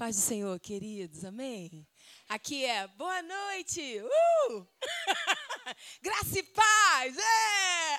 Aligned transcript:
Paz 0.00 0.16
do 0.16 0.22
Senhor, 0.22 0.58
queridos, 0.58 1.26
amém? 1.26 1.86
Aqui 2.26 2.64
é 2.64 2.88
boa 2.88 3.20
noite, 3.20 4.00
uh! 4.00 4.66
graça 6.00 6.38
e 6.38 6.42
paz, 6.42 7.18
é! 7.18 7.98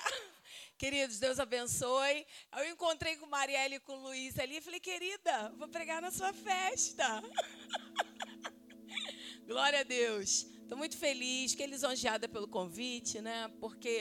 Queridos, 0.76 1.20
Deus 1.20 1.38
abençoe. 1.38 2.26
Eu 2.58 2.68
encontrei 2.72 3.14
com 3.14 3.26
Marielle 3.26 3.76
e 3.76 3.78
com 3.78 3.94
Luiz 4.02 4.36
ali 4.36 4.56
e 4.56 4.60
falei, 4.60 4.80
querida, 4.80 5.54
vou 5.56 5.68
pregar 5.68 6.02
na 6.02 6.10
sua 6.10 6.32
festa. 6.32 7.22
Glória 9.46 9.78
a 9.78 9.84
Deus. 9.84 10.42
Estou 10.60 10.76
muito 10.76 10.98
feliz, 10.98 11.54
que 11.54 11.64
lisonjeada 11.64 12.28
pelo 12.28 12.48
convite, 12.48 13.20
né? 13.20 13.46
Porque 13.60 14.00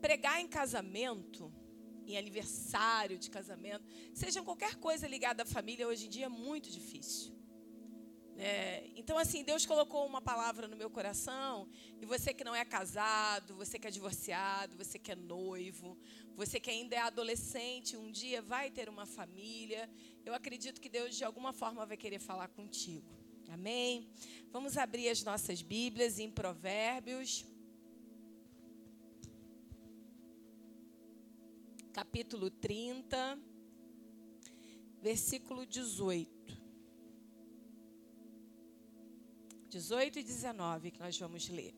pregar 0.00 0.40
em 0.40 0.48
casamento 0.48 1.54
em 2.12 2.18
aniversário 2.18 3.18
de 3.18 3.30
casamento, 3.30 3.84
seja 4.14 4.42
qualquer 4.42 4.76
coisa 4.76 5.06
ligada 5.06 5.42
à 5.42 5.46
família, 5.46 5.86
hoje 5.86 6.06
em 6.06 6.10
dia 6.10 6.26
é 6.26 6.28
muito 6.28 6.70
difícil. 6.70 7.40
É, 8.42 8.88
então, 8.96 9.18
assim, 9.18 9.44
Deus 9.44 9.66
colocou 9.66 10.06
uma 10.06 10.22
palavra 10.22 10.66
no 10.66 10.74
meu 10.74 10.88
coração, 10.88 11.68
e 12.00 12.06
você 12.06 12.32
que 12.32 12.42
não 12.42 12.54
é 12.54 12.64
casado, 12.64 13.54
você 13.54 13.78
que 13.78 13.86
é 13.86 13.90
divorciado, 13.90 14.76
você 14.76 14.98
que 14.98 15.12
é 15.12 15.14
noivo, 15.14 15.98
você 16.34 16.58
que 16.58 16.70
ainda 16.70 16.96
é 16.96 17.00
adolescente, 17.00 17.98
um 17.98 18.10
dia 18.10 18.40
vai 18.40 18.70
ter 18.70 18.88
uma 18.88 19.04
família, 19.04 19.90
eu 20.24 20.32
acredito 20.34 20.80
que 20.80 20.88
Deus 20.88 21.16
de 21.16 21.22
alguma 21.22 21.52
forma 21.52 21.84
vai 21.84 21.98
querer 21.98 22.18
falar 22.18 22.48
contigo. 22.48 23.14
Amém? 23.50 24.08
Vamos 24.50 24.78
abrir 24.78 25.10
as 25.10 25.22
nossas 25.22 25.60
Bíblias 25.60 26.18
em 26.18 26.30
Provérbios. 26.30 27.44
Capítulo 31.92 32.50
30, 32.50 33.38
versículo 35.02 35.66
18. 35.66 36.30
18 39.68 40.18
e 40.18 40.22
19 40.22 40.90
que 40.90 41.00
nós 41.00 41.18
vamos 41.18 41.48
ler. 41.48 41.74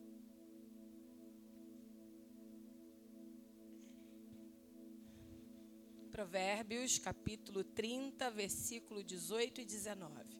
Provérbios, 6.11 6.99
capítulo 6.99 7.63
30, 7.63 8.29
versículo 8.29 9.03
18 9.03 9.61
e 9.61 9.65
19. 9.65 10.37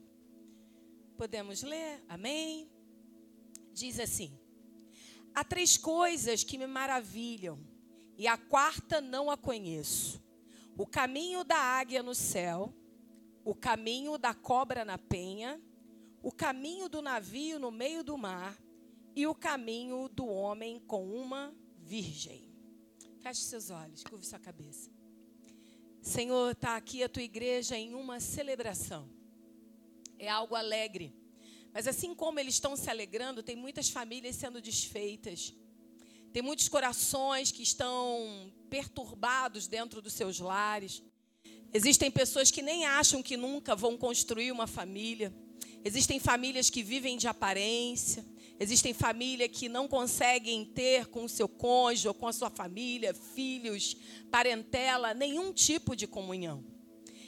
Podemos 1.18 1.64
ler? 1.64 2.04
Amém? 2.08 2.70
Diz 3.74 4.00
assim: 4.00 4.38
Há 5.34 5.44
três 5.44 5.78
coisas 5.78 6.44
que 6.44 6.60
me 6.60 6.68
maravilham 6.68 7.73
e 8.18 8.28
a 8.28 8.38
quarta 8.38 9.02
não 9.02 9.30
a 9.30 9.38
conheço. 9.38 10.22
O 10.78 10.86
caminho 10.86 11.44
da 11.44 11.58
águia 11.58 12.02
no 12.02 12.16
céu, 12.16 12.74
o 13.44 13.54
caminho 13.54 14.18
da 14.18 14.34
cobra 14.34 14.84
na 14.84 14.98
penha, 14.98 15.62
o 16.22 16.32
caminho 16.32 16.88
do 16.88 17.02
navio 17.02 17.60
no 17.60 17.72
meio 17.72 18.04
do 18.04 18.18
mar 18.18 18.58
e 19.16 19.28
o 19.28 19.36
caminho 19.36 20.08
do 20.10 20.26
homem 20.26 20.80
com 20.80 21.06
uma 21.14 21.54
virgem. 21.78 22.50
Feche 23.20 23.42
seus 23.42 23.70
olhos, 23.70 24.04
curve 24.04 24.26
sua 24.26 24.40
cabeça. 24.40 24.90
Senhor, 26.02 26.52
está 26.52 26.76
aqui 26.76 27.04
a 27.04 27.10
tua 27.10 27.24
igreja 27.24 27.78
em 27.78 27.94
uma 27.94 28.20
celebração. 28.20 29.10
É 30.20 30.30
algo 30.30 30.56
alegre. 30.56 31.16
Mas 31.74 31.88
assim 31.88 32.14
como 32.14 32.40
eles 32.40 32.56
estão 32.56 32.76
se 32.76 32.90
alegrando, 32.90 33.42
tem 33.42 33.56
muitas 33.56 33.90
famílias 33.90 34.36
sendo 34.36 34.62
desfeitas. 34.62 35.54
Tem 36.34 36.42
muitos 36.42 36.68
corações 36.68 37.52
que 37.52 37.62
estão 37.62 38.52
perturbados 38.68 39.68
dentro 39.68 40.02
dos 40.02 40.14
seus 40.14 40.40
lares. 40.40 41.04
Existem 41.72 42.10
pessoas 42.10 42.50
que 42.50 42.64
nem 42.64 42.88
acham 42.88 43.22
que 43.22 43.38
nunca 43.38 43.76
vão 43.76 43.96
construir 43.96 44.52
uma 44.52 44.66
família. 44.66 45.32
Existem 45.86 46.20
famílias 46.20 46.72
que 46.72 46.82
vivem 46.82 47.18
de 47.18 47.28
aparência. 47.28 48.26
Existem 48.60 48.96
famílias 48.96 49.52
que 49.54 49.70
não 49.70 49.88
conseguem 49.88 50.66
ter 50.66 51.06
com 51.06 51.26
o 51.26 51.30
seu 51.30 51.48
cônjuge 51.48 52.08
ou 52.08 52.16
com 52.16 52.28
a 52.28 52.34
sua 52.34 52.50
família, 52.50 53.14
filhos, 53.14 53.96
parentela, 54.32 55.14
nenhum 55.14 55.54
tipo 55.54 55.96
de 55.96 56.08
comunhão. 56.08 56.73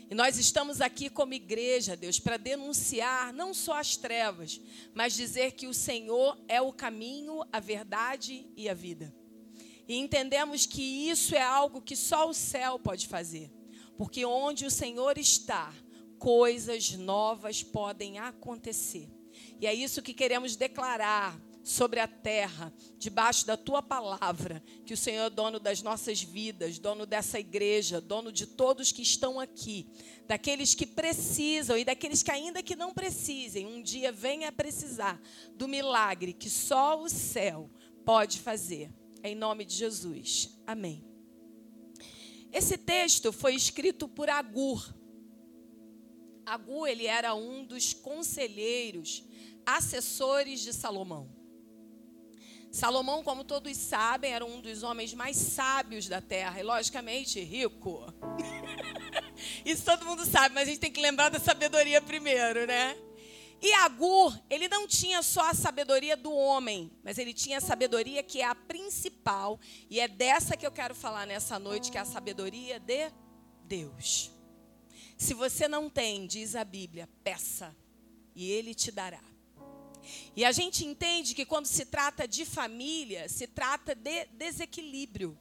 E 0.09 0.13
nós 0.13 0.37
estamos 0.37 0.81
aqui 0.81 1.09
como 1.09 1.33
igreja, 1.33 1.95
Deus, 1.95 2.19
para 2.19 2.37
denunciar 2.37 3.33
não 3.33 3.53
só 3.53 3.79
as 3.79 3.97
trevas, 3.97 4.61
mas 4.93 5.13
dizer 5.13 5.53
que 5.53 5.65
o 5.65 5.73
Senhor 5.73 6.37
é 6.47 6.61
o 6.61 6.71
caminho, 6.71 7.43
a 7.51 7.59
verdade 7.59 8.47
e 8.55 8.69
a 8.69 8.73
vida. 8.73 9.13
E 9.87 9.97
entendemos 9.97 10.65
que 10.65 11.09
isso 11.09 11.35
é 11.35 11.41
algo 11.41 11.81
que 11.81 11.95
só 11.95 12.29
o 12.29 12.33
céu 12.33 12.77
pode 12.77 13.07
fazer. 13.07 13.51
Porque 13.97 14.25
onde 14.25 14.65
o 14.65 14.71
Senhor 14.71 15.17
está, 15.17 15.73
coisas 16.19 16.91
novas 16.91 17.63
podem 17.63 18.19
acontecer. 18.19 19.09
E 19.59 19.65
é 19.65 19.73
isso 19.73 20.01
que 20.01 20.13
queremos 20.13 20.55
declarar 20.55 21.39
sobre 21.65 21.99
a 21.99 22.07
terra, 22.07 22.71
debaixo 22.99 23.43
da 23.47 23.57
tua 23.57 23.81
palavra, 23.81 24.63
que 24.85 24.93
o 24.93 24.97
Senhor 24.97 25.25
é 25.25 25.29
dono 25.31 25.59
das 25.59 25.81
nossas 25.81 26.21
vidas, 26.21 26.77
dono 26.77 27.07
dessa 27.07 27.39
igreja, 27.39 27.99
dono 27.99 28.31
de 28.31 28.45
todos 28.45 28.91
que 28.91 29.01
estão 29.01 29.39
aqui, 29.39 29.87
daqueles 30.27 30.75
que 30.75 30.85
precisam 30.85 31.75
e 31.75 31.83
daqueles 31.83 32.21
que 32.21 32.29
ainda 32.29 32.61
que 32.61 32.75
não 32.75 32.93
precisem, 32.93 33.65
um 33.65 33.81
dia 33.81 34.11
venha 34.11 34.49
a 34.49 34.51
precisar 34.51 35.19
do 35.55 35.67
milagre 35.67 36.33
que 36.33 36.51
só 36.51 37.01
o 37.01 37.09
céu 37.09 37.67
pode 38.05 38.39
fazer. 38.41 38.93
Em 39.23 39.33
nome 39.33 39.65
de 39.65 39.73
Jesus. 39.73 40.55
Amém. 40.67 41.03
Esse 42.53 42.77
texto 42.77 43.33
foi 43.33 43.55
escrito 43.55 44.07
por 44.07 44.29
Agur. 44.29 44.93
Agur, 46.45 46.87
ele 46.87 47.07
era 47.07 47.33
um 47.33 47.65
dos 47.65 47.91
conselheiros, 47.91 49.23
assessores 49.65 50.59
de 50.59 50.71
Salomão. 50.71 51.34
Salomão, 52.75 53.23
como 53.23 53.45
todos 53.45 53.77
sabem, 53.77 54.33
era 54.33 54.43
um 54.45 54.59
dos 54.59 54.83
homens 54.83 55.13
mais 55.13 55.37
sábios 55.37 56.09
da 56.09 56.19
terra 56.19 56.59
e, 56.59 56.63
logicamente, 56.63 57.39
rico. 57.39 58.03
Isso 59.63 59.85
todo 59.85 60.05
mundo 60.05 60.25
sabe, 60.25 60.53
mas 60.53 60.63
a 60.67 60.71
gente 60.71 60.81
tem 60.81 60.91
que 60.91 60.99
lembrar 60.99 61.29
da 61.29 61.39
sabedoria 61.39 62.01
primeiro, 62.01 62.67
né? 62.67 62.97
E 63.61 63.71
Agur, 63.75 64.37
ele 64.49 64.67
não 64.67 64.85
tinha 64.85 65.23
só 65.23 65.51
a 65.51 65.53
sabedoria 65.53 66.17
do 66.17 66.33
homem, 66.33 66.91
mas 67.01 67.17
ele 67.17 67.33
tinha 67.33 67.59
a 67.59 67.61
sabedoria 67.61 68.21
que 68.21 68.41
é 68.41 68.45
a 68.45 68.53
principal, 68.53 69.57
e 69.89 70.01
é 70.01 70.09
dessa 70.09 70.57
que 70.57 70.67
eu 70.67 70.71
quero 70.71 70.93
falar 70.93 71.25
nessa 71.25 71.57
noite, 71.57 71.89
que 71.89 71.97
é 71.97 72.01
a 72.01 72.05
sabedoria 72.05 72.77
de 72.77 73.09
Deus. 73.63 74.33
Se 75.17 75.33
você 75.33 75.65
não 75.69 75.89
tem, 75.89 76.27
diz 76.27 76.57
a 76.57 76.65
Bíblia, 76.65 77.07
peça, 77.23 77.73
e 78.35 78.51
ele 78.51 78.75
te 78.75 78.91
dará. 78.91 79.34
E 80.35 80.43
a 80.45 80.51
gente 80.51 80.85
entende 80.85 81.33
que 81.33 81.45
quando 81.45 81.65
se 81.65 81.85
trata 81.85 82.27
de 82.27 82.45
família, 82.45 83.27
se 83.29 83.47
trata 83.47 83.95
de 83.95 84.25
desequilíbrio. 84.25 85.37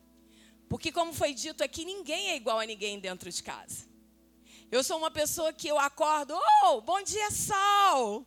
Porque, 0.68 0.90
como 0.90 1.12
foi 1.12 1.34
dito 1.34 1.62
aqui, 1.62 1.84
ninguém 1.84 2.30
é 2.30 2.36
igual 2.36 2.58
a 2.58 2.66
ninguém 2.66 2.98
dentro 2.98 3.30
de 3.30 3.42
casa. 3.42 3.88
Eu 4.70 4.82
sou 4.82 4.98
uma 4.98 5.10
pessoa 5.10 5.52
que 5.52 5.68
eu 5.68 5.78
acordo, 5.78 6.34
oh, 6.64 6.80
bom 6.80 7.02
dia, 7.02 7.30
sol. 7.30 8.26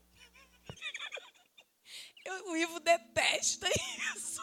Eu, 2.23 2.51
o 2.51 2.57
Ivo 2.57 2.79
detesta 2.79 3.67
isso. 4.15 4.41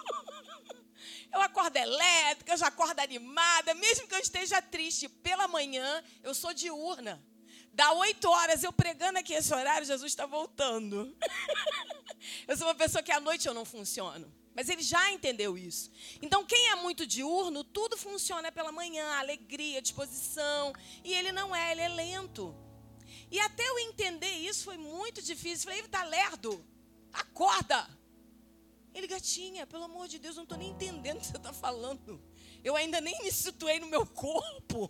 Eu 1.32 1.40
acordo 1.40 1.76
elétrica, 1.76 2.52
eu 2.52 2.56
já 2.56 2.68
acordo 2.68 3.00
animada, 3.00 3.74
mesmo 3.74 4.06
que 4.06 4.14
eu 4.14 4.20
esteja 4.20 4.62
triste 4.62 5.08
pela 5.08 5.48
manhã, 5.48 6.02
eu 6.22 6.34
sou 6.34 6.54
diurna. 6.54 7.22
Dá 7.74 7.92
oito 7.94 8.30
horas 8.30 8.62
eu 8.62 8.72
pregando 8.72 9.18
aqui 9.18 9.34
esse 9.34 9.52
horário, 9.52 9.84
Jesus 9.84 10.12
está 10.12 10.26
voltando. 10.26 11.14
eu 12.46 12.56
sou 12.56 12.68
uma 12.68 12.74
pessoa 12.74 13.02
que 13.02 13.10
à 13.10 13.18
noite 13.18 13.48
eu 13.48 13.54
não 13.54 13.64
funciono. 13.64 14.32
Mas 14.54 14.68
ele 14.68 14.82
já 14.82 15.10
entendeu 15.10 15.58
isso. 15.58 15.90
Então, 16.22 16.44
quem 16.44 16.70
é 16.70 16.76
muito 16.76 17.04
diurno, 17.04 17.64
tudo 17.64 17.96
funciona 17.96 18.52
pela 18.52 18.70
manhã, 18.70 19.04
alegria, 19.14 19.82
disposição. 19.82 20.72
E 21.02 21.12
ele 21.12 21.32
não 21.32 21.54
é, 21.54 21.72
ele 21.72 21.80
é 21.80 21.88
lento. 21.88 22.54
E 23.28 23.40
até 23.40 23.68
eu 23.68 23.80
entender 23.80 24.30
isso 24.30 24.62
foi 24.62 24.76
muito 24.76 25.20
difícil. 25.20 25.64
Falei, 25.64 25.80
ele 25.80 25.88
está 25.88 26.04
lerdo. 26.04 26.64
Acorda. 27.12 27.88
Ele, 28.94 29.08
gatinha, 29.08 29.66
pelo 29.66 29.82
amor 29.82 30.06
de 30.06 30.20
Deus, 30.20 30.36
eu 30.36 30.40
não 30.40 30.44
estou 30.44 30.58
nem 30.58 30.70
entendendo 30.70 31.16
o 31.16 31.20
que 31.20 31.26
você 31.26 31.36
está 31.36 31.52
falando. 31.52 32.22
Eu 32.62 32.76
ainda 32.76 33.00
nem 33.00 33.20
me 33.24 33.32
situei 33.32 33.80
no 33.80 33.88
meu 33.88 34.06
corpo. 34.06 34.88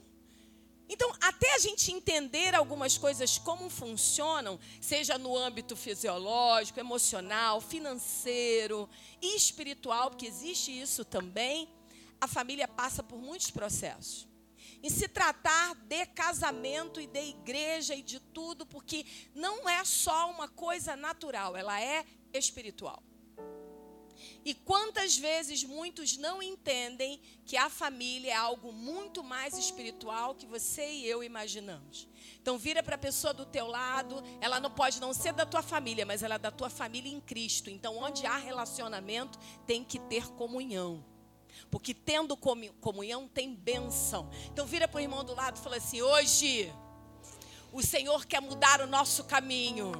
Então, 0.88 1.10
até 1.20 1.54
a 1.54 1.58
gente 1.58 1.90
entender 1.92 2.54
algumas 2.54 2.98
coisas 2.98 3.38
como 3.38 3.70
funcionam, 3.70 4.60
seja 4.80 5.16
no 5.16 5.36
âmbito 5.36 5.74
fisiológico, 5.74 6.78
emocional, 6.78 7.60
financeiro 7.60 8.88
e 9.20 9.34
espiritual, 9.34 10.10
porque 10.10 10.26
existe 10.26 10.70
isso 10.70 11.04
também, 11.04 11.68
a 12.20 12.28
família 12.28 12.68
passa 12.68 13.02
por 13.02 13.18
muitos 13.18 13.50
processos. 13.50 14.28
Em 14.82 14.90
se 14.90 15.08
tratar 15.08 15.74
de 15.74 16.04
casamento 16.06 17.00
e 17.00 17.06
de 17.06 17.30
igreja 17.30 17.94
e 17.94 18.02
de 18.02 18.20
tudo, 18.20 18.66
porque 18.66 19.06
não 19.34 19.66
é 19.66 19.82
só 19.84 20.30
uma 20.30 20.48
coisa 20.48 20.94
natural, 20.94 21.56
ela 21.56 21.80
é 21.80 22.04
espiritual. 22.34 23.02
E 24.44 24.54
quantas 24.54 25.16
vezes 25.16 25.64
muitos 25.64 26.16
não 26.16 26.42
entendem 26.42 27.20
que 27.46 27.56
a 27.56 27.70
família 27.70 28.32
é 28.32 28.36
algo 28.36 28.72
muito 28.72 29.22
mais 29.22 29.56
espiritual 29.56 30.34
que 30.34 30.46
você 30.46 30.86
e 30.86 31.06
eu 31.06 31.22
imaginamos. 31.24 32.06
Então 32.40 32.58
vira 32.58 32.82
para 32.82 32.94
a 32.94 32.98
pessoa 32.98 33.32
do 33.32 33.46
teu 33.46 33.66
lado, 33.66 34.22
ela 34.40 34.60
não 34.60 34.70
pode 34.70 35.00
não 35.00 35.14
ser 35.14 35.32
da 35.32 35.46
tua 35.46 35.62
família, 35.62 36.04
mas 36.04 36.22
ela 36.22 36.34
é 36.34 36.38
da 36.38 36.50
tua 36.50 36.68
família 36.68 37.10
em 37.10 37.20
Cristo. 37.20 37.70
Então 37.70 37.96
onde 37.96 38.26
há 38.26 38.36
relacionamento 38.36 39.38
tem 39.66 39.82
que 39.82 39.98
ter 39.98 40.28
comunhão. 40.32 41.04
Porque 41.70 41.94
tendo 41.94 42.36
comunhão 42.36 43.26
tem 43.26 43.54
benção. 43.54 44.30
Então 44.52 44.66
vira 44.66 44.86
para 44.86 44.98
o 44.98 45.00
irmão 45.00 45.24
do 45.24 45.34
lado 45.34 45.56
e 45.56 45.60
fala 45.60 45.76
assim: 45.76 46.02
hoje 46.02 46.72
o 47.72 47.82
Senhor 47.82 48.24
quer 48.26 48.40
mudar 48.40 48.80
o 48.80 48.86
nosso 48.86 49.24
caminho. 49.24 49.92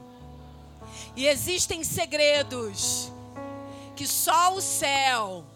E 1.16 1.26
existem 1.26 1.82
segredos 1.82 3.10
que 3.96 4.06
só 4.06 4.54
o 4.54 4.60
céu 4.60 5.46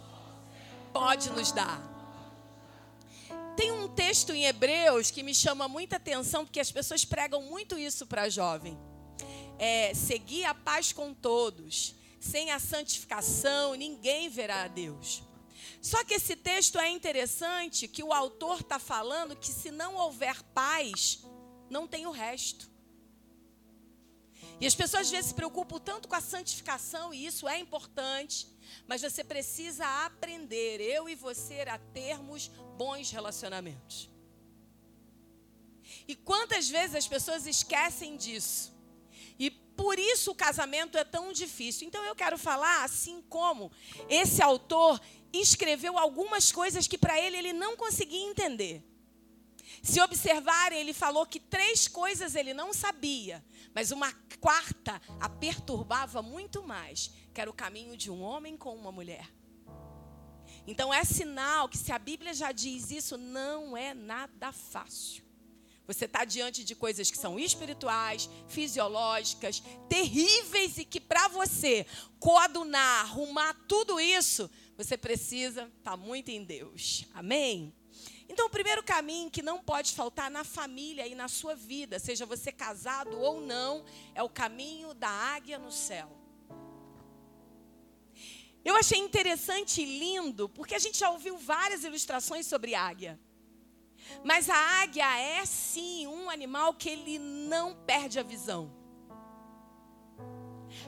pode 0.92 1.30
nos 1.30 1.52
dar. 1.52 1.82
Tem 3.56 3.72
um 3.72 3.88
texto 3.88 4.32
em 4.32 4.44
Hebreus 4.44 5.10
que 5.10 5.22
me 5.22 5.34
chama 5.34 5.66
muita 5.66 5.96
atenção, 5.96 6.44
porque 6.44 6.60
as 6.60 6.70
pessoas 6.70 7.04
pregam 7.04 7.42
muito 7.42 7.76
isso 7.76 8.06
para 8.06 8.28
jovem. 8.28 8.78
É, 9.58 9.92
seguir 9.94 10.44
a 10.44 10.54
paz 10.54 10.92
com 10.92 11.12
todos. 11.12 11.94
Sem 12.20 12.50
a 12.50 12.58
santificação, 12.58 13.74
ninguém 13.74 14.28
verá 14.28 14.64
a 14.64 14.68
Deus. 14.68 15.22
Só 15.80 16.04
que 16.04 16.14
esse 16.14 16.36
texto 16.36 16.78
é 16.78 16.88
interessante 16.88 17.88
que 17.88 18.02
o 18.02 18.12
autor 18.12 18.60
está 18.60 18.78
falando 18.78 19.36
que 19.36 19.48
se 19.48 19.70
não 19.70 19.96
houver 19.96 20.42
paz, 20.54 21.24
não 21.70 21.86
tem 21.86 22.06
o 22.06 22.10
resto. 22.10 22.67
E 24.60 24.66
as 24.66 24.74
pessoas 24.74 25.02
às 25.02 25.10
vezes 25.10 25.26
se 25.26 25.34
preocupam 25.34 25.78
tanto 25.78 26.08
com 26.08 26.16
a 26.16 26.20
santificação, 26.20 27.14
e 27.14 27.24
isso 27.24 27.46
é 27.48 27.58
importante, 27.58 28.48
mas 28.86 29.02
você 29.02 29.22
precisa 29.22 29.86
aprender, 30.04 30.80
eu 30.80 31.08
e 31.08 31.14
você, 31.14 31.60
a 31.62 31.78
termos 31.78 32.48
bons 32.76 33.10
relacionamentos. 33.10 34.10
E 36.06 36.16
quantas 36.16 36.68
vezes 36.68 36.96
as 36.96 37.06
pessoas 37.06 37.46
esquecem 37.46 38.16
disso? 38.16 38.76
E 39.38 39.50
por 39.50 39.98
isso 39.98 40.32
o 40.32 40.34
casamento 40.34 40.98
é 40.98 41.04
tão 41.04 41.32
difícil. 41.32 41.86
Então 41.86 42.02
eu 42.04 42.16
quero 42.16 42.36
falar 42.36 42.82
assim 42.82 43.22
como 43.28 43.70
esse 44.08 44.42
autor 44.42 45.00
escreveu 45.32 45.96
algumas 45.96 46.50
coisas 46.50 46.86
que 46.86 46.98
para 46.98 47.20
ele 47.20 47.36
ele 47.36 47.52
não 47.52 47.76
conseguia 47.76 48.28
entender. 48.28 48.82
Se 49.88 50.02
observarem, 50.02 50.80
ele 50.80 50.92
falou 50.92 51.24
que 51.24 51.40
três 51.40 51.88
coisas 51.88 52.34
ele 52.34 52.52
não 52.52 52.74
sabia, 52.74 53.42
mas 53.74 53.90
uma 53.90 54.12
quarta 54.38 55.00
a 55.18 55.30
perturbava 55.30 56.20
muito 56.20 56.62
mais, 56.62 57.10
que 57.32 57.40
era 57.40 57.48
o 57.48 57.54
caminho 57.54 57.96
de 57.96 58.10
um 58.10 58.20
homem 58.20 58.54
com 58.54 58.76
uma 58.76 58.92
mulher. 58.92 59.26
Então 60.66 60.92
é 60.92 61.02
sinal 61.04 61.70
que 61.70 61.78
se 61.78 61.90
a 61.90 61.98
Bíblia 61.98 62.34
já 62.34 62.52
diz 62.52 62.90
isso, 62.90 63.16
não 63.16 63.74
é 63.74 63.94
nada 63.94 64.52
fácil. 64.52 65.24
Você 65.86 66.04
está 66.04 66.22
diante 66.22 66.64
de 66.64 66.74
coisas 66.74 67.10
que 67.10 67.16
são 67.16 67.40
espirituais, 67.40 68.28
fisiológicas, 68.46 69.62
terríveis 69.88 70.76
e 70.76 70.84
que 70.84 71.00
para 71.00 71.28
você 71.28 71.86
coadunar, 72.20 73.06
arrumar 73.06 73.54
tudo 73.66 73.98
isso, 73.98 74.50
você 74.76 74.98
precisa 74.98 75.62
estar 75.62 75.92
tá 75.92 75.96
muito 75.96 76.28
em 76.28 76.44
Deus. 76.44 77.06
Amém? 77.14 77.72
Então, 78.28 78.46
o 78.46 78.50
primeiro 78.50 78.82
caminho 78.82 79.30
que 79.30 79.42
não 79.42 79.58
pode 79.58 79.92
faltar 79.92 80.30
na 80.30 80.44
família 80.44 81.06
e 81.06 81.14
na 81.14 81.28
sua 81.28 81.54
vida, 81.54 81.98
seja 81.98 82.26
você 82.26 82.52
casado 82.52 83.18
ou 83.18 83.40
não, 83.40 83.84
é 84.14 84.22
o 84.22 84.28
caminho 84.28 84.92
da 84.94 85.08
águia 85.08 85.58
no 85.58 85.72
céu. 85.72 86.10
Eu 88.64 88.76
achei 88.76 88.98
interessante 88.98 89.80
e 89.80 89.98
lindo, 89.98 90.48
porque 90.48 90.74
a 90.74 90.78
gente 90.78 90.98
já 90.98 91.10
ouviu 91.10 91.38
várias 91.38 91.84
ilustrações 91.84 92.46
sobre 92.46 92.74
águia. 92.74 93.18
Mas 94.22 94.50
a 94.50 94.56
águia 94.82 95.18
é 95.18 95.44
sim 95.46 96.06
um 96.06 96.28
animal 96.28 96.74
que 96.74 96.88
ele 96.88 97.18
não 97.18 97.74
perde 97.74 98.18
a 98.18 98.22
visão. 98.22 98.77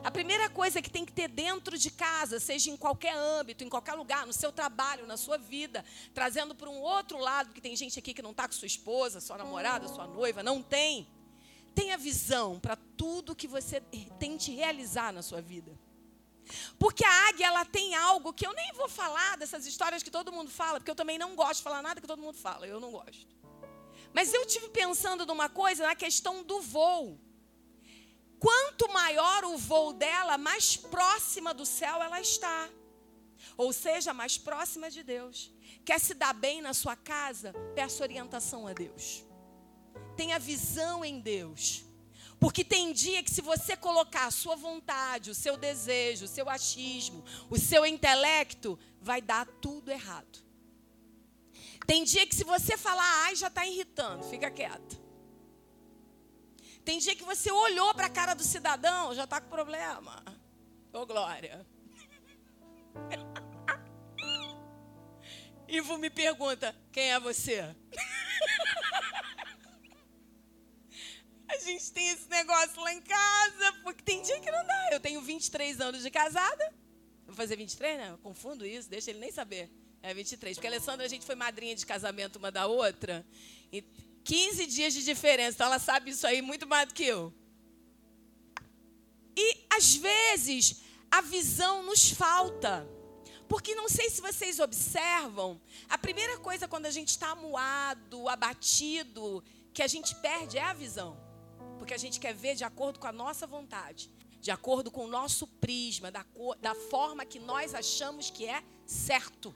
A 0.02 0.10
primeira 0.10 0.48
coisa 0.48 0.80
que 0.80 0.90
tem 0.90 1.04
que 1.04 1.12
ter 1.12 1.28
dentro 1.28 1.76
de 1.76 1.90
casa, 1.90 2.40
seja 2.40 2.70
em 2.70 2.76
qualquer 2.76 3.14
âmbito, 3.14 3.64
em 3.64 3.68
qualquer 3.68 3.94
lugar, 3.94 4.26
no 4.26 4.32
seu 4.32 4.50
trabalho, 4.50 5.06
na 5.06 5.16
sua 5.16 5.36
vida, 5.36 5.84
trazendo 6.14 6.54
para 6.54 6.68
um 6.68 6.80
outro 6.80 7.18
lado, 7.18 7.48
porque 7.48 7.60
tem 7.60 7.76
gente 7.76 7.98
aqui 7.98 8.14
que 8.14 8.22
não 8.22 8.30
está 8.30 8.46
com 8.46 8.54
sua 8.54 8.66
esposa, 8.66 9.20
sua 9.20 9.36
namorada, 9.36 9.88
sua 9.88 10.06
noiva, 10.06 10.42
não 10.42 10.62
tem. 10.62 11.08
Tenha 11.74 11.96
visão 11.96 12.58
para 12.58 12.76
tudo 12.96 13.34
que 13.34 13.46
você 13.46 13.80
tente 14.18 14.50
realizar 14.50 15.12
na 15.12 15.22
sua 15.22 15.40
vida. 15.40 15.78
Porque 16.78 17.04
a 17.04 17.28
águia, 17.28 17.46
ela 17.46 17.64
tem 17.64 17.94
algo 17.94 18.32
que 18.32 18.46
eu 18.46 18.52
nem 18.52 18.72
vou 18.72 18.88
falar 18.88 19.36
dessas 19.36 19.66
histórias 19.66 20.02
que 20.02 20.10
todo 20.10 20.32
mundo 20.32 20.50
fala, 20.50 20.80
porque 20.80 20.90
eu 20.90 20.96
também 20.96 21.18
não 21.18 21.36
gosto 21.36 21.58
de 21.58 21.62
falar 21.62 21.82
nada 21.82 22.00
que 22.00 22.06
todo 22.06 22.20
mundo 22.20 22.36
fala, 22.36 22.66
eu 22.66 22.80
não 22.80 22.90
gosto. 22.90 23.26
Mas 24.12 24.34
eu 24.34 24.44
tive 24.46 24.68
pensando 24.70 25.24
numa 25.24 25.48
coisa, 25.48 25.86
na 25.86 25.94
questão 25.94 26.42
do 26.42 26.60
voo. 26.60 27.18
Quanto 28.40 28.88
maior 28.88 29.44
o 29.44 29.58
voo 29.58 29.92
dela, 29.92 30.38
mais 30.38 30.74
próxima 30.74 31.52
do 31.52 31.66
céu 31.66 32.02
ela 32.02 32.20
está. 32.20 32.68
Ou 33.54 33.70
seja, 33.72 34.14
mais 34.14 34.38
próxima 34.38 34.90
de 34.90 35.02
Deus. 35.02 35.52
Quer 35.84 36.00
se 36.00 36.14
dar 36.14 36.32
bem 36.32 36.62
na 36.62 36.72
sua 36.72 36.96
casa? 36.96 37.52
Peça 37.74 38.02
orientação 38.02 38.66
a 38.66 38.72
Deus. 38.72 39.22
Tenha 40.16 40.38
visão 40.38 41.04
em 41.04 41.20
Deus. 41.20 41.84
Porque 42.38 42.64
tem 42.64 42.94
dia 42.94 43.22
que 43.22 43.30
se 43.30 43.42
você 43.42 43.76
colocar 43.76 44.24
a 44.24 44.30
sua 44.30 44.56
vontade, 44.56 45.30
o 45.30 45.34
seu 45.34 45.58
desejo, 45.58 46.24
o 46.24 46.28
seu 46.28 46.48
achismo, 46.48 47.22
o 47.50 47.58
seu 47.58 47.84
intelecto, 47.84 48.78
vai 48.98 49.20
dar 49.20 49.46
tudo 49.46 49.90
errado. 49.90 50.42
Tem 51.86 52.04
dia 52.04 52.26
que 52.26 52.34
se 52.34 52.44
você 52.44 52.78
falar, 52.78 53.24
ai, 53.24 53.36
já 53.36 53.48
está 53.48 53.66
irritando, 53.66 54.24
fica 54.24 54.50
quieto. 54.50 54.99
Tem 56.90 56.98
dia 56.98 57.14
que 57.14 57.22
você 57.22 57.52
olhou 57.52 57.94
para 57.94 58.06
a 58.06 58.10
cara 58.10 58.34
do 58.34 58.42
cidadão, 58.42 59.14
já 59.14 59.22
está 59.22 59.40
com 59.40 59.48
problema. 59.48 60.20
Ô, 60.92 61.06
Glória. 61.06 61.64
Ivo 65.68 65.96
me 65.98 66.10
pergunta, 66.10 66.74
quem 66.90 67.12
é 67.12 67.20
você? 67.20 67.60
A 71.46 71.56
gente 71.58 71.92
tem 71.92 72.08
esse 72.08 72.28
negócio 72.28 72.82
lá 72.82 72.92
em 72.92 73.00
casa, 73.00 73.72
porque 73.84 74.02
tem 74.02 74.20
dia 74.22 74.40
que 74.40 74.50
não 74.50 74.66
dá. 74.66 74.88
Eu 74.90 74.98
tenho 74.98 75.22
23 75.22 75.80
anos 75.80 76.02
de 76.02 76.10
casada. 76.10 76.74
Vou 77.24 77.36
fazer 77.36 77.54
23, 77.54 77.98
né? 77.98 78.10
Eu 78.10 78.18
confundo 78.18 78.66
isso, 78.66 78.90
deixa 78.90 79.10
ele 79.10 79.20
nem 79.20 79.30
saber. 79.30 79.70
É 80.02 80.12
23. 80.12 80.56
Porque 80.56 80.66
a 80.66 80.70
Alessandra, 80.70 81.06
a 81.06 81.08
gente 81.08 81.24
foi 81.24 81.36
madrinha 81.36 81.76
de 81.76 81.86
casamento 81.86 82.34
uma 82.34 82.50
da 82.50 82.66
outra. 82.66 83.24
E 83.72 83.84
15 84.24 84.66
dias 84.66 84.92
de 84.92 85.04
diferença. 85.04 85.56
Então 85.56 85.66
ela 85.66 85.78
sabe 85.78 86.10
isso 86.10 86.26
aí 86.26 86.40
muito 86.42 86.66
mais 86.66 86.88
do 86.88 86.94
que 86.94 87.04
eu. 87.04 87.32
E 89.36 89.66
às 89.70 89.94
vezes 89.94 90.82
a 91.10 91.20
visão 91.20 91.82
nos 91.82 92.10
falta. 92.10 92.88
Porque 93.48 93.74
não 93.74 93.88
sei 93.88 94.08
se 94.08 94.20
vocês 94.20 94.60
observam, 94.60 95.60
a 95.88 95.98
primeira 95.98 96.38
coisa 96.38 96.68
quando 96.68 96.86
a 96.86 96.90
gente 96.90 97.08
está 97.08 97.30
amuado, 97.30 98.28
abatido, 98.28 99.42
que 99.74 99.82
a 99.82 99.88
gente 99.88 100.14
perde 100.16 100.56
é 100.56 100.62
a 100.62 100.72
visão 100.72 101.30
porque 101.80 101.94
a 101.94 101.98
gente 101.98 102.20
quer 102.20 102.34
ver 102.34 102.54
de 102.54 102.62
acordo 102.62 102.98
com 102.98 103.06
a 103.06 103.12
nossa 103.12 103.46
vontade, 103.46 104.10
de 104.38 104.50
acordo 104.50 104.90
com 104.90 105.06
o 105.06 105.08
nosso 105.08 105.46
prisma, 105.46 106.10
da, 106.10 106.22
cor, 106.22 106.54
da 106.58 106.74
forma 106.74 107.24
que 107.24 107.38
nós 107.38 107.74
achamos 107.74 108.28
que 108.28 108.46
é 108.46 108.62
certo. 108.84 109.54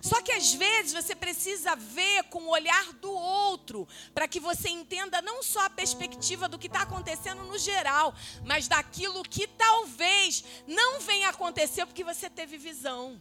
Só 0.00 0.20
que 0.22 0.32
às 0.32 0.52
vezes 0.52 0.92
você 0.92 1.14
precisa 1.14 1.74
ver 1.76 2.24
com 2.24 2.42
o 2.42 2.50
olhar 2.50 2.92
do 2.94 3.12
outro, 3.12 3.86
para 4.14 4.28
que 4.28 4.40
você 4.40 4.68
entenda 4.68 5.20
não 5.22 5.42
só 5.42 5.66
a 5.66 5.70
perspectiva 5.70 6.48
do 6.48 6.58
que 6.58 6.66
está 6.66 6.82
acontecendo 6.82 7.42
no 7.44 7.58
geral, 7.58 8.14
mas 8.44 8.68
daquilo 8.68 9.22
que 9.22 9.46
talvez 9.46 10.44
não 10.66 11.00
venha 11.00 11.28
acontecer 11.28 11.86
porque 11.86 12.04
você 12.04 12.28
teve 12.28 12.56
visão 12.56 13.20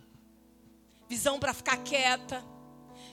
visão 1.07 1.39
para 1.39 1.55
ficar 1.55 1.77
quieta 1.77 2.43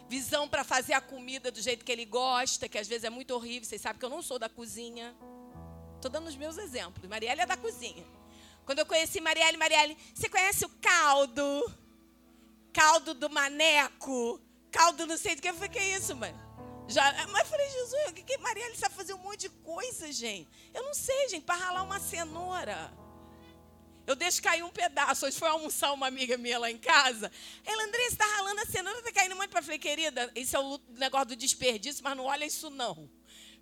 visão 0.09 0.49
para 0.49 0.65
fazer 0.65 0.93
a 0.93 1.01
comida 1.01 1.51
do 1.51 1.61
jeito 1.61 1.85
que 1.85 1.93
ele 1.93 2.05
gosta, 2.05 2.69
que 2.69 2.79
às 2.79 2.87
vezes 2.87 3.05
é 3.05 3.11
muito 3.11 3.33
horrível. 3.33 3.69
Vocês 3.69 3.81
sabem 3.81 3.99
que 3.99 4.05
eu 4.05 4.11
não 4.11 4.23
sou 4.23 4.39
da 4.39 4.49
cozinha. 4.49 5.15
Estou 5.97 6.11
dando 6.11 6.29
os 6.29 6.37
meus 6.37 6.59
exemplos. 6.59 7.09
Marielle 7.09 7.41
é 7.41 7.47
da 7.47 7.57
cozinha. 7.57 8.05
Quando 8.65 8.81
eu 8.81 8.87
conheci 8.87 9.21
Marielle, 9.21 9.57
Marielle, 9.57 9.97
você 10.15 10.29
conhece 10.29 10.65
o 10.65 10.69
caldo? 10.81 11.73
Caldo 12.77 13.15
do 13.15 13.31
maneco? 13.31 14.39
Caldo 14.71 15.07
não 15.07 15.17
sei 15.17 15.35
do 15.35 15.41
que. 15.41 15.49
Eu 15.49 15.55
falei, 15.55 15.71
que 15.71 15.79
é 15.79 15.97
isso, 15.97 16.15
mano? 16.15 16.39
Já, 16.87 17.11
mas 17.29 17.41
eu 17.41 17.47
falei, 17.47 17.71
Jesus, 17.71 18.11
o 18.11 18.13
que, 18.13 18.23
que 18.23 18.37
Marielle 18.37 18.77
sabe 18.77 18.95
fazer 18.95 19.15
um 19.15 19.19
monte 19.19 19.41
de 19.41 19.49
coisa, 19.49 20.13
gente? 20.13 20.47
Eu 20.75 20.83
não 20.83 20.93
sei, 20.93 21.31
gente, 21.31 21.47
para 21.47 21.57
ralar 21.57 21.83
uma 21.85 21.99
cenoura. 21.99 22.93
Eu 24.07 24.15
deixo 24.15 24.43
cair 24.43 24.63
um 24.63 24.69
pedaço. 24.69 25.25
Hoje 25.25 25.39
foi 25.39 25.49
almoçar 25.49 25.91
uma 25.95 26.07
amiga 26.07 26.37
minha 26.37 26.59
lá 26.59 26.71
em 26.71 26.77
casa. 26.77 27.33
Ela, 27.65 27.83
André, 27.83 28.03
você 28.03 28.09
está 28.09 28.27
ralando 28.27 28.61
a 28.61 28.67
cenoura, 28.67 28.99
está 28.99 29.11
caindo 29.11 29.37
muito 29.37 29.51
para 29.51 29.63
falei, 29.63 29.79
querida, 29.79 30.31
isso 30.37 30.55
é 30.55 30.61
o 30.61 30.79
negócio 30.91 31.29
do 31.29 31.37
desperdício, 31.37 32.05
mas 32.05 32.15
não 32.15 32.27
olha 32.27 32.45
isso 32.45 32.69
não. 32.69 33.11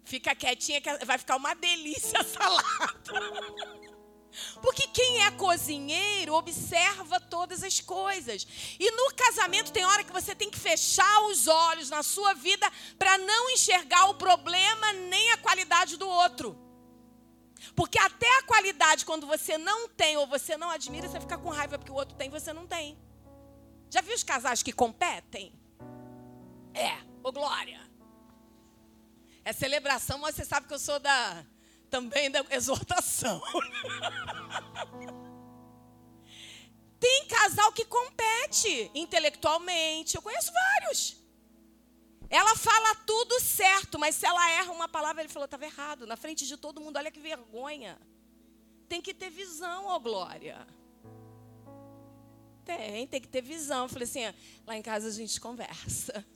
Fica 0.03 0.35
quietinha 0.35 0.81
que 0.81 1.05
vai 1.05 1.19
ficar 1.19 1.37
uma 1.37 1.55
delícia 1.55 2.19
a 2.21 2.25
salada. 2.25 3.84
Porque 4.61 4.87
quem 4.89 5.25
é 5.25 5.31
cozinheiro 5.33 6.35
observa 6.35 7.21
todas 7.21 7.63
as 7.63 7.81
coisas. 7.81 8.47
E 8.79 8.91
no 8.91 9.15
casamento 9.15 9.73
tem 9.73 9.85
hora 9.85 10.05
que 10.05 10.13
você 10.13 10.35
tem 10.35 10.51
que 10.51 10.59
fechar 10.59 11.21
os 11.27 11.47
olhos 11.47 11.91
na 11.91 12.03
sua 12.03 12.35
vida 12.35 12.71
para 12.99 13.17
não 13.19 13.51
enxergar 13.51 14.07
o 14.11 14.15
problema 14.15 14.93
nem 14.93 15.31
a 15.33 15.39
qualidade 15.39 15.97
do 15.97 16.09
outro. 16.09 16.59
Porque 17.75 17.99
até 17.99 18.39
a 18.39 18.43
qualidade, 18.43 19.05
quando 19.05 19.27
você 19.27 19.57
não 19.57 19.89
tem 19.89 20.17
ou 20.17 20.27
você 20.27 20.57
não 20.57 20.71
admira, 20.71 21.09
você 21.09 21.21
fica 21.21 21.39
com 21.39 21.49
raiva 21.49 21.79
porque 21.79 21.93
o 21.93 21.97
outro 21.97 22.17
tem 22.17 22.29
e 22.29 22.31
você 22.31 22.53
não 22.53 22.67
tem. 22.67 22.99
Já 23.91 24.01
viu 24.01 24.15
os 24.15 24.25
casais 24.25 24.63
que 24.63 24.73
competem? 24.73 25.53
É, 26.75 26.99
ô 27.23 27.31
Glória. 27.31 27.81
É 29.45 29.53
celebração, 29.53 30.19
mas 30.19 30.35
você 30.35 30.45
sabe 30.45 30.67
que 30.67 30.75
eu 30.75 30.79
sou 30.79 30.99
da 30.99 31.45
também 31.95 32.29
da 32.29 32.45
exortação. 32.51 33.41
Tem 36.99 37.27
casal 37.29 37.71
que 37.71 37.85
compete 37.85 38.91
intelectualmente. 38.93 40.17
Eu 40.17 40.23
conheço 40.23 40.53
vários. 40.53 41.23
Ela 42.29 42.57
fala 42.57 42.97
tudo 43.07 43.39
certo, 43.39 43.97
mas 43.97 44.17
se 44.17 44.27
ela 44.27 44.51
erra 44.51 44.73
uma 44.73 44.89
palavra, 44.89 45.23
ele 45.23 45.33
falou, 45.33 45.45
estava 45.45 45.65
errado. 45.65 46.05
Na 46.05 46.17
frente 46.17 46.45
de 46.45 46.57
todo 46.57 46.81
mundo, 46.81 46.97
olha 46.97 47.13
que 47.13 47.21
vergonha. 47.21 47.97
Tem 48.89 49.01
que 49.01 49.15
ter 49.15 49.31
visão, 49.31 49.87
ó 49.87 49.97
Glória. 50.01 50.67
Tem, 52.65 53.07
tem 53.07 53.21
que 53.21 53.29
ter 53.29 53.43
visão. 53.43 53.85
Eu 53.85 53.89
falei 53.89 54.09
assim, 54.09 54.23
lá 54.67 54.77
em 54.77 54.83
casa 54.83 55.07
a 55.07 55.13
gente 55.13 55.41
conversa. 55.41 56.27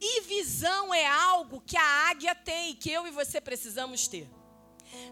E 0.00 0.22
visão 0.22 0.94
é 0.94 1.06
algo 1.06 1.60
que 1.60 1.76
a 1.76 2.08
águia 2.08 2.34
tem, 2.34 2.74
que 2.74 2.90
eu 2.90 3.06
e 3.06 3.10
você 3.10 3.40
precisamos 3.40 4.08
ter. 4.08 4.28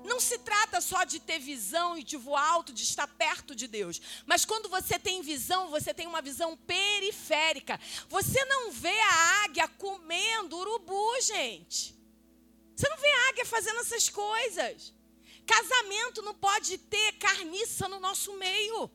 Não 0.05 0.19
se 0.19 0.39
trata 0.39 0.81
só 0.81 1.05
de 1.05 1.21
ter 1.21 1.39
visão 1.39 1.97
e 1.97 2.03
de 2.03 2.17
voar 2.17 2.45
alto, 2.49 2.73
de 2.73 2.83
estar 2.83 3.07
perto 3.07 3.55
de 3.55 3.69
Deus. 3.69 4.01
Mas 4.27 4.45
quando 4.45 4.69
você 4.69 4.99
tem 4.99 5.23
visão, 5.23 5.69
você 5.69 5.95
tem 5.95 6.07
uma 6.07 6.23
visão 6.23 6.57
periférica. 6.57 7.79
Você 8.09 8.45
não 8.47 8.73
vê 8.73 8.99
a 9.01 9.45
águia 9.45 9.69
comendo 9.69 10.57
urubu, 10.57 11.21
gente. 11.21 11.97
Você 12.75 12.89
não 12.89 12.97
vê 12.97 13.09
a 13.09 13.29
águia 13.29 13.45
fazendo 13.45 13.81
essas 13.81 14.09
coisas. 14.09 14.95
Casamento 15.47 16.23
não 16.23 16.35
pode 16.35 16.79
ter 16.79 17.13
carniça 17.13 17.89
no 17.89 18.01
nosso 18.01 18.33
meio. 18.35 18.91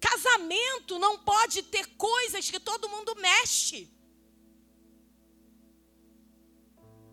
Casamento 0.00 0.98
não 0.98 1.18
pode 1.18 1.62
ter 1.62 1.86
coisas 1.96 2.50
que 2.50 2.58
todo 2.58 2.88
mundo 2.88 3.14
mexe. 3.16 3.88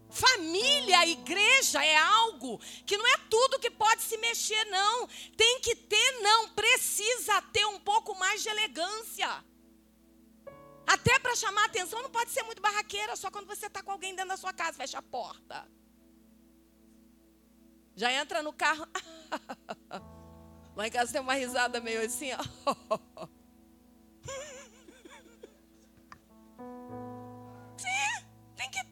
Família, 0.09 1.07
igreja 1.07 1.83
é 1.85 1.95
algo 1.95 2.59
que 2.85 2.97
não 2.97 3.07
é 3.07 3.17
tudo 3.29 3.59
que 3.59 3.69
pode 3.69 4.01
se 4.01 4.17
mexer, 4.17 4.65
não. 4.65 5.07
Tem 5.37 5.59
que 5.61 5.75
ter, 5.75 6.21
não. 6.21 6.49
Precisa 6.49 7.41
ter 7.53 7.65
um 7.65 7.79
pouco 7.79 8.15
mais 8.15 8.41
de 8.41 8.49
elegância. 8.49 9.45
Até 10.87 11.19
para 11.19 11.35
chamar 11.35 11.65
atenção, 11.65 12.01
não 12.01 12.09
pode 12.09 12.31
ser 12.31 12.41
muito 12.41 12.61
barraqueira, 12.61 13.15
só 13.15 13.29
quando 13.29 13.45
você 13.45 13.67
está 13.67 13.83
com 13.83 13.91
alguém 13.91 14.15
dentro 14.15 14.29
da 14.29 14.37
sua 14.37 14.51
casa, 14.51 14.77
fecha 14.77 14.97
a 14.97 15.03
porta. 15.03 15.69
Já 17.95 18.11
entra 18.11 18.41
no 18.41 18.51
carro. 18.51 18.87
Lá 20.75 20.87
em 20.87 20.91
casa 20.91 21.11
tem 21.11 21.21
uma 21.21 21.33
risada 21.33 21.79
meio 21.79 22.03
assim, 22.03 22.31
ó. 22.33 23.29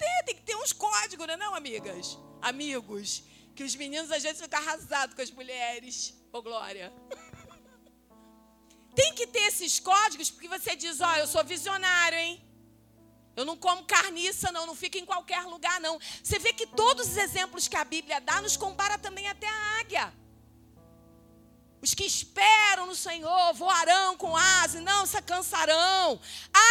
ter, 0.08 0.24
tem 0.26 0.36
que 0.36 0.42
ter 0.42 0.56
uns 0.56 0.74
códigos, 0.74 1.28
não 1.28 1.34
é 1.34 1.38
não, 1.38 1.56
amigas? 1.56 2.18
Amigos, 2.42 3.24
que 3.56 3.64
os 3.64 3.76
meninos 3.76 4.12
às 4.12 4.24
vezes 4.24 4.42
ficam 4.42 4.60
arrasados 4.60 5.16
com 5.16 5.22
as 5.22 5.32
mulheres. 5.32 6.14
Ô, 6.32 6.42
Glória. 6.42 6.94
Tem 8.96 9.14
que 9.14 9.28
ter 9.28 9.42
esses 9.42 9.80
códigos, 9.80 10.32
porque 10.32 10.48
você 10.48 10.76
diz, 10.76 11.02
ó, 11.02 11.12
oh, 11.12 11.16
eu 11.18 11.28
sou 11.28 11.44
visionário, 11.44 12.18
hein? 12.18 12.44
Eu 13.36 13.46
não 13.46 13.56
como 13.56 13.84
carniça, 13.86 14.52
não, 14.52 14.66
não 14.66 14.76
fico 14.76 14.98
em 14.98 15.06
qualquer 15.06 15.44
lugar, 15.44 15.80
não. 15.80 16.00
Você 16.24 16.40
vê 16.40 16.52
que 16.52 16.66
todos 16.66 17.10
os 17.10 17.18
exemplos 17.18 17.68
que 17.68 17.76
a 17.76 17.86
Bíblia 17.86 18.20
dá 18.20 18.42
nos 18.42 18.58
compara 18.58 18.98
também 18.98 19.28
até 19.28 19.48
a 19.48 19.80
águia. 19.80 20.12
Os 21.80 21.94
que 21.94 22.04
esperam 22.04 22.88
no 22.88 22.96
Senhor 22.96 23.54
voarão 23.54 24.18
com 24.18 24.36
asa, 24.36 24.82
não 24.82 25.06
se 25.06 25.22
cansarão. 25.22 26.20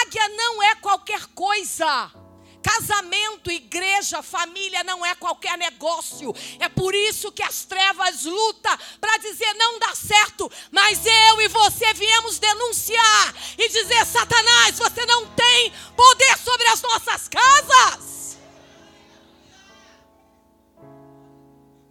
Águia 0.02 0.28
não 0.31 0.61
é 0.64 0.75
qualquer 0.76 1.26
coisa. 1.26 2.25
Casamento, 2.67 3.49
igreja, 3.49 4.25
família 4.25 4.83
não 4.83 5.07
é 5.07 5.15
qualquer 5.15 5.57
negócio. 5.57 6.35
É 6.59 6.69
por 6.69 6.93
isso 6.97 7.31
que 7.31 7.43
as 7.43 7.65
trevas 7.65 8.25
lutam 8.25 8.77
para 9.01 9.19
dizer 9.19 9.55
não 9.55 9.79
dá 9.79 9.95
certo. 9.95 10.51
Mas 10.73 11.07
eu 11.07 11.41
e 11.43 11.49
você 11.49 11.95
viemos 11.95 12.41
denunciar 12.41 13.35
e 13.57 13.69
dizer: 13.69 14.05
Satanás, 14.05 14.77
você 14.77 15.07
não 15.07 15.29
tem 15.35 15.73
poder 15.95 16.37
sobre 16.39 16.67
as 16.67 16.83
nossas 16.83 17.29
casas. 17.29 18.39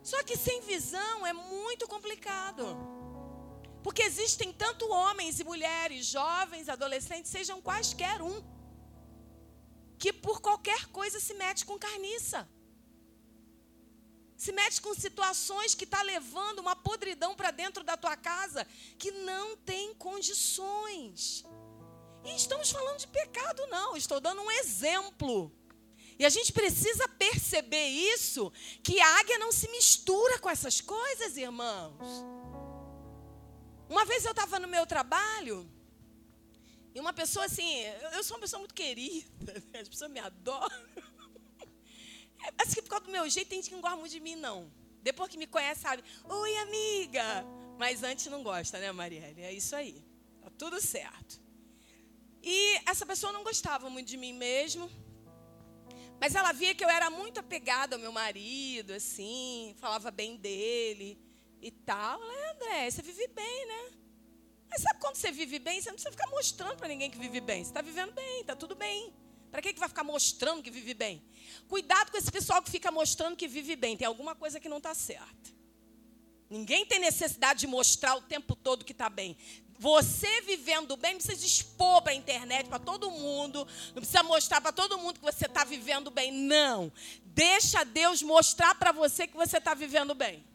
Só 0.03 0.21
que 0.23 0.35
sem 0.35 0.59
visão 0.59 1.25
é 1.25 1.31
muito 1.31 1.87
complicado. 1.87 2.77
Porque 3.81 4.03
existem 4.03 4.51
tanto 4.51 4.89
homens 4.89 5.39
e 5.39 5.43
mulheres, 5.45 6.05
jovens, 6.07 6.67
adolescentes, 6.67 7.31
sejam 7.31 7.61
quaisquer 7.61 8.21
um 8.21 8.43
que 9.97 10.11
por 10.11 10.41
qualquer 10.41 10.87
coisa 10.87 11.19
se 11.19 11.33
mete 11.33 11.65
com 11.65 11.77
carniça. 11.77 12.47
Se 14.37 14.51
mete 14.51 14.81
com 14.81 14.93
situações 14.93 15.73
que 15.73 15.85
está 15.85 16.01
levando 16.01 16.59
uma 16.59 16.75
podridão 16.75 17.35
para 17.35 17.51
dentro 17.51 17.83
da 17.83 17.95
tua 17.95 18.17
casa 18.17 18.67
que 18.97 19.11
não 19.11 19.55
tem 19.57 19.93
condições. 19.95 21.45
E 22.23 22.35
estamos 22.35 22.69
falando 22.69 22.99
de 22.99 23.07
pecado, 23.07 23.65
não. 23.67 23.95
Estou 23.95 24.19
dando 24.19 24.41
um 24.41 24.51
exemplo. 24.51 25.51
E 26.17 26.25
a 26.25 26.29
gente 26.29 26.51
precisa 26.51 27.07
perceber 27.07 27.87
isso, 27.87 28.51
que 28.81 28.99
a 28.99 29.19
águia 29.19 29.37
não 29.37 29.51
se 29.51 29.69
mistura 29.69 30.39
com 30.39 30.49
essas 30.49 30.79
coisas, 30.79 31.35
irmãos. 31.35 31.99
Uma 33.89 34.05
vez 34.05 34.25
eu 34.25 34.31
estava 34.31 34.59
no 34.59 34.67
meu 34.67 34.85
trabalho 34.85 35.69
e 36.95 36.99
uma 36.99 37.11
pessoa 37.11 37.45
assim, 37.45 37.83
eu 38.13 38.23
sou 38.23 38.37
uma 38.37 38.41
pessoa 38.41 38.59
muito 38.59 38.73
querida, 38.73 39.53
né? 39.71 39.81
as 39.81 39.89
pessoas 39.89 40.09
me 40.09 40.19
adoram. 40.19 40.69
É, 42.41 42.63
acho 42.63 42.75
que 42.75 42.81
por 42.81 42.89
causa 42.89 43.05
do 43.05 43.11
meu 43.11 43.29
jeito 43.29 43.49
tem 43.49 43.57
gente 43.57 43.69
que 43.69 43.75
não 43.75 43.81
gosta 43.81 43.97
muito 43.97 44.11
de 44.11 44.19
mim, 44.19 44.35
não. 44.35 44.71
Depois 45.01 45.29
que 45.29 45.37
me 45.37 45.45
conhece, 45.45 45.81
sabe, 45.81 46.03
oi 46.23 46.57
amiga. 46.57 47.45
Mas 47.77 48.01
antes 48.01 48.27
não 48.27 48.41
gosta, 48.41 48.79
né, 48.79 48.91
Marielle? 48.91 49.41
É 49.41 49.51
isso 49.51 49.75
aí. 49.75 50.01
Tá 50.41 50.49
tudo 50.57 50.79
certo. 50.79 51.41
E 52.41 52.79
essa 52.85 53.05
pessoa 53.05 53.33
não 53.33 53.43
gostava 53.43 53.89
muito 53.89 54.07
de 54.07 54.15
mim 54.15 54.31
mesmo. 54.31 54.89
Mas 56.19 56.33
ela 56.33 56.53
via 56.53 56.73
que 56.73 56.85
eu 56.85 56.89
era 56.89 57.09
muito 57.09 57.39
apegada 57.39 57.95
ao 57.95 58.01
meu 58.01 58.11
marido, 58.11 58.93
assim, 58.93 59.75
falava 59.79 60.11
bem 60.11 60.37
dele 60.37 61.19
e 61.61 61.71
tal. 61.71 62.21
Ela, 62.21 62.33
é, 62.33 62.51
André, 62.51 62.91
você 62.91 63.01
vive 63.01 63.27
bem, 63.27 63.65
né? 63.67 64.04
Mas 64.75 64.81
sabe 64.81 64.99
quando 64.99 65.15
você 65.15 65.31
vive 65.31 65.57
bem, 65.57 65.79
você 65.79 65.87
não 65.87 65.95
precisa 65.95 66.11
ficar 66.11 66.29
mostrando 66.29 66.75
para 66.75 66.89
ninguém 66.89 67.09
que 67.09 67.17
vive 67.17 67.39
bem. 67.39 67.63
Você 67.63 67.69
está 67.69 67.81
vivendo 67.81 68.11
bem, 68.11 68.41
está 68.41 68.57
tudo 68.57 68.75
bem. 68.75 69.13
Para 69.49 69.61
que, 69.61 69.71
que 69.71 69.79
vai 69.79 69.87
ficar 69.87 70.03
mostrando 70.03 70.61
que 70.61 70.69
vive 70.69 70.93
bem? 70.93 71.23
Cuidado 71.69 72.11
com 72.11 72.17
esse 72.17 72.29
pessoal 72.29 72.61
que 72.61 72.69
fica 72.69 72.91
mostrando 72.91 73.37
que 73.37 73.47
vive 73.47 73.77
bem. 73.77 73.95
Tem 73.95 74.05
alguma 74.05 74.35
coisa 74.35 74.59
que 74.59 74.67
não 74.67 74.79
está 74.79 74.93
certa. 74.93 75.55
Ninguém 76.49 76.85
tem 76.85 76.99
necessidade 76.99 77.61
de 77.61 77.67
mostrar 77.67 78.17
o 78.17 78.21
tempo 78.21 78.53
todo 78.53 78.83
que 78.83 78.91
está 78.91 79.09
bem. 79.09 79.37
Você 79.79 80.41
vivendo 80.41 80.97
bem, 80.97 81.13
não 81.13 81.21
precisa 81.21 81.45
expor 81.45 82.01
para 82.01 82.11
a 82.11 82.15
internet, 82.15 82.67
para 82.67 82.77
todo 82.77 83.09
mundo. 83.09 83.65
Não 83.87 84.01
precisa 84.01 84.23
mostrar 84.23 84.59
para 84.59 84.73
todo 84.73 84.97
mundo 84.97 85.19
que 85.19 85.25
você 85.25 85.45
está 85.45 85.63
vivendo 85.63 86.11
bem. 86.11 86.33
Não. 86.33 86.91
Deixa 87.23 87.85
Deus 87.85 88.21
mostrar 88.21 88.75
para 88.75 88.91
você 88.91 89.25
que 89.25 89.37
você 89.37 89.57
está 89.57 89.73
vivendo 89.73 90.13
bem. 90.13 90.45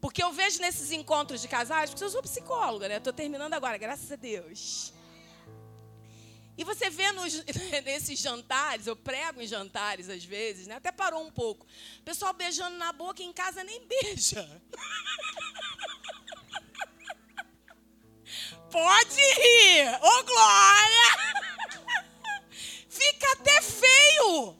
Porque 0.00 0.22
eu 0.22 0.32
vejo 0.32 0.60
nesses 0.60 0.90
encontros 0.92 1.42
de 1.42 1.48
casais, 1.48 1.90
porque 1.90 2.02
eu 2.02 2.10
sou 2.10 2.22
psicóloga, 2.22 2.88
né? 2.88 2.96
Estou 2.96 3.12
terminando 3.12 3.52
agora, 3.52 3.76
graças 3.76 4.10
a 4.10 4.16
Deus. 4.16 4.94
E 6.56 6.64
você 6.64 6.90
vê 6.90 7.12
nos, 7.12 7.44
nesses 7.84 8.18
jantares, 8.18 8.86
eu 8.86 8.94
prego 8.96 9.40
em 9.40 9.46
jantares 9.46 10.08
às 10.08 10.24
vezes, 10.24 10.66
né? 10.66 10.74
Até 10.76 10.92
parou 10.92 11.22
um 11.22 11.30
pouco. 11.30 11.66
O 12.00 12.02
pessoal 12.02 12.32
beijando 12.32 12.76
na 12.76 12.92
boca 12.92 13.22
em 13.22 13.32
casa 13.32 13.64
nem 13.64 13.86
beija. 13.86 14.62
Pode 18.70 19.20
rir! 19.20 19.98
Ô, 20.02 20.22
Glória! 20.22 21.08
Fica 22.88 23.32
até 23.32 23.62
feio. 23.62 24.59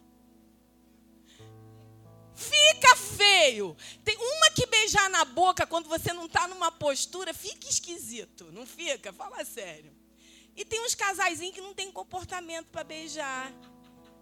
Fica 2.50 2.96
feio. 2.96 3.76
Tem 4.04 4.16
uma 4.16 4.50
que 4.50 4.66
beijar 4.66 5.08
na 5.08 5.24
boca 5.24 5.66
quando 5.66 5.88
você 5.88 6.12
não 6.12 6.26
está 6.26 6.48
numa 6.48 6.72
postura, 6.72 7.32
fica 7.32 7.68
esquisito. 7.68 8.50
Não 8.50 8.66
fica? 8.66 9.12
Fala 9.12 9.44
sério. 9.44 9.92
E 10.56 10.64
tem 10.64 10.84
uns 10.84 10.94
casaizinhos 10.94 11.54
que 11.54 11.60
não 11.60 11.72
tem 11.72 11.92
comportamento 11.92 12.66
para 12.66 12.82
beijar. 12.82 13.52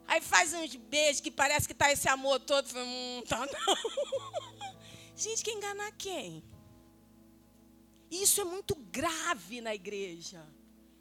Aí 0.06 0.20
faz 0.20 0.52
uns 0.52 0.74
beijos 0.76 1.20
que 1.20 1.30
parece 1.30 1.66
que 1.66 1.74
tá 1.74 1.90
esse 1.90 2.08
amor 2.08 2.38
todo. 2.40 2.68
Hum, 2.76 3.22
tá 3.26 3.46
não. 3.46 4.76
Gente, 5.16 5.42
quer 5.42 5.52
enganar 5.52 5.90
quem? 5.92 6.44
Isso 8.10 8.40
é 8.40 8.44
muito 8.44 8.74
grave 8.74 9.60
na 9.60 9.74
igreja. 9.74 10.46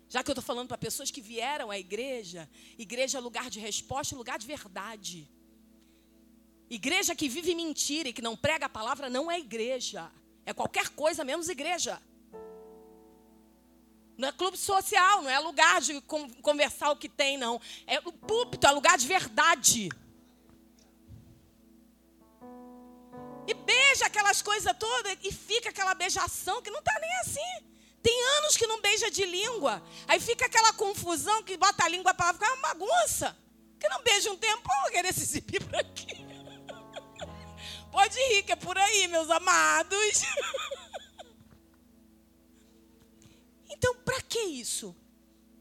Já 0.10 0.24
que 0.24 0.30
eu 0.30 0.34
estou 0.34 0.44
falando 0.44 0.70
para 0.70 0.78
pessoas 0.78 1.12
que 1.12 1.20
vieram 1.20 1.70
à 1.70 1.78
igreja, 1.78 2.50
igreja 2.78 3.18
é 3.18 3.22
lugar 3.22 3.50
de 3.50 3.60
resposta, 3.60 4.16
lugar 4.16 4.40
de 4.40 4.48
verdade. 4.48 5.30
Igreja 6.70 7.16
que 7.16 7.30
vive 7.30 7.56
mentira 7.56 8.10
e 8.10 8.14
que 8.14 8.22
não 8.22 8.36
prega 8.36 8.66
a 8.66 8.70
palavra 8.70 9.10
não 9.10 9.32
é 9.32 9.40
igreja. 9.40 10.12
É 10.46 10.54
qualquer 10.54 10.90
coisa 10.90 11.24
menos 11.24 11.48
igreja. 11.50 12.02
Não 14.18 14.30
é 14.30 14.32
clube 14.32 14.58
social, 14.58 15.22
não 15.22 15.30
é 15.30 15.40
lugar 15.40 15.80
de 15.80 16.02
conversar 16.42 16.90
o 16.92 16.96
que 16.96 17.08
tem, 17.08 17.38
não. 17.38 17.62
É 17.86 18.00
o 18.00 18.12
púlpito, 18.12 18.66
é 18.66 18.72
lugar 18.72 18.98
de 18.98 19.08
verdade. 19.08 19.90
E 23.48 23.54
beija 23.54 24.08
aquelas 24.08 24.42
coisas 24.42 24.76
todas 24.78 25.18
e 25.24 25.32
fica 25.32 25.70
aquela 25.70 25.94
beijação 25.94 26.62
que 26.62 26.72
não 26.72 26.80
está 26.80 27.00
nem 27.00 27.14
assim. 27.20 27.68
Tem 28.02 28.24
anos 28.38 28.58
que 28.58 28.66
não 28.66 28.82
beija 28.82 29.12
de 29.12 29.26
língua. 29.26 29.84
Aí 30.08 30.20
fica 30.20 30.46
aquela 30.48 30.74
confusão 30.74 31.44
que 31.44 31.56
bota 31.56 31.86
a 31.86 31.88
língua 31.88 32.14
para 32.14 32.34
ficar 32.34 32.52
uma 32.54 32.74
bagunça. 32.74 33.38
Que 33.80 33.88
não 33.88 34.02
beija 34.02 34.32
um 34.32 34.38
tempo, 34.38 34.68
vou 34.82 34.92
querer 34.92 35.14
se 35.14 35.22
exibir 35.22 35.64
por 35.64 35.76
aqui. 35.76 36.17
Pode 37.92 38.18
rir, 38.30 38.44
que 38.44 38.52
é 38.52 38.56
por 38.56 38.78
aí, 38.78 39.08
meus 39.08 39.30
amados. 39.30 40.22
Então, 43.70 43.94
para 44.04 44.20
que 44.22 44.40
isso? 44.40 44.96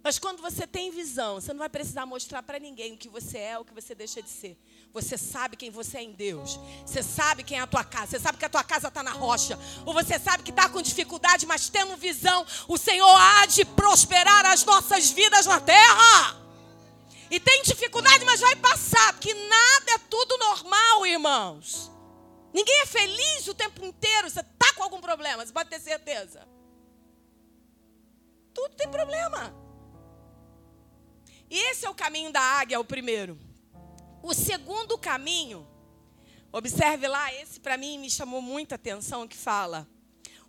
Mas 0.02 0.18
quando 0.18 0.40
você 0.40 0.66
tem 0.66 0.90
visão, 0.90 1.34
você 1.34 1.52
não 1.52 1.58
vai 1.58 1.68
precisar 1.68 2.06
mostrar 2.06 2.42
para 2.42 2.60
ninguém 2.60 2.94
o 2.94 2.96
que 2.96 3.08
você 3.08 3.38
é, 3.38 3.58
o 3.58 3.64
que 3.64 3.74
você 3.74 3.94
deixa 3.94 4.22
de 4.22 4.30
ser. 4.30 4.56
Você 4.94 5.18
sabe 5.18 5.56
quem 5.56 5.68
você 5.68 5.98
é 5.98 6.02
em 6.02 6.12
Deus. 6.12 6.60
Você 6.86 7.02
sabe 7.02 7.42
quem 7.42 7.58
é 7.58 7.60
a 7.60 7.66
tua 7.66 7.82
casa. 7.82 8.12
Você 8.12 8.20
sabe 8.20 8.38
que 8.38 8.44
a 8.44 8.48
tua 8.48 8.62
casa 8.62 8.86
está 8.86 9.02
na 9.02 9.10
rocha. 9.10 9.58
Ou 9.84 9.92
você 9.92 10.18
sabe 10.18 10.44
que 10.44 10.50
está 10.50 10.68
com 10.68 10.80
dificuldade, 10.80 11.44
mas 11.44 11.68
tendo 11.68 11.96
visão, 11.96 12.46
o 12.68 12.78
Senhor 12.78 13.04
há 13.04 13.46
de 13.46 13.64
prosperar 13.64 14.46
as 14.46 14.64
nossas 14.64 15.10
vidas 15.10 15.44
na 15.44 15.60
terra. 15.60 16.40
E 17.28 17.40
tem 17.40 17.62
dificuldade, 17.64 18.24
mas 18.24 18.40
vai 18.40 18.54
passar, 18.54 19.12
porque 19.14 19.34
nada 19.34 19.92
é 19.92 19.98
tudo 20.08 20.38
normal, 20.38 21.04
irmãos. 21.04 21.90
Ninguém 22.56 22.80
é 22.80 22.86
feliz 22.86 23.46
o 23.48 23.54
tempo 23.54 23.84
inteiro. 23.84 24.30
Você 24.30 24.40
está 24.40 24.72
com 24.74 24.82
algum 24.82 24.98
problema, 24.98 25.44
você 25.44 25.52
pode 25.52 25.68
ter 25.68 25.78
certeza. 25.78 26.48
Tudo 28.54 28.74
tem 28.74 28.90
problema. 28.90 29.54
E 31.50 31.58
esse 31.70 31.84
é 31.84 31.90
o 31.90 31.94
caminho 31.94 32.32
da 32.32 32.40
águia, 32.40 32.80
o 32.80 32.84
primeiro. 32.84 33.38
O 34.22 34.32
segundo 34.32 34.96
caminho, 34.96 35.68
observe 36.50 37.06
lá, 37.06 37.30
esse 37.34 37.60
para 37.60 37.76
mim 37.76 37.98
me 37.98 38.08
chamou 38.08 38.40
muita 38.40 38.76
atenção, 38.76 39.28
que 39.28 39.36
fala: 39.36 39.86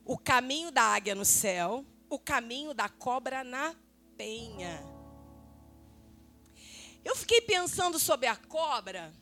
o 0.05 0.17
caminho 0.17 0.71
da 0.71 0.83
águia 0.83 1.13
no 1.13 1.25
céu, 1.25 1.83
o 2.09 2.17
caminho 2.17 2.73
da 2.73 2.87
cobra 2.87 3.43
na 3.43 3.75
penha. 4.15 4.81
Eu 7.03 7.17
fiquei 7.17 7.41
pensando 7.41 7.99
sobre 7.99 8.27
a 8.27 8.35
cobra. 8.37 9.13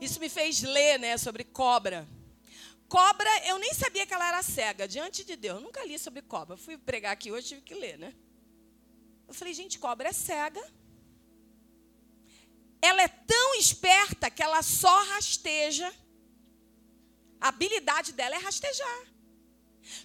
Isso 0.00 0.18
me 0.18 0.28
fez 0.28 0.62
ler, 0.62 0.98
né, 0.98 1.16
sobre 1.18 1.44
cobra. 1.44 2.08
Cobra, 2.88 3.30
eu 3.46 3.58
nem 3.58 3.72
sabia 3.74 4.06
que 4.06 4.14
ela 4.14 4.26
era 4.26 4.42
cega, 4.42 4.88
diante 4.88 5.24
de 5.24 5.36
Deus. 5.36 5.58
Eu 5.58 5.62
nunca 5.62 5.84
li 5.84 5.98
sobre 5.98 6.22
cobra. 6.22 6.56
Fui 6.56 6.76
pregar 6.76 7.12
aqui 7.12 7.30
hoje, 7.30 7.48
tive 7.48 7.60
que 7.60 7.74
ler, 7.74 7.98
né? 7.98 8.14
Eu 9.28 9.34
falei, 9.34 9.54
gente, 9.54 9.78
cobra 9.78 10.08
é 10.08 10.12
cega. 10.12 10.60
Ela 12.82 13.02
é 13.02 13.08
tão 13.08 13.54
esperta 13.54 14.30
que 14.30 14.42
ela 14.42 14.62
só 14.62 15.04
rasteja. 15.04 15.92
A 17.40 17.48
habilidade 17.48 18.12
dela 18.12 18.34
é 18.34 18.38
rastejar. 18.38 19.06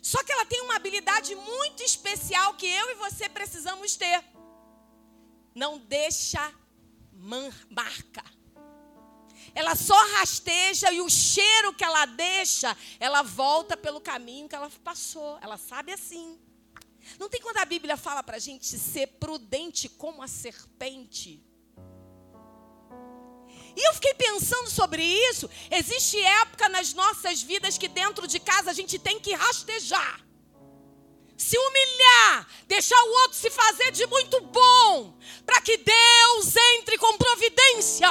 Só 0.02 0.24
que 0.24 0.32
ela 0.32 0.46
tem 0.46 0.62
uma 0.62 0.76
habilidade 0.76 1.34
muito 1.36 1.84
especial 1.84 2.54
que 2.56 2.68
eu 2.68 2.92
e 2.92 2.96
você 2.96 3.28
precisamos 3.28 3.96
ter. 3.96 4.24
Não 5.56 5.80
deixa 5.80 6.54
marca. 7.12 8.24
Ela 9.54 9.76
só 9.76 9.96
rasteja 10.18 10.92
e 10.92 11.02
o 11.02 11.10
cheiro 11.10 11.74
que 11.74 11.84
ela 11.84 12.06
deixa, 12.06 12.76
ela 13.00 13.22
volta 13.22 13.78
pelo 13.78 14.02
caminho 14.02 14.50
que 14.50 14.56
ela 14.56 14.70
passou. 14.84 15.38
Ela 15.42 15.58
sabe 15.58 15.92
assim. 15.92 16.40
Não 17.20 17.30
tem 17.30 17.42
quando 17.42 17.58
a 17.58 17.66
Bíblia 17.66 17.96
fala 17.96 18.24
para 18.24 18.38
a 18.38 18.40
gente 18.40 18.66
ser 18.66 19.08
prudente 19.08 19.88
como 19.88 20.24
a 20.24 20.28
serpente. 20.28 21.44
E 23.76 23.90
eu 23.90 23.94
fiquei 23.94 24.14
pensando 24.14 24.70
sobre 24.70 25.04
isso. 25.04 25.50
Existe 25.70 26.18
época 26.20 26.70
nas 26.70 26.94
nossas 26.94 27.44
vidas 27.44 27.78
que 27.78 27.88
dentro 27.88 28.28
de 28.28 28.40
casa 28.40 28.72
a 28.72 28.74
gente 28.74 28.98
tem 28.98 29.20
que 29.20 29.34
rastejar. 29.34 30.26
Se 31.38 31.58
humilhar, 31.58 32.48
deixar 32.66 32.98
o 33.04 33.12
outro 33.24 33.38
se 33.38 33.50
fazer 33.52 33.92
de 33.92 34.08
muito 34.08 34.40
bom, 34.40 35.18
para 35.46 35.60
que 35.60 35.76
Deus 35.78 36.56
entre 36.78 36.98
com 36.98 37.18
providência. 37.18 38.10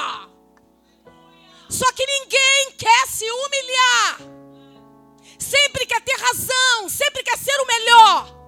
Só 1.78 1.90
que 1.92 2.06
ninguém 2.06 2.72
quer 2.78 3.08
se 3.08 3.28
humilhar. 3.28 4.18
Sempre 5.38 5.86
quer 5.86 6.00
ter 6.02 6.16
razão, 6.16 6.88
sempre 6.88 7.22
quer 7.24 7.36
ser 7.36 7.58
o 7.60 7.66
melhor. 7.66 8.44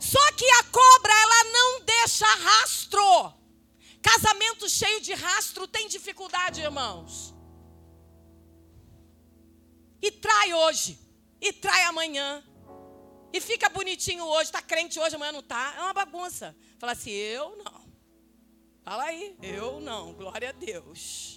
Só 0.00 0.32
que 0.32 0.48
a 0.50 0.62
cobra, 0.64 1.12
ela 1.12 1.44
não 1.44 1.80
deixa 1.80 2.26
rastro. 2.26 3.34
Casamento 4.00 4.68
cheio 4.68 5.00
de 5.02 5.12
rastro 5.12 5.68
tem 5.68 5.86
dificuldade, 5.86 6.62
irmãos. 6.62 7.34
E 10.00 10.10
trai 10.10 10.54
hoje, 10.54 10.98
e 11.40 11.52
trai 11.52 11.82
amanhã. 11.84 12.42
E 13.32 13.40
fica 13.40 13.68
bonitinho 13.68 14.24
hoje, 14.24 14.44
está 14.44 14.62
crente 14.62 14.98
hoje, 14.98 15.16
amanhã 15.16 15.32
não 15.32 15.40
está. 15.40 15.74
É 15.76 15.80
uma 15.80 15.92
bagunça. 15.92 16.56
Fala 16.78 16.92
assim, 16.92 17.10
eu 17.10 17.56
não. 17.56 17.84
Fala 18.82 19.04
aí, 19.04 19.36
eu 19.42 19.80
não. 19.80 20.12
Glória 20.14 20.50
a 20.50 20.52
Deus. 20.52 21.33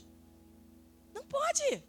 Pode. 1.29 1.83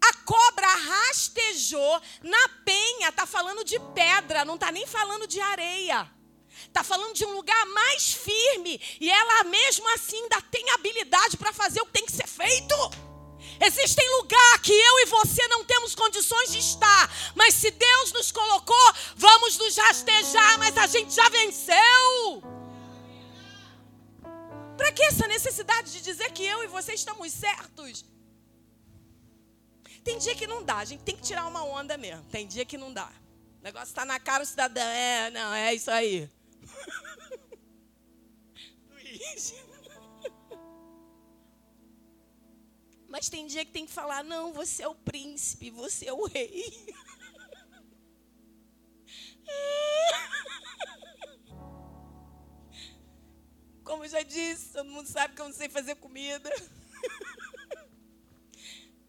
A 0.00 0.14
cobra 0.24 0.66
rastejou 0.66 2.00
na 2.22 2.48
penha, 2.64 3.08
está 3.08 3.24
falando 3.24 3.64
de 3.64 3.78
pedra, 3.94 4.44
não 4.44 4.54
está 4.54 4.72
nem 4.72 4.86
falando 4.86 5.26
de 5.26 5.40
areia. 5.40 6.10
Está 6.66 6.82
falando 6.82 7.14
de 7.14 7.24
um 7.24 7.32
lugar 7.32 7.66
mais 7.66 8.12
firme. 8.12 8.80
E 9.00 9.10
ela 9.10 9.44
mesmo 9.44 9.88
assim 9.94 10.20
ainda 10.22 10.40
tem 10.42 10.68
habilidade 10.70 11.36
para 11.36 11.52
fazer 11.52 11.80
o 11.80 11.86
que 11.86 11.92
tem 11.92 12.06
que 12.06 12.12
ser 12.12 12.26
feito. 12.26 12.74
Existem 13.60 14.08
lugar 14.16 14.58
que 14.60 14.72
eu 14.72 14.98
e 15.00 15.06
você 15.06 15.46
não 15.48 15.64
temos 15.64 15.94
condições 15.94 16.50
de 16.50 16.58
estar. 16.58 17.10
Mas 17.34 17.54
se 17.54 17.70
Deus 17.70 18.12
nos 18.12 18.32
colocou, 18.32 18.94
vamos 19.16 19.56
nos 19.56 19.76
rastejar, 19.76 20.58
mas 20.58 20.76
a 20.76 20.86
gente 20.86 21.14
já 21.14 21.28
venceu. 21.28 22.42
Para 24.76 24.90
que 24.90 25.04
essa 25.04 25.28
necessidade 25.28 25.92
de 25.92 26.00
dizer 26.00 26.32
que 26.32 26.44
eu 26.44 26.64
e 26.64 26.66
você 26.66 26.94
estamos 26.94 27.32
certos? 27.32 28.04
Tem 30.04 30.18
dia 30.18 30.34
que 30.34 30.46
não 30.46 30.62
dá, 30.64 30.78
a 30.78 30.84
gente 30.84 31.04
tem 31.04 31.16
que 31.16 31.22
tirar 31.22 31.46
uma 31.46 31.64
onda 31.64 31.96
mesmo. 31.96 32.24
Tem 32.24 32.46
dia 32.46 32.64
que 32.64 32.76
não 32.76 32.92
dá. 32.92 33.10
O 33.60 33.62
negócio 33.62 33.88
está 33.88 34.04
na 34.04 34.18
cara, 34.18 34.42
o 34.42 34.46
cidadão. 34.46 34.82
É, 34.82 35.30
não, 35.30 35.54
é 35.54 35.72
isso 35.72 35.88
aí. 35.90 36.28
Luiz. 38.90 39.54
Mas 43.08 43.28
tem 43.28 43.46
dia 43.46 43.64
que 43.64 43.70
tem 43.70 43.86
que 43.86 43.92
falar: 43.92 44.24
não, 44.24 44.52
você 44.52 44.82
é 44.82 44.88
o 44.88 44.96
príncipe, 44.96 45.70
você 45.70 46.08
é 46.08 46.12
o 46.12 46.26
rei. 46.26 46.92
Como 53.84 54.04
eu 54.04 54.08
já 54.08 54.22
disse, 54.22 54.72
todo 54.72 54.90
mundo 54.90 55.06
sabe 55.06 55.34
que 55.34 55.40
eu 55.40 55.46
não 55.46 55.52
sei 55.52 55.68
fazer 55.68 55.94
comida. 55.96 56.50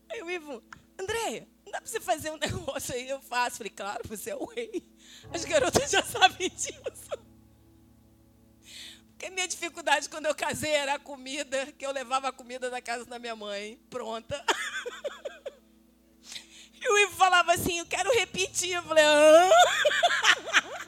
Aí 0.09 0.21
o 0.21 0.29
Ivo, 0.29 0.61
Andréia, 1.03 1.47
não 1.65 1.71
dá 1.71 1.79
para 1.79 1.89
você 1.89 1.99
fazer 1.99 2.31
um 2.31 2.37
negócio 2.39 2.95
aí? 2.95 3.09
Eu 3.09 3.21
faço. 3.21 3.57
Falei, 3.57 3.71
claro, 3.71 4.01
você 4.07 4.31
é 4.31 4.35
o 4.35 4.45
rei. 4.45 4.83
As 5.31 5.45
garotas 5.45 5.91
já 5.91 6.01
sabem 6.03 6.49
disso. 6.49 6.73
Porque 9.11 9.29
minha 9.29 9.47
dificuldade 9.47 10.09
quando 10.09 10.25
eu 10.25 10.35
casei 10.35 10.71
era 10.71 10.95
a 10.95 10.99
comida, 10.99 11.67
que 11.77 11.85
eu 11.85 11.91
levava 11.91 12.29
a 12.29 12.31
comida 12.33 12.69
da 12.69 12.81
casa 12.81 13.05
da 13.05 13.19
minha 13.19 13.35
mãe, 13.35 13.79
pronta. 13.89 14.43
E 16.85 16.89
o 16.89 16.97
Ivo 16.97 17.15
falava 17.15 17.53
assim, 17.53 17.79
eu 17.79 17.85
quero 17.85 18.11
repetir. 18.11 18.73
Eu 18.73 18.83
falei, 18.83 19.05
Hã? 19.05 19.49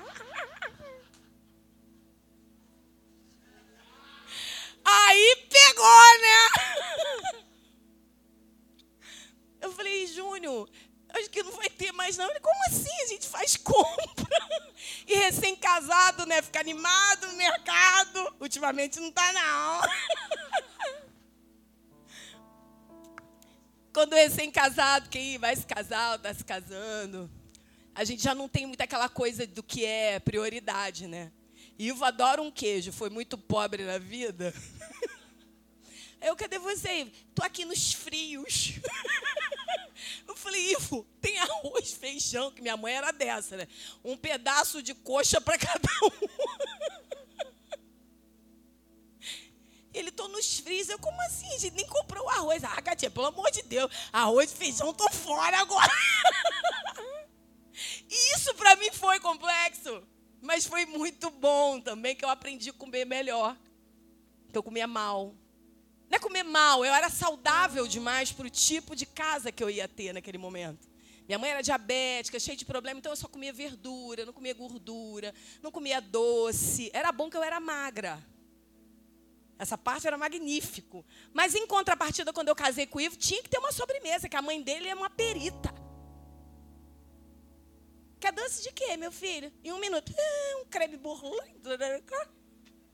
Aí 4.83 5.47
pegou, 5.49 6.19
né? 6.21 7.44
Eu 9.65 9.71
falei, 9.73 10.05
Júnior, 10.05 10.69
acho 11.09 11.29
que 11.29 11.41
não 11.41 11.51
vai 11.51 11.69
ter 11.69 11.91
mais 11.91 12.15
não. 12.17 12.29
Ele, 12.29 12.39
como 12.39 12.55
assim? 12.67 13.03
A 13.03 13.07
gente 13.07 13.27
faz 13.27 13.57
compra. 13.57 14.25
E 15.07 15.15
recém-casado, 15.15 16.25
né? 16.25 16.41
Fica 16.41 16.59
animado 16.59 17.27
no 17.27 17.33
mercado. 17.33 18.35
Ultimamente 18.39 18.99
não 18.99 19.11
tá, 19.11 19.33
não. 19.33 19.81
Quando 23.93 24.13
recém-casado, 24.13 25.09
quem 25.09 25.37
vai 25.39 25.55
se 25.55 25.65
casar, 25.65 26.17
está 26.17 26.33
se 26.33 26.43
casando, 26.43 27.31
a 27.95 28.03
gente 28.03 28.21
já 28.21 28.35
não 28.35 28.49
tem 28.49 28.65
muito 28.65 28.81
aquela 28.81 29.07
coisa 29.07 29.47
do 29.47 29.63
que 29.63 29.85
é 29.85 30.19
prioridade, 30.19 31.07
né? 31.07 31.31
Ivo 31.79 32.03
adora 32.03 32.41
um 32.41 32.51
queijo, 32.51 32.91
foi 32.91 33.09
muito 33.09 33.37
pobre 33.37 33.85
na 33.85 33.97
vida. 33.97 34.53
Eu, 36.21 36.35
cadê 36.35 36.57
você? 36.57 37.11
Tô 37.33 37.43
aqui 37.43 37.65
nos 37.65 37.93
frios. 37.93 38.73
Eu 40.27 40.35
falei, 40.35 40.73
Ivo, 40.73 41.05
tem 41.21 41.37
arroz, 41.39 41.93
feijão, 41.93 42.51
que 42.51 42.61
minha 42.61 42.75
mãe 42.77 42.93
era 42.93 43.11
dessa, 43.11 43.57
né? 43.57 43.67
Um 44.03 44.17
pedaço 44.17 44.81
de 44.81 44.93
coxa 44.93 45.39
para 45.39 45.57
cada 45.57 45.89
um. 46.03 46.11
Ele, 49.95 50.11
tô 50.11 50.27
nos 50.27 50.59
frios. 50.59 50.89
Eu, 50.89 50.99
como 50.99 51.19
assim? 51.21 51.49
Gente 51.57 51.75
nem 51.75 51.87
comprou 51.87 52.25
o 52.25 52.29
arroz. 52.29 52.63
Ah, 52.65 52.81
Gatinha, 52.81 53.09
pelo 53.09 53.27
amor 53.27 53.49
de 53.49 53.61
Deus. 53.61 53.89
Arroz 54.11 54.51
e 54.51 54.55
feijão, 54.55 54.93
tô 54.93 55.09
fora 55.09 55.57
agora. 55.59 55.91
E 58.09 58.35
isso 58.35 58.53
para 58.55 58.75
mim 58.75 58.91
foi 58.91 59.19
complexo. 59.21 60.03
Mas 60.41 60.65
foi 60.65 60.85
muito 60.85 61.29
bom 61.31 61.79
também, 61.79 62.15
que 62.15 62.25
eu 62.25 62.29
aprendi 62.29 62.69
a 62.69 62.73
comer 62.73 63.05
melhor. 63.05 63.55
Que 64.51 64.57
eu 64.57 64.63
comia 64.63 64.85
mal. 64.85 65.33
Não 66.09 66.17
é 66.17 66.19
comer 66.19 66.43
mal, 66.43 66.85
eu 66.85 66.93
era 66.93 67.09
saudável 67.09 67.87
demais 67.87 68.31
para 68.31 68.47
o 68.47 68.49
tipo 68.49 68.95
de 68.95 69.05
casa 69.05 69.51
que 69.51 69.63
eu 69.63 69.69
ia 69.69 69.87
ter 69.87 70.13
naquele 70.13 70.37
momento. 70.37 70.87
Minha 71.27 71.39
mãe 71.39 71.49
era 71.49 71.61
diabética, 71.61 72.39
cheia 72.39 72.55
de 72.55 72.65
problema, 72.65 72.99
então 72.99 73.11
eu 73.11 73.15
só 73.15 73.27
comia 73.27 73.51
verdura, 73.51 74.25
não 74.25 74.33
comia 74.33 74.53
gordura, 74.53 75.33
não 75.61 75.71
comia 75.71 75.99
doce. 75.99 76.91
Era 76.93 77.11
bom 77.11 77.29
que 77.29 77.35
eu 77.37 77.43
era 77.43 77.59
magra. 77.59 78.23
Essa 79.57 79.77
parte 79.77 80.05
era 80.05 80.17
magnífico. 80.17 81.03
Mas 81.33 81.55
em 81.55 81.65
contrapartida, 81.65 82.31
quando 82.31 82.49
eu 82.49 82.55
casei 82.55 82.85
com 82.85 82.99
o 82.99 83.01
Ivo, 83.01 83.15
tinha 83.15 83.41
que 83.41 83.49
ter 83.49 83.57
uma 83.57 83.71
sobremesa, 83.71 84.29
que 84.29 84.35
a 84.35 84.41
mãe 84.41 84.61
dele 84.61 84.87
é 84.87 84.93
uma 84.93 85.09
perita. 85.09 85.73
Quer 88.19 88.31
doce 88.31 88.61
de 88.61 88.71
quê, 88.71 88.95
meu 88.97 89.11
filho? 89.11 89.51
Em 89.63 89.71
um 89.71 89.79
minuto. 89.79 90.13
Ah, 90.17 90.61
um 90.61 90.65
creme 90.65 90.97
burlão. 90.97 91.39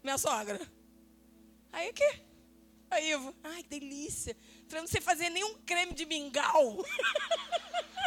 Minha 0.04 0.18
sogra. 0.18 0.60
Aí 1.72 1.90
o 1.90 1.94
quê? 1.94 2.22
Aí 2.92 3.12
Ivo. 3.12 3.34
Ai, 3.42 3.64
que 3.64 3.70
delícia. 3.70 4.36
Falei, 4.68 4.82
não 4.82 4.88
sei 4.88 5.00
fazer 5.00 5.30
nenhum 5.30 5.58
creme 5.60 5.94
de 5.94 6.06
mingau. 6.06 6.86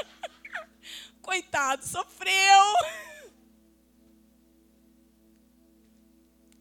Coitado, 1.22 1.86
sofreu. 1.86 2.62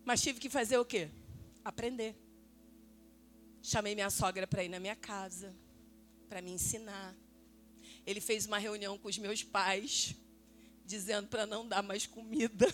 Mas 0.05 0.21
tive 0.21 0.39
que 0.39 0.49
fazer 0.49 0.77
o 0.77 0.85
quê? 0.85 1.09
Aprender. 1.65 2.15
Chamei 3.61 3.93
minha 3.93 4.09
sogra 4.09 4.47
para 4.47 4.63
ir 4.63 4.69
na 4.69 4.79
minha 4.79 4.95
casa, 4.95 5.53
para 6.29 6.41
me 6.41 6.51
ensinar. 6.51 7.13
Ele 8.05 8.21
fez 8.21 8.45
uma 8.45 8.57
reunião 8.57 8.97
com 8.97 9.09
os 9.09 9.17
meus 9.17 9.43
pais, 9.43 10.15
dizendo 10.85 11.27
para 11.27 11.45
não 11.45 11.67
dar 11.67 11.83
mais 11.83 12.07
comida. 12.07 12.67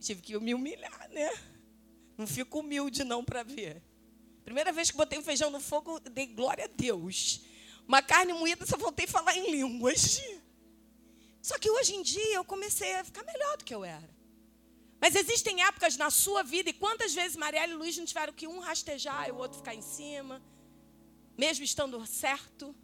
Tive 0.00 0.22
que 0.22 0.38
me 0.38 0.54
humilhar, 0.54 1.08
né? 1.10 1.57
Não 2.18 2.26
fico 2.26 2.58
humilde 2.58 3.04
não 3.04 3.24
para 3.24 3.44
ver. 3.44 3.80
Primeira 4.44 4.72
vez 4.72 4.90
que 4.90 4.96
botei 4.96 5.22
feijão 5.22 5.50
no 5.50 5.60
fogo, 5.60 6.00
dei 6.00 6.26
glória 6.26 6.64
a 6.64 6.68
Deus. 6.68 7.42
Uma 7.86 8.02
carne 8.02 8.32
moída, 8.32 8.66
só 8.66 8.76
voltei 8.76 9.06
a 9.06 9.08
falar 9.08 9.36
em 9.36 9.52
línguas. 9.52 10.20
Só 11.40 11.56
que 11.58 11.70
hoje 11.70 11.94
em 11.94 12.02
dia 12.02 12.34
eu 12.34 12.44
comecei 12.44 12.92
a 12.96 13.04
ficar 13.04 13.22
melhor 13.22 13.56
do 13.56 13.64
que 13.64 13.72
eu 13.72 13.84
era. 13.84 14.10
Mas 15.00 15.14
existem 15.14 15.62
épocas 15.62 15.96
na 15.96 16.10
sua 16.10 16.42
vida, 16.42 16.70
e 16.70 16.72
quantas 16.72 17.14
vezes 17.14 17.36
Marielle 17.36 17.74
e 17.74 17.76
Luiz 17.76 17.96
não 17.96 18.04
tiveram 18.04 18.32
que 18.32 18.48
um 18.48 18.58
rastejar 18.58 19.28
e 19.28 19.30
o 19.30 19.36
outro 19.36 19.58
ficar 19.58 19.76
em 19.76 19.80
cima, 19.80 20.42
mesmo 21.36 21.64
estando 21.64 22.04
certo? 22.04 22.74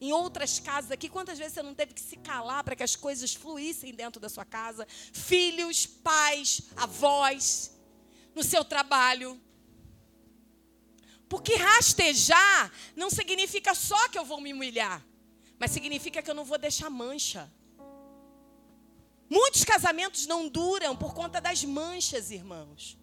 Em 0.00 0.12
outras 0.12 0.58
casas 0.58 0.90
aqui, 0.90 1.10
quantas 1.10 1.38
vezes 1.38 1.52
você 1.52 1.62
não 1.62 1.74
teve 1.74 1.92
que 1.92 2.00
se 2.00 2.16
calar 2.16 2.64
para 2.64 2.74
que 2.74 2.82
as 2.82 2.96
coisas 2.96 3.34
fluíssem 3.34 3.92
dentro 3.92 4.18
da 4.18 4.30
sua 4.30 4.46
casa? 4.46 4.86
Filhos, 5.12 5.86
pais, 5.86 6.62
avós, 6.74 7.75
no 8.36 8.44
seu 8.44 8.62
trabalho. 8.62 9.40
Porque 11.26 11.54
rastejar 11.56 12.70
não 12.94 13.10
significa 13.10 13.74
só 13.74 14.08
que 14.10 14.18
eu 14.18 14.24
vou 14.24 14.40
me 14.40 14.52
humilhar, 14.52 15.04
mas 15.58 15.70
significa 15.72 16.22
que 16.22 16.30
eu 16.30 16.34
não 16.34 16.44
vou 16.44 16.58
deixar 16.58 16.90
mancha. 16.90 17.50
Muitos 19.28 19.64
casamentos 19.64 20.26
não 20.26 20.48
duram 20.48 20.94
por 20.94 21.14
conta 21.14 21.40
das 21.40 21.64
manchas, 21.64 22.30
irmãos. 22.30 22.96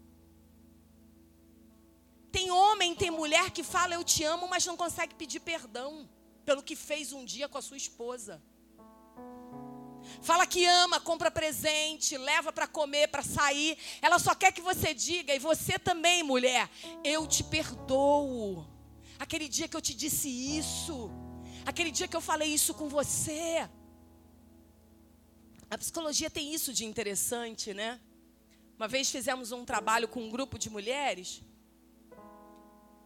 Tem 2.31 2.49
homem, 2.49 2.95
tem 2.95 3.11
mulher 3.11 3.51
que 3.51 3.63
fala 3.63 3.95
eu 3.95 4.03
te 4.03 4.23
amo, 4.23 4.47
mas 4.47 4.65
não 4.65 4.77
consegue 4.77 5.15
pedir 5.15 5.41
perdão 5.41 6.09
pelo 6.45 6.63
que 6.63 6.75
fez 6.75 7.11
um 7.11 7.25
dia 7.25 7.49
com 7.49 7.57
a 7.57 7.61
sua 7.61 7.77
esposa. 7.77 8.41
Fala 10.21 10.45
que 10.45 10.65
ama, 10.65 10.99
compra 10.99 11.31
presente, 11.31 12.17
leva 12.17 12.51
para 12.51 12.67
comer, 12.67 13.07
para 13.07 13.23
sair. 13.23 13.77
Ela 14.01 14.19
só 14.19 14.33
quer 14.35 14.51
que 14.51 14.61
você 14.61 14.93
diga, 14.93 15.33
e 15.33 15.39
você 15.39 15.77
também, 15.79 16.23
mulher, 16.23 16.69
eu 17.03 17.27
te 17.27 17.43
perdoo. 17.43 18.65
Aquele 19.19 19.47
dia 19.47 19.67
que 19.67 19.75
eu 19.75 19.81
te 19.81 19.93
disse 19.93 20.29
isso, 20.29 21.09
aquele 21.65 21.91
dia 21.91 22.07
que 22.07 22.15
eu 22.15 22.21
falei 22.21 22.53
isso 22.53 22.73
com 22.73 22.87
você. 22.87 23.69
A 25.69 25.77
psicologia 25.77 26.29
tem 26.29 26.53
isso 26.53 26.71
de 26.73 26.85
interessante, 26.85 27.73
né? 27.73 27.99
Uma 28.77 28.87
vez 28.87 29.09
fizemos 29.09 29.51
um 29.51 29.63
trabalho 29.63 30.07
com 30.07 30.21
um 30.21 30.29
grupo 30.29 30.59
de 30.59 30.69
mulheres 30.69 31.41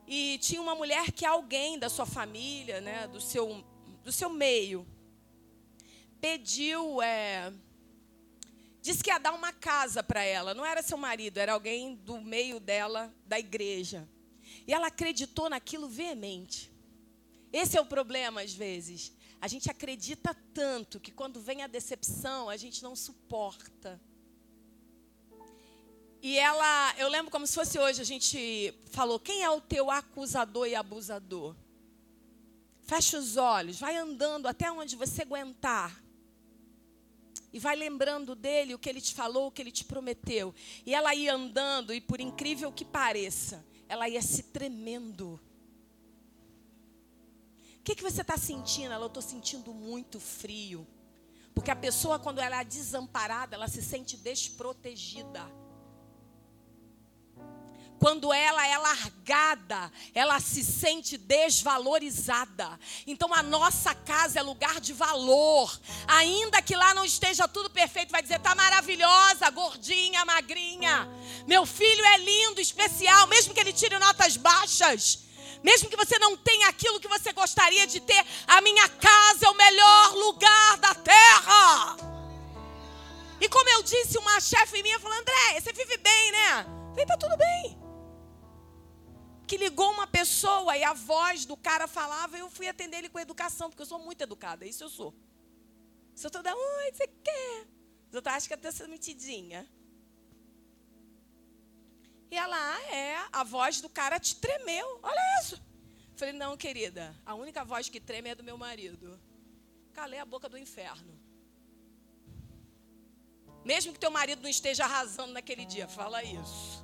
e 0.07 0.37
tinha 0.39 0.61
uma 0.61 0.73
mulher 0.73 1.11
que 1.11 1.25
alguém 1.25 1.77
da 1.77 1.89
sua 1.89 2.05
família, 2.05 2.79
né, 2.79 3.07
do 3.07 3.19
seu, 3.19 3.63
do 4.03 4.11
seu 4.11 4.29
meio, 4.29 4.87
pediu, 6.21 7.01
é, 7.01 7.51
disse 8.81 9.03
que 9.03 9.09
ia 9.09 9.19
dar 9.19 9.33
uma 9.33 9.51
casa 9.51 10.01
para 10.01 10.23
ela. 10.23 10.53
Não 10.53 10.65
era 10.65 10.81
seu 10.81 10.97
marido, 10.97 11.37
era 11.37 11.53
alguém 11.53 11.95
do 11.95 12.19
meio 12.21 12.59
dela, 12.59 13.13
da 13.25 13.39
igreja. 13.39 14.07
E 14.65 14.73
ela 14.73 14.87
acreditou 14.87 15.49
naquilo 15.49 15.87
veemente. 15.87 16.71
Esse 17.51 17.77
é 17.77 17.81
o 17.81 17.85
problema, 17.85 18.41
às 18.41 18.53
vezes. 18.53 19.13
A 19.39 19.47
gente 19.47 19.69
acredita 19.69 20.35
tanto 20.53 20.99
que 20.99 21.11
quando 21.11 21.39
vem 21.39 21.61
a 21.63 21.67
decepção, 21.67 22.49
a 22.49 22.57
gente 22.57 22.81
não 22.83 22.95
suporta. 22.95 24.01
E 26.21 26.37
ela, 26.37 26.95
eu 26.97 27.07
lembro 27.07 27.31
como 27.31 27.45
se 27.45 27.53
fosse 27.53 27.77
hoje, 27.77 28.01
a 28.01 28.05
gente 28.05 28.73
falou: 28.91 29.19
quem 29.19 29.43
é 29.43 29.49
o 29.49 29.61
teu 29.61 29.91
acusador 29.91 30.67
e 30.67 30.75
abusador? 30.75 31.55
Fecha 32.83 33.17
os 33.17 33.37
olhos, 33.37 33.79
vai 33.79 33.95
andando 33.95 34.47
até 34.47 34.71
onde 34.71 34.95
você 34.95 35.21
aguentar. 35.21 36.06
E 37.51 37.59
vai 37.59 37.75
lembrando 37.75 38.35
dele 38.35 38.73
o 38.73 38.79
que 38.79 38.89
ele 38.89 39.01
te 39.01 39.13
falou, 39.13 39.47
o 39.47 39.51
que 39.51 39.61
ele 39.61 39.71
te 39.71 39.85
prometeu. 39.85 40.53
E 40.85 40.93
ela 40.93 41.15
ia 41.15 41.33
andando, 41.33 41.93
e 41.93 42.01
por 42.01 42.19
incrível 42.19 42.71
que 42.71 42.83
pareça, 42.83 43.65
ela 43.87 44.09
ia 44.09 44.21
se 44.21 44.43
tremendo. 44.43 45.39
O 47.79 47.83
que, 47.83 47.95
que 47.95 48.03
você 48.03 48.21
está 48.21 48.37
sentindo? 48.37 48.91
Ela, 48.91 49.05
eu 49.05 49.07
estou 49.07 49.23
sentindo 49.23 49.73
muito 49.73 50.19
frio. 50.19 50.85
Porque 51.55 51.71
a 51.71 51.75
pessoa, 51.75 52.19
quando 52.19 52.39
ela 52.39 52.61
é 52.61 52.65
desamparada, 52.65 53.55
ela 53.55 53.67
se 53.67 53.81
sente 53.81 54.17
desprotegida. 54.17 55.41
Quando 57.99 58.31
ela 58.31 58.65
é 58.67 58.77
largada, 58.77 59.91
ela 60.13 60.39
se 60.39 60.63
sente 60.63 61.17
desvalorizada. 61.17 62.79
Então 63.07 63.33
a 63.33 63.41
nossa 63.41 63.95
casa 63.95 64.39
é 64.39 64.41
lugar 64.43 64.79
de 64.79 64.93
valor. 64.93 65.79
Ainda 66.07 66.61
que 66.61 66.75
lá 66.75 66.93
não 66.93 67.03
esteja 67.03 67.47
tudo 67.47 67.71
perfeito, 67.71 68.11
vai 68.11 68.21
dizer: 68.21 68.39
tá 68.39 68.53
maravilhosa, 68.53 69.49
gordinha, 69.49 70.23
magrinha. 70.25 71.09
Meu 71.47 71.65
filho 71.65 72.05
é 72.05 72.17
lindo, 72.19 72.61
especial, 72.61 73.25
mesmo 73.27 73.53
que 73.53 73.59
ele 73.59 73.73
tire 73.73 73.97
notas 73.97 74.37
baixas. 74.37 75.19
Mesmo 75.63 75.89
que 75.89 75.97
você 75.97 76.19
não 76.19 76.37
tenha 76.37 76.69
aquilo 76.69 76.99
que 76.99 77.07
você 77.07 77.33
gostaria 77.33 77.87
de 77.87 77.99
ter, 77.99 78.23
a 78.45 78.61
minha 78.61 78.87
casa 78.89 79.47
é 79.47 79.49
o 79.49 79.55
melhor 79.55 80.13
lugar 80.13 80.77
da 80.77 80.93
terra. 80.93 81.97
E 83.41 83.49
como 83.49 83.67
eu 83.69 83.81
disse, 83.81 84.19
uma 84.19 84.39
chefe 84.39 84.83
minha 84.83 84.99
falou: 84.99 85.17
André, 85.17 85.59
você 85.59 85.73
vive 85.73 85.97
bem, 85.97 86.31
né? 86.31 86.65
Falei, 86.91 87.05
tá 87.07 87.17
tudo 87.17 87.35
bem 87.35 87.86
que 89.47 89.55
ligou 89.55 89.89
uma 89.91 90.05
pessoa 90.05 90.75
e 90.77 90.83
a 90.83 90.93
voz 90.93 91.45
do 91.45 91.55
cara 91.55 91.87
falava, 91.87 92.37
eu 92.37 92.49
fui 92.49 92.67
atender 92.67 92.97
ele 92.97 93.09
com 93.09 93.17
educação, 93.17 93.69
porque 93.69 93.81
eu 93.81 93.85
sou 93.85 93.97
muito 93.97 94.21
educada, 94.21 94.65
isso 94.65 94.83
eu 94.83 94.89
sou. 94.89 95.13
Eu 96.21 96.27
estou 96.27 96.43
dando, 96.43 96.57
oi, 96.57 96.91
você 96.91 97.07
quer? 97.07 97.65
Eu 98.11 98.21
acho 98.25 98.47
que 98.47 98.53
até 98.53 98.67
essa 98.67 98.87
metidinha. 98.87 99.65
E 102.29 102.35
ela, 102.35 102.57
ah, 102.57 102.81
é, 102.93 103.15
a 103.31 103.43
voz 103.43 103.79
do 103.79 103.87
cara 103.87 104.19
te 104.19 104.35
tremeu. 104.35 104.99
Olha 105.01 105.21
isso. 105.41 105.61
Falei, 106.17 106.33
não, 106.33 106.57
querida, 106.57 107.15
a 107.25 107.33
única 107.35 107.63
voz 107.63 107.87
que 107.87 108.01
treme 108.01 108.29
é 108.29 108.35
do 108.35 108.43
meu 108.43 108.57
marido. 108.57 109.17
Calei 109.93 110.19
a 110.19 110.25
boca 110.25 110.49
do 110.49 110.57
inferno. 110.57 111.17
Mesmo 113.63 113.93
que 113.93 113.99
teu 113.99 114.11
marido 114.11 114.41
não 114.41 114.49
esteja 114.49 114.83
arrasando 114.83 115.31
naquele 115.31 115.65
dia, 115.65 115.87
fala 115.87 116.23
isso. 116.23 116.83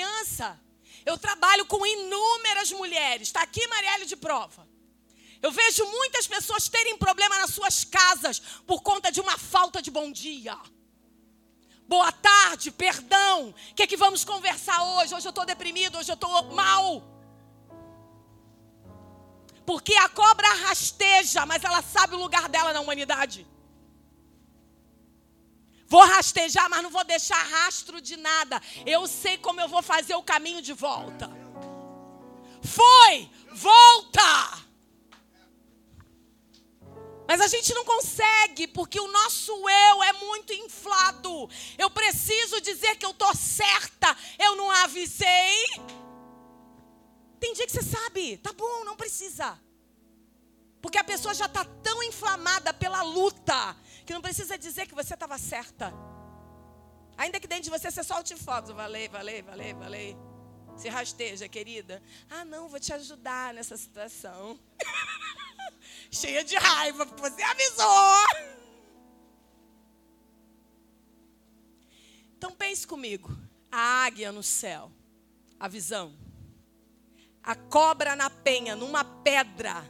Confiança, 0.00 0.58
eu 1.04 1.16
trabalho 1.18 1.66
com 1.66 1.84
inúmeras 1.84 2.72
mulheres. 2.72 3.28
Está 3.28 3.42
aqui 3.42 3.66
Marielle 3.68 4.06
de 4.06 4.16
prova. 4.16 4.68
Eu 5.42 5.50
vejo 5.50 5.84
muitas 5.86 6.26
pessoas 6.26 6.68
terem 6.68 6.98
problema 6.98 7.38
nas 7.38 7.50
suas 7.50 7.84
casas 7.84 8.40
por 8.66 8.82
conta 8.82 9.10
de 9.10 9.20
uma 9.20 9.38
falta 9.38 9.80
de 9.80 9.90
bom 9.90 10.10
dia. 10.12 10.56
Boa 11.86 12.12
tarde, 12.12 12.70
perdão. 12.70 13.54
O 13.70 13.74
que 13.74 13.82
é 13.82 13.86
que 13.86 13.96
vamos 13.96 14.24
conversar 14.24 14.82
hoje? 14.82 15.14
Hoje 15.14 15.26
eu 15.26 15.30
estou 15.30 15.46
deprimido, 15.46 15.98
hoje 15.98 16.10
eu 16.10 16.14
estou 16.14 16.42
mal. 16.52 17.02
Porque 19.64 19.94
a 19.94 20.08
cobra 20.08 20.48
rasteja, 20.66 21.46
mas 21.46 21.64
ela 21.64 21.82
sabe 21.82 22.14
o 22.14 22.18
lugar 22.18 22.48
dela 22.48 22.72
na 22.72 22.80
humanidade. 22.80 23.46
Vou 25.90 26.06
rastejar, 26.06 26.70
mas 26.70 26.84
não 26.84 26.88
vou 26.88 27.02
deixar 27.02 27.42
rastro 27.42 28.00
de 28.00 28.16
nada. 28.16 28.62
Eu 28.86 29.08
sei 29.08 29.36
como 29.36 29.60
eu 29.60 29.68
vou 29.68 29.82
fazer 29.82 30.14
o 30.14 30.22
caminho 30.22 30.62
de 30.62 30.72
volta. 30.72 31.28
Foi, 32.62 33.28
volta. 33.52 34.60
Mas 37.26 37.40
a 37.40 37.48
gente 37.48 37.74
não 37.74 37.84
consegue, 37.84 38.68
porque 38.68 39.00
o 39.00 39.08
nosso 39.08 39.52
eu 39.68 40.02
é 40.04 40.12
muito 40.12 40.52
inflado. 40.52 41.50
Eu 41.76 41.90
preciso 41.90 42.60
dizer 42.60 42.94
que 42.94 43.04
eu 43.04 43.10
estou 43.10 43.34
certa, 43.34 44.16
eu 44.38 44.54
não 44.54 44.70
avisei. 44.70 45.64
Tem 47.40 47.52
dia 47.52 47.66
que 47.66 47.72
você 47.72 47.82
sabe, 47.82 48.36
tá 48.36 48.52
bom, 48.52 48.84
não 48.84 48.94
precisa. 48.94 49.58
Porque 50.80 50.98
a 50.98 51.04
pessoa 51.04 51.34
já 51.34 51.46
está 51.46 51.64
tão 51.64 52.00
inflamada 52.04 52.72
pela 52.72 53.02
luta, 53.02 53.76
que 54.10 54.14
não 54.14 54.20
precisa 54.20 54.58
dizer 54.58 54.88
que 54.88 54.94
você 54.94 55.14
estava 55.14 55.38
certa. 55.38 55.94
Ainda 57.16 57.38
que 57.38 57.46
dentro 57.46 57.62
de 57.62 57.70
você 57.70 57.92
você 57.92 58.02
solte 58.02 58.34
fogos. 58.34 58.70
Valei, 58.72 59.08
valei, 59.08 59.40
valei, 59.40 59.72
valei. 59.72 60.16
Se 60.76 60.88
rasteja, 60.88 61.48
querida. 61.48 62.02
Ah, 62.28 62.44
não, 62.44 62.68
vou 62.68 62.80
te 62.80 62.92
ajudar 62.92 63.54
nessa 63.54 63.76
situação. 63.76 64.58
cheia 66.10 66.42
de 66.42 66.56
raiva, 66.56 67.06
porque 67.06 67.22
você 67.22 67.40
avisou. 67.40 68.24
Então 72.36 72.50
pense 72.50 72.84
comigo: 72.84 73.30
a 73.70 74.06
águia 74.06 74.32
no 74.32 74.42
céu, 74.42 74.90
a 75.56 75.68
visão, 75.68 76.18
a 77.44 77.54
cobra 77.54 78.16
na 78.16 78.28
penha, 78.28 78.74
numa 78.74 79.04
pedra, 79.04 79.84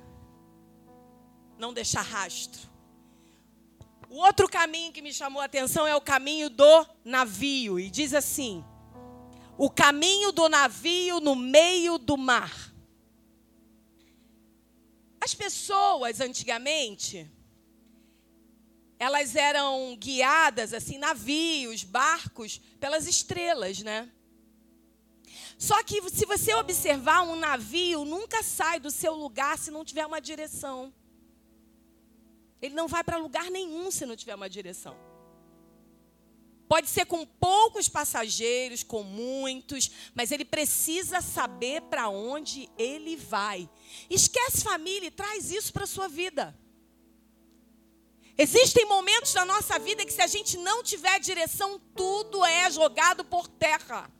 não 1.56 1.72
deixa 1.72 2.02
rastro. 2.02 2.69
O 4.10 4.16
outro 4.16 4.48
caminho 4.48 4.92
que 4.92 5.00
me 5.00 5.14
chamou 5.14 5.40
a 5.40 5.44
atenção 5.44 5.86
é 5.86 5.94
o 5.94 6.00
caminho 6.00 6.50
do 6.50 6.86
navio, 7.04 7.78
e 7.78 7.88
diz 7.88 8.12
assim: 8.12 8.64
o 9.56 9.70
caminho 9.70 10.32
do 10.32 10.48
navio 10.48 11.20
no 11.20 11.36
meio 11.36 11.96
do 11.96 12.16
mar. 12.16 12.74
As 15.20 15.32
pessoas 15.32 16.20
antigamente, 16.20 17.30
elas 18.98 19.36
eram 19.36 19.96
guiadas 19.96 20.74
assim, 20.74 20.98
navios, 20.98 21.84
barcos, 21.84 22.60
pelas 22.80 23.06
estrelas, 23.06 23.80
né? 23.80 24.10
Só 25.56 25.84
que 25.84 26.02
se 26.10 26.26
você 26.26 26.52
observar 26.54 27.22
um 27.22 27.36
navio, 27.36 28.04
nunca 28.04 28.42
sai 28.42 28.80
do 28.80 28.90
seu 28.90 29.14
lugar 29.14 29.56
se 29.56 29.70
não 29.70 29.84
tiver 29.84 30.04
uma 30.04 30.20
direção. 30.20 30.92
Ele 32.60 32.74
não 32.74 32.86
vai 32.88 33.02
para 33.02 33.16
lugar 33.16 33.50
nenhum 33.50 33.90
se 33.90 34.04
não 34.06 34.16
tiver 34.16 34.34
uma 34.34 34.48
direção. 34.48 34.96
Pode 36.68 36.88
ser 36.88 37.04
com 37.04 37.26
poucos 37.26 37.88
passageiros, 37.88 38.84
com 38.84 39.02
muitos, 39.02 39.90
mas 40.14 40.30
ele 40.30 40.44
precisa 40.44 41.20
saber 41.20 41.82
para 41.82 42.08
onde 42.08 42.70
ele 42.78 43.16
vai. 43.16 43.68
Esquece 44.08 44.62
família 44.62 45.08
e 45.08 45.10
traz 45.10 45.50
isso 45.50 45.72
para 45.72 45.82
a 45.82 45.88
sua 45.88 46.08
vida. 46.08 46.56
Existem 48.38 48.86
momentos 48.86 49.34
na 49.34 49.44
nossa 49.44 49.78
vida 49.78 50.04
que, 50.04 50.12
se 50.12 50.22
a 50.22 50.26
gente 50.26 50.56
não 50.58 50.82
tiver 50.82 51.18
direção, 51.18 51.80
tudo 51.94 52.44
é 52.44 52.70
jogado 52.70 53.24
por 53.24 53.48
terra. 53.48 54.10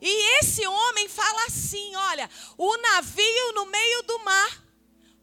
E 0.00 0.40
esse 0.40 0.66
homem 0.66 1.08
fala 1.08 1.46
assim: 1.46 1.94
olha, 1.94 2.28
o 2.58 2.76
navio 2.78 3.52
no 3.54 3.66
meio 3.66 4.02
do 4.02 4.18
mar. 4.24 4.63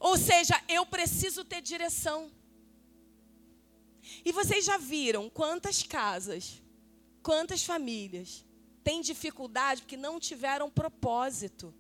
Ou 0.01 0.17
seja, 0.17 0.59
eu 0.67 0.83
preciso 0.83 1.45
ter 1.45 1.61
direção. 1.61 2.31
E 4.25 4.31
vocês 4.31 4.65
já 4.65 4.75
viram 4.75 5.29
quantas 5.29 5.83
casas, 5.83 6.59
quantas 7.21 7.63
famílias 7.63 8.43
têm 8.83 8.99
dificuldade 8.99 9.83
porque 9.83 9.95
não 9.95 10.19
tiveram 10.19 10.71
propósito. 10.71 11.71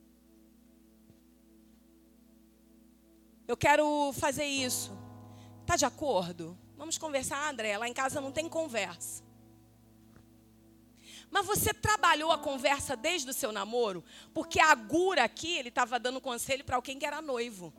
Eu 3.47 3.57
quero 3.57 4.13
fazer 4.13 4.45
isso. 4.45 4.95
Tá 5.65 5.75
de 5.75 5.85
acordo? 5.85 6.55
Vamos 6.77 6.99
conversar, 6.99 7.49
André. 7.49 7.75
Lá 7.75 7.87
em 7.87 7.93
casa 7.93 8.21
não 8.21 8.31
tem 8.31 8.47
conversa. 8.47 9.23
Mas 11.31 11.45
você 11.47 11.73
trabalhou 11.73 12.31
a 12.31 12.37
conversa 12.37 12.95
desde 12.95 13.31
o 13.31 13.33
seu 13.33 13.51
namoro? 13.51 14.03
Porque 14.31 14.59
a 14.59 14.75
Gura 14.75 15.23
aqui, 15.23 15.57
ele 15.57 15.69
estava 15.69 15.97
dando 15.97 16.21
conselho 16.21 16.63
para 16.63 16.75
alguém 16.75 16.99
que 16.99 17.05
era 17.05 17.19
noivo. 17.19 17.73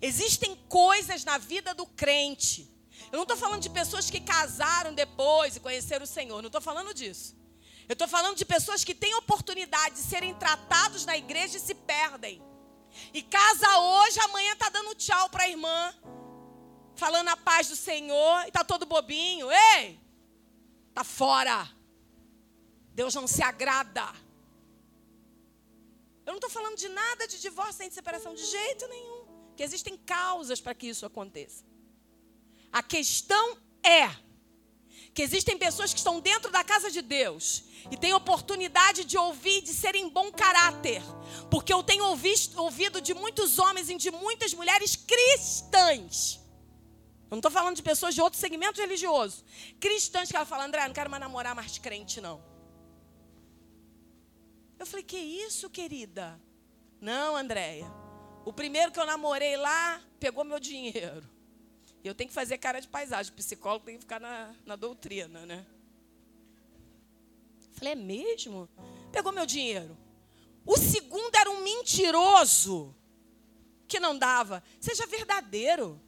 Existem 0.00 0.54
coisas 0.68 1.24
na 1.24 1.38
vida 1.38 1.74
do 1.74 1.86
crente. 1.86 2.70
Eu 3.10 3.16
não 3.16 3.22
estou 3.22 3.36
falando 3.36 3.62
de 3.62 3.70
pessoas 3.70 4.10
que 4.10 4.20
casaram 4.20 4.94
depois 4.94 5.56
e 5.56 5.60
conheceram 5.60 6.04
o 6.04 6.08
Senhor. 6.08 6.42
Não 6.42 6.48
estou 6.48 6.60
falando 6.60 6.92
disso. 6.92 7.36
Eu 7.88 7.92
estou 7.92 8.08
falando 8.08 8.36
de 8.36 8.44
pessoas 8.44 8.84
que 8.84 8.94
têm 8.94 9.14
oportunidade 9.14 9.94
de 9.94 10.00
serem 10.00 10.34
tratados 10.34 11.06
na 11.06 11.16
igreja 11.16 11.56
e 11.56 11.60
se 11.60 11.74
perdem. 11.74 12.42
E 13.12 13.22
casa 13.22 13.78
hoje, 13.78 14.18
amanhã 14.20 14.52
está 14.52 14.68
dando 14.68 14.94
tchau 14.94 15.30
para 15.30 15.44
a 15.44 15.48
irmã. 15.48 15.94
Falando 16.94 17.28
a 17.28 17.36
paz 17.36 17.68
do 17.68 17.76
Senhor. 17.76 18.44
E 18.44 18.48
está 18.48 18.64
todo 18.64 18.86
bobinho. 18.86 19.48
Ei! 19.50 20.00
Está 20.88 21.04
fora. 21.04 21.70
Deus 22.92 23.14
não 23.14 23.26
se 23.26 23.42
agrada. 23.42 24.06
Eu 26.24 26.32
não 26.32 26.36
estou 26.36 26.50
falando 26.50 26.76
de 26.76 26.88
nada 26.88 27.28
de 27.28 27.40
divórcio 27.40 27.78
nem 27.78 27.88
de 27.88 27.94
separação 27.94 28.34
de 28.34 28.44
jeito 28.44 28.88
nenhum 28.88 29.15
que 29.56 29.62
existem 29.62 29.96
causas 29.96 30.60
para 30.60 30.74
que 30.74 30.86
isso 30.86 31.06
aconteça. 31.06 31.64
A 32.70 32.82
questão 32.82 33.56
é 33.82 34.08
que 35.14 35.22
existem 35.22 35.56
pessoas 35.56 35.94
que 35.94 35.98
estão 35.98 36.20
dentro 36.20 36.52
da 36.52 36.62
casa 36.62 36.90
de 36.90 37.00
Deus 37.00 37.64
e 37.90 37.96
têm 37.96 38.12
oportunidade 38.12 39.02
de 39.04 39.16
ouvir, 39.16 39.62
de 39.62 39.72
serem 39.72 40.10
bom 40.10 40.30
caráter. 40.30 41.02
Porque 41.50 41.72
eu 41.72 41.82
tenho 41.82 42.04
ouvido, 42.04 42.60
ouvido 42.62 43.00
de 43.00 43.14
muitos 43.14 43.58
homens 43.58 43.88
e 43.88 43.96
de 43.96 44.10
muitas 44.10 44.52
mulheres 44.52 44.94
cristãs. 44.94 46.38
Eu 47.30 47.30
não 47.30 47.38
estou 47.38 47.50
falando 47.50 47.76
de 47.76 47.82
pessoas 47.82 48.14
de 48.14 48.20
outro 48.20 48.38
segmento 48.38 48.78
religioso. 48.78 49.42
Cristãs 49.80 50.30
que 50.30 50.36
ela 50.36 50.44
fala, 50.44 50.66
André, 50.66 50.86
não 50.86 50.94
quero 50.94 51.10
mais 51.10 51.20
namorar 51.20 51.54
mais 51.54 51.78
crente, 51.78 52.20
não. 52.20 52.44
Eu 54.78 54.84
falei, 54.84 55.02
que 55.02 55.16
isso, 55.16 55.70
querida? 55.70 56.38
Não, 57.00 57.34
Andréia. 57.34 57.90
O 58.46 58.52
primeiro 58.52 58.92
que 58.92 59.00
eu 59.00 59.04
namorei 59.04 59.56
lá 59.56 60.00
pegou 60.20 60.44
meu 60.44 60.60
dinheiro. 60.60 61.28
Eu 62.04 62.14
tenho 62.14 62.28
que 62.28 62.34
fazer 62.34 62.56
cara 62.58 62.78
de 62.78 62.86
paisagem. 62.86 63.32
O 63.32 63.34
psicólogo 63.34 63.84
tem 63.84 63.96
que 63.96 64.02
ficar 64.02 64.20
na, 64.20 64.54
na 64.64 64.76
doutrina, 64.76 65.44
né? 65.44 65.66
Falei, 67.72 67.94
é 67.94 67.96
mesmo? 67.96 68.68
Pegou 69.10 69.32
meu 69.32 69.44
dinheiro. 69.44 69.98
O 70.64 70.78
segundo 70.78 71.34
era 71.34 71.50
um 71.50 71.60
mentiroso 71.64 72.94
que 73.88 73.98
não 73.98 74.16
dava. 74.16 74.62
Seja 74.80 75.08
verdadeiro. 75.08 76.00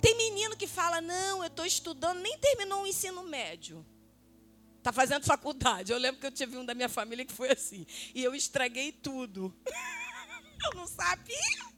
Tem 0.00 0.16
menino 0.16 0.56
que 0.56 0.68
fala: 0.68 1.00
Não, 1.00 1.42
eu 1.42 1.48
estou 1.48 1.66
estudando, 1.66 2.20
nem 2.20 2.38
terminou 2.38 2.84
o 2.84 2.86
ensino 2.86 3.24
médio. 3.24 3.84
Está 4.78 4.92
fazendo 4.92 5.24
faculdade. 5.24 5.90
Eu 5.90 5.98
lembro 5.98 6.20
que 6.20 6.26
eu 6.28 6.30
tive 6.30 6.56
um 6.56 6.64
da 6.64 6.72
minha 6.72 6.88
família 6.88 7.24
que 7.24 7.32
foi 7.32 7.50
assim. 7.50 7.84
E 8.14 8.22
eu 8.22 8.32
estraguei 8.32 8.92
tudo. 8.92 9.52
Eu 10.64 10.74
não 10.74 10.86
sabia. 10.86 11.76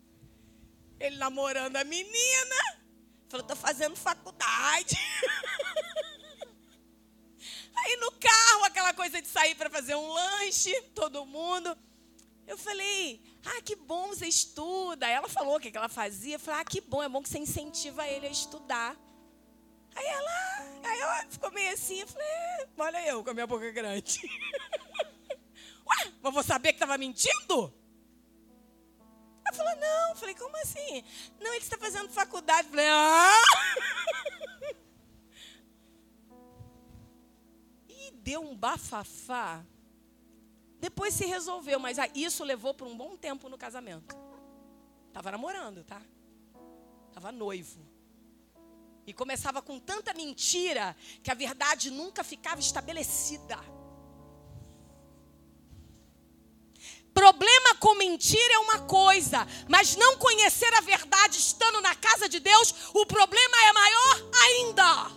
Ele 1.00 1.16
namorando 1.16 1.76
a 1.76 1.84
menina. 1.84 2.78
Falou, 3.28 3.46
tô 3.46 3.54
fazendo 3.56 3.94
faculdade. 3.96 4.96
Aí 7.76 7.96
no 7.96 8.10
carro, 8.12 8.64
aquela 8.64 8.92
coisa 8.92 9.22
de 9.22 9.28
sair 9.28 9.54
para 9.54 9.70
fazer 9.70 9.94
um 9.94 10.12
lanche, 10.12 10.80
todo 10.94 11.24
mundo. 11.24 11.76
Eu 12.46 12.56
falei, 12.58 13.22
ah, 13.44 13.62
que 13.62 13.76
bom 13.76 14.08
você 14.08 14.26
estuda. 14.26 15.06
Ela 15.06 15.28
falou 15.28 15.56
o 15.56 15.60
que 15.60 15.76
ela 15.76 15.88
fazia. 15.88 16.36
Eu 16.36 16.40
falei, 16.40 16.60
ah, 16.60 16.64
que 16.64 16.80
bom, 16.80 17.02
é 17.02 17.08
bom 17.08 17.22
que 17.22 17.28
você 17.28 17.38
incentiva 17.38 18.06
ele 18.08 18.26
a 18.26 18.30
estudar. 18.30 18.96
Aí 19.94 20.06
ela, 20.06 20.80
aí 20.84 21.00
ela 21.00 21.26
ficou 21.28 21.50
meio 21.50 21.72
assim, 21.72 22.00
eu 22.00 22.06
falei, 22.06 22.28
olha 22.78 23.06
eu 23.08 23.24
com 23.24 23.30
a 23.30 23.34
minha 23.34 23.46
boca 23.46 23.70
grande. 23.70 24.20
Ué, 25.86 26.12
mas 26.22 26.34
vou 26.34 26.42
saber 26.42 26.68
que 26.68 26.76
estava 26.76 26.96
mentindo? 26.96 27.74
Ela 29.48 29.52
falou, 29.56 29.76
não. 29.76 30.10
Eu 30.10 30.16
falei, 30.16 30.34
como 30.34 30.56
assim? 30.58 31.02
Não, 31.40 31.52
ele 31.54 31.64
está 31.64 31.78
fazendo 31.78 32.10
faculdade. 32.10 32.68
Eu 32.68 32.70
falei, 32.70 32.86
ah! 32.88 33.42
E 37.88 38.10
deu 38.10 38.42
um 38.42 38.54
bafafá. 38.54 39.64
Depois 40.78 41.14
se 41.14 41.24
resolveu, 41.24 41.80
mas 41.80 41.96
isso 42.14 42.44
levou 42.44 42.74
por 42.74 42.86
um 42.86 42.96
bom 42.96 43.16
tempo 43.16 43.48
no 43.48 43.56
casamento. 43.56 44.14
Tava 45.12 45.32
namorando, 45.32 45.82
tá? 45.82 46.00
Tava 47.12 47.32
noivo. 47.32 47.80
E 49.06 49.14
começava 49.14 49.62
com 49.62 49.80
tanta 49.80 50.12
mentira 50.12 50.94
que 51.22 51.30
a 51.30 51.34
verdade 51.34 51.90
nunca 51.90 52.22
ficava 52.22 52.60
estabelecida. 52.60 53.58
Problema 57.18 57.74
com 57.80 57.96
mentira 57.96 58.54
é 58.54 58.58
uma 58.58 58.78
coisa, 58.78 59.44
mas 59.66 59.96
não 59.96 60.16
conhecer 60.18 60.72
a 60.74 60.80
verdade 60.80 61.36
estando 61.36 61.80
na 61.80 61.92
casa 61.92 62.28
de 62.28 62.38
Deus, 62.38 62.72
o 62.94 63.04
problema 63.04 63.56
é 63.64 63.72
maior 63.72 64.30
ainda. 64.44 65.10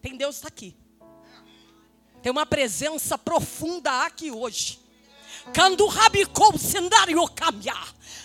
Tem 0.00 0.16
Deus 0.16 0.36
está 0.36 0.48
aqui. 0.48 0.74
Tem 2.22 2.32
uma 2.32 2.46
presença 2.46 3.18
profunda 3.18 4.06
aqui 4.06 4.30
hoje. 4.30 4.80
Quando 5.54 5.86
rabicou 5.86 6.56
sendário 6.56 7.22
cambia. 7.28 7.74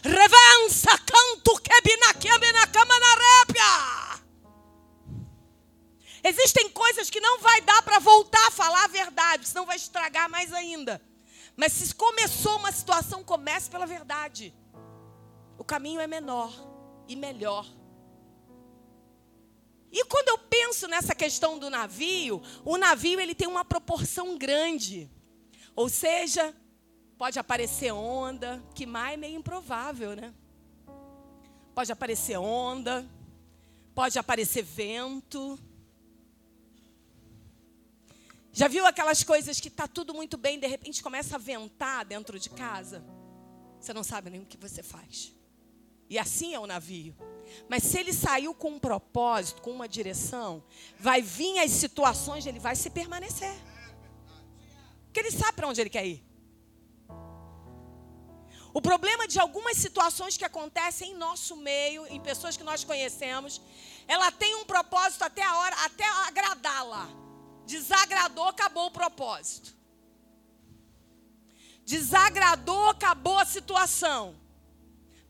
Revança 0.04 0.98
canto 1.00 1.62
cama 2.72 3.00
na 3.02 3.14
répia. 3.16 4.24
Existem 6.24 6.70
coisas 6.70 7.10
que 7.10 7.20
não 7.20 7.40
vai 7.40 7.60
dar 7.60 7.82
para 7.82 8.00
voltar 8.00 8.48
a 8.48 8.52
falar 8.52 8.86
a 8.86 8.88
verdade, 8.88 9.46
senão 9.46 9.66
vai 9.66 9.76
estragar 9.76 10.30
mais 10.30 10.54
ainda. 10.54 11.02
Mas 11.58 11.74
se 11.74 11.96
começou 11.96 12.58
uma 12.58 12.72
situação, 12.72 13.24
comece 13.24 13.68
pela 13.68 13.88
verdade. 13.88 14.54
O 15.58 15.64
caminho 15.64 16.00
é 16.00 16.06
menor 16.06 16.54
e 17.08 17.16
melhor. 17.16 17.66
E 19.92 20.06
quando 20.06 20.28
eu 20.28 20.38
penso 20.38 20.88
nessa 20.88 21.16
questão 21.16 21.58
do 21.58 21.68
navio, 21.68 22.44
o 22.64 22.78
navio 22.78 23.20
ele 23.20 23.34
tem 23.34 23.48
uma 23.48 23.66
proporção 23.66 24.38
grande. 24.38 25.10
Ou 25.76 25.90
seja, 25.90 26.56
pode 27.18 27.40
aparecer 27.40 27.92
onda, 27.92 28.64
que 28.76 28.86
mais 28.86 29.16
é 29.16 29.18
meio 29.18 29.40
improvável, 29.40 30.16
né? 30.16 30.36
Pode 31.74 31.92
aparecer 31.92 32.38
onda, 32.38 33.04
pode 33.96 34.20
aparecer 34.20 34.62
vento. 34.62 35.58
Já 38.58 38.68
viu 38.68 38.88
aquelas 38.88 39.24
coisas 39.24 39.60
que 39.60 39.68
está 39.68 39.88
tudo 39.88 40.16
muito 40.16 40.36
bem, 40.36 40.60
de 40.60 40.66
repente 40.66 41.04
começa 41.04 41.36
a 41.36 41.38
ventar 41.38 42.04
dentro 42.04 42.40
de 42.40 42.50
casa? 42.50 43.06
Você 43.80 43.94
não 43.94 44.04
sabe 44.04 44.32
nem 44.32 44.42
o 44.42 44.48
que 44.48 44.58
você 44.58 44.82
faz. 44.82 45.32
E 46.10 46.18
assim 46.18 46.56
é 46.56 46.60
o 46.60 46.66
navio. 46.66 47.16
Mas 47.70 47.84
se 47.84 48.00
ele 48.00 48.12
saiu 48.12 48.56
com 48.56 48.72
um 48.72 48.80
propósito, 48.80 49.62
com 49.62 49.70
uma 49.70 49.88
direção, 49.88 50.64
vai 50.98 51.22
vir 51.22 51.60
as 51.60 51.70
situações, 51.70 52.48
ele 52.48 52.58
vai 52.58 52.76
se 52.76 52.90
permanecer. 52.90 53.54
Porque 55.06 55.20
ele 55.20 55.30
sabe 55.30 55.54
para 55.54 55.68
onde 55.68 55.80
ele 55.80 55.92
quer 55.92 56.08
ir. 56.08 56.26
O 58.74 58.82
problema 58.82 59.28
de 59.28 59.40
algumas 59.40 59.78
situações 59.78 60.36
que 60.36 60.44
acontecem 60.44 61.12
em 61.12 61.16
nosso 61.16 61.56
meio, 61.56 62.08
em 62.08 62.20
pessoas 62.20 62.58
que 62.58 62.64
nós 62.64 62.84
conhecemos, 62.84 63.62
ela 64.08 64.32
tem 64.32 64.56
um 64.56 64.66
propósito 64.66 65.22
até 65.22 65.44
a 65.44 65.60
hora, 65.60 65.76
até 65.86 66.08
agradá-la. 66.26 67.27
Desagradou, 67.68 68.48
acabou 68.48 68.88
o 68.88 68.92
propósito. 68.92 69.76
Desagradou, 71.86 72.90
acabou 72.90 73.38
a 73.38 73.46
situação. 73.46 74.36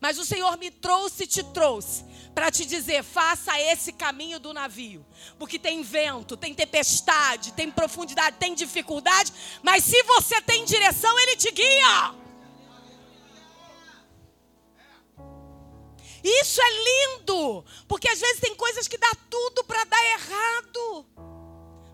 Mas 0.00 0.18
o 0.18 0.24
Senhor 0.24 0.56
me 0.56 0.70
trouxe 0.70 1.24
e 1.24 1.26
te 1.26 1.42
trouxe 1.42 2.04
para 2.32 2.50
te 2.52 2.64
dizer: 2.64 3.02
faça 3.02 3.60
esse 3.60 3.92
caminho 3.92 4.38
do 4.38 4.54
navio. 4.54 5.04
Porque 5.36 5.58
tem 5.58 5.82
vento, 5.82 6.36
tem 6.36 6.54
tempestade, 6.54 7.52
tem 7.52 7.68
profundidade, 7.70 8.36
tem 8.38 8.54
dificuldade. 8.54 9.32
Mas 9.60 9.82
se 9.82 10.00
você 10.04 10.40
tem 10.40 10.64
direção, 10.64 11.18
Ele 11.18 11.34
te 11.36 11.50
guia. 11.50 12.14
Isso 16.22 16.60
é 16.60 16.70
lindo, 16.70 17.64
porque 17.88 18.08
às 18.08 18.20
vezes 18.20 18.40
tem 18.40 18.54
coisas 18.54 18.86
que 18.86 18.98
dá 18.98 19.12
tudo 19.28 19.64
para 19.64 19.82
dar 19.84 20.04
errado. 20.04 21.06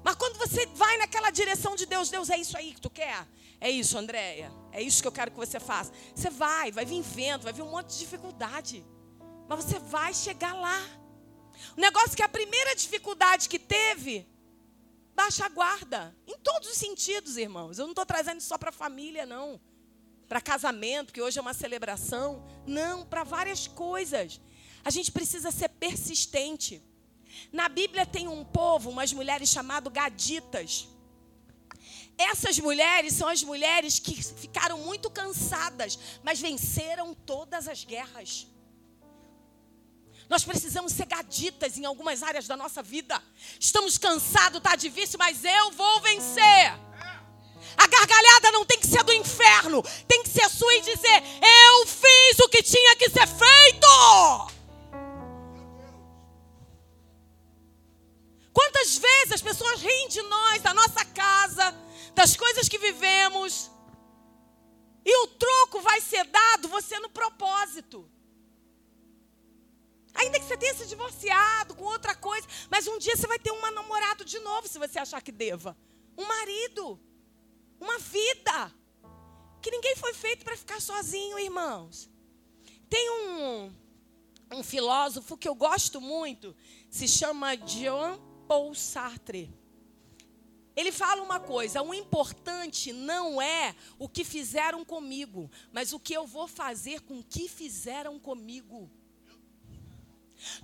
Mas 0.05 0.17
quando 0.17 0.37
você 0.37 0.67
vai 0.67 0.99
naquela 0.99 1.31
direção 1.31 1.75
de 1.75 1.87
Deus, 1.87 2.11
Deus 2.11 2.29
é 2.29 2.37
isso 2.37 2.57
aí 2.59 2.75
que 2.75 2.81
tu 2.81 2.91
quer? 2.91 3.27
É 3.59 3.71
isso, 3.71 3.97
Andréia. 3.97 4.53
É 4.71 4.83
isso 4.83 5.01
que 5.01 5.09
eu 5.09 5.13
quero 5.13 5.31
que 5.31 5.37
você 5.39 5.59
faça. 5.59 5.91
Você 6.15 6.29
vai, 6.29 6.71
vai 6.71 6.85
vir 6.85 7.01
vento, 7.01 7.45
vai 7.45 7.55
vir 7.55 7.63
um 7.63 7.71
monte 7.71 7.95
de 7.95 8.01
dificuldade. 8.01 8.85
Mas 9.49 9.65
você 9.65 9.79
vai 9.79 10.13
chegar 10.13 10.53
lá. 10.53 10.79
O 11.75 11.81
negócio 11.81 12.13
é 12.13 12.17
que 12.17 12.23
a 12.23 12.29
primeira 12.29 12.77
dificuldade 12.77 13.49
que 13.49 13.59
teve, 13.59 14.29
baixa 15.15 15.47
a 15.47 15.49
guarda. 15.49 16.15
Em 16.27 16.37
todos 16.37 16.69
os 16.69 16.77
sentidos, 16.77 17.39
irmãos. 17.39 17.79
Eu 17.79 17.87
não 17.87 17.93
estou 17.93 18.05
trazendo 18.05 18.43
só 18.43 18.59
para 18.59 18.69
a 18.69 18.73
família, 18.73 19.25
não. 19.25 19.59
Para 20.29 20.39
casamento, 20.39 21.15
que 21.15 21.23
hoje 21.23 21.39
é 21.39 21.43
uma 21.43 21.55
celebração. 21.55 22.47
Não, 22.67 23.07
para 23.07 23.25
várias 23.25 23.67
coisas. 23.67 24.39
A 24.85 24.91
gente 24.91 25.11
precisa 25.11 25.51
ser 25.51 25.71
persistente. 25.71 26.83
Na 27.53 27.69
Bíblia 27.69 28.05
tem 28.05 28.29
um 28.29 28.45
povo, 28.45 28.91
umas 28.91 29.13
mulheres 29.13 29.49
chamado 29.49 29.91
gaditas. 29.91 30.89
Essas 32.17 32.59
mulheres 32.59 33.15
são 33.15 33.29
as 33.29 33.43
mulheres 33.43 33.99
que 33.99 34.23
ficaram 34.23 34.79
muito 34.79 35.11
cansadas, 35.11 35.99
mas 36.23 36.41
venceram 36.41 37.13
todas 37.15 37.67
as 37.67 37.85
guerras. 37.85 38.47
Nós 40.29 40.45
precisamos 40.45 40.93
ser 40.93 41.07
gaditas 41.07 41.77
em 41.77 41.85
algumas 41.85 42.23
áreas 42.23 42.47
da 42.47 42.57
nossa 42.57 42.83
vida. 42.83 43.21
Estamos 43.61 43.99
cansados, 43.99 44.59
está 44.59 44.75
difícil, 44.75 45.19
mas 45.19 45.45
eu 45.45 45.71
vou 45.73 46.01
vencer. 46.01 46.85
A 47.77 47.87
gargalhada 47.87 48.53
não 48.53 48.65
tem 48.65 48.79
que 48.79 48.87
ser 48.87 49.03
do 49.03 49.13
inferno, 49.13 49.83
tem 50.07 50.23
que 50.23 50.29
ser 50.29 50.49
sua 50.49 50.75
e 50.75 50.81
dizer: 50.81 51.23
Eu 51.43 51.87
fiz 51.87 52.39
o 52.39 52.49
que 52.49 52.63
tinha 52.63 52.97
que 52.97 53.11
ser 53.11 53.27
feito. 53.27 54.54
Quantas 58.55 58.97
vezes 58.97 59.33
as 59.33 59.43
pessoas 59.43 59.83
riem 59.83 60.09
de 60.09 60.23
nós, 60.23 60.63
da 60.63 60.73
nossa 60.73 61.05
casa, 61.05 61.75
das 62.15 62.37
coisas 62.37 62.69
que 62.69 62.79
vivemos. 62.79 63.71
E 65.05 65.17
o 65.23 65.27
troco 65.27 65.81
vai 65.81 66.01
ser 66.01 66.25
dado 66.25 66.69
você 66.69 66.99
no 67.01 67.11
propósito. 67.11 68.09
Ainda 70.15 70.39
que 70.39 70.47
você 70.47 70.57
tenha 70.57 70.75
se 70.75 70.87
divorciado 70.87 71.75
com 71.75 71.83
outra 71.85 72.15
coisa, 72.15 72.47
mas 72.71 72.87
um 72.87 72.97
dia 72.99 73.17
você 73.17 73.27
vai 73.27 73.41
ter 73.41 73.51
um 73.51 73.61
namorado 73.73 74.25
de 74.25 74.39
novo 74.39 74.69
se 74.69 74.79
você 74.79 75.01
achar 75.01 75.21
que 75.21 75.33
deva. 75.33 75.77
Um 76.17 76.25
marido. 76.25 77.01
Uma 77.81 77.99
vida. 77.99 78.73
Que 79.61 79.73
ninguém 79.73 79.97
foi 79.97 80.15
feito 80.15 80.45
para 80.45 80.57
ficar 80.57 80.81
sozinho, 80.81 81.41
irmãos. 81.41 82.09
Tem 82.89 83.11
um, 83.11 83.75
um 84.53 84.63
filósofo 84.63 85.37
que 85.37 85.49
eu 85.49 85.55
gosto 85.57 86.01
muito, 86.01 86.55
se 86.89 87.09
chama 87.09 87.57
Jean 87.57 88.17
Paul 88.47 88.75
Sartre. 88.75 89.51
Ele 90.77 90.91
fala 90.91 91.23
uma 91.23 91.39
coisa: 91.39 91.83
o 91.83 91.95
importante 91.95 92.93
não 92.93 93.41
é 93.41 93.75
o 93.99 94.09
que 94.09 94.25
fizeram 94.25 94.85
comigo, 94.85 95.51
mas 95.73 95.93
o 95.93 96.01
que 96.01 96.15
eu 96.15 96.27
vou 96.27 96.49
fazer 96.49 97.01
com 97.01 97.19
o 97.19 97.25
que 97.25 97.49
fizeram 97.49 98.19
comigo. 98.19 98.91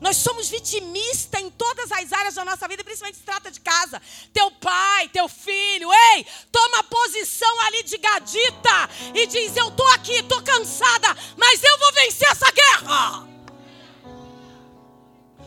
Nós 0.00 0.16
somos 0.18 0.48
vitimistas 0.48 1.40
em 1.40 1.50
todas 1.50 1.90
as 1.92 2.12
áreas 2.12 2.34
da 2.34 2.44
nossa 2.44 2.68
vida, 2.68 2.84
principalmente 2.84 3.18
se 3.18 3.24
trata 3.24 3.50
de 3.50 3.60
casa. 3.60 4.02
Teu 4.32 4.50
pai, 4.50 5.08
teu 5.08 5.28
filho, 5.28 5.88
ei, 6.14 6.26
toma 6.50 6.82
posição 6.84 7.60
ali 7.62 7.82
de 7.84 7.96
gadita 7.96 8.90
e 9.14 9.26
diz: 9.26 9.56
Eu 9.56 9.68
estou 9.68 9.86
aqui, 9.92 10.14
estou 10.14 10.42
cansada, 10.42 11.16
mas 11.36 11.62
eu 11.62 11.78
vou 11.78 11.92
vencer 11.92 12.28
essa 12.30 12.50
guerra. 12.50 13.29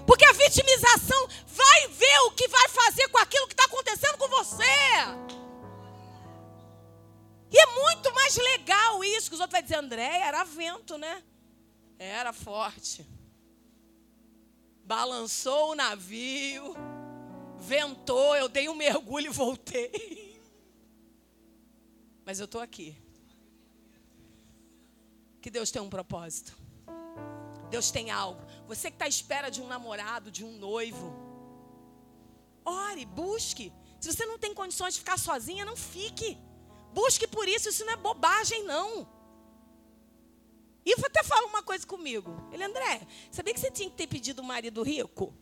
Porque 0.05 0.25
a 0.25 0.33
vitimização 0.33 1.27
vai 1.47 1.87
ver 1.89 2.19
o 2.27 2.31
que 2.31 2.47
vai 2.47 2.69
fazer 2.69 3.07
com 3.09 3.17
aquilo 3.17 3.47
que 3.47 3.53
está 3.53 3.65
acontecendo 3.65 4.17
com 4.17 4.27
você. 4.27 4.63
E 7.51 7.57
é 7.57 7.65
muito 7.67 8.13
mais 8.13 8.35
legal 8.35 9.03
isso 9.03 9.29
que 9.29 9.35
os 9.35 9.39
outros 9.39 9.59
vão 9.59 9.61
dizer, 9.61 9.75
André, 9.75 10.21
era 10.21 10.43
vento, 10.43 10.97
né? 10.97 11.23
Era 11.99 12.33
forte. 12.33 13.07
Balançou 14.83 15.71
o 15.71 15.75
navio, 15.75 16.75
ventou, 17.59 18.35
eu 18.35 18.49
dei 18.49 18.67
um 18.67 18.75
mergulho 18.75 19.27
e 19.27 19.29
voltei. 19.29 20.41
Mas 22.25 22.39
eu 22.39 22.45
estou 22.45 22.59
aqui. 22.59 22.97
Que 25.39 25.51
Deus 25.51 25.69
tem 25.69 25.81
um 25.81 25.89
propósito. 25.89 26.57
Deus 27.69 27.91
tem 27.91 28.09
algo. 28.09 28.41
Você 28.67 28.89
que 28.89 28.95
está 28.95 29.05
à 29.05 29.07
espera 29.07 29.49
de 29.49 29.61
um 29.61 29.67
namorado, 29.67 30.31
de 30.31 30.43
um 30.43 30.57
noivo. 30.57 31.13
Ore, 32.65 33.05
busque. 33.05 33.71
Se 33.99 34.11
você 34.11 34.25
não 34.25 34.37
tem 34.37 34.53
condições 34.53 34.93
de 34.93 34.99
ficar 34.99 35.17
sozinha, 35.17 35.65
não 35.65 35.75
fique. 35.75 36.37
Busque 36.93 37.27
por 37.27 37.47
isso, 37.47 37.69
isso 37.69 37.85
não 37.85 37.93
é 37.93 37.97
bobagem, 37.97 38.63
não. 38.63 39.07
E 40.85 40.93
até 40.93 41.23
fala 41.23 41.47
uma 41.47 41.63
coisa 41.63 41.85
comigo. 41.87 42.49
Ele, 42.51 42.63
André, 42.63 43.07
sabia 43.31 43.53
que 43.53 43.59
você 43.59 43.71
tinha 43.71 43.89
que 43.89 43.95
ter 43.95 44.07
pedido 44.07 44.41
um 44.41 44.45
marido 44.45 44.83
rico? 44.83 45.33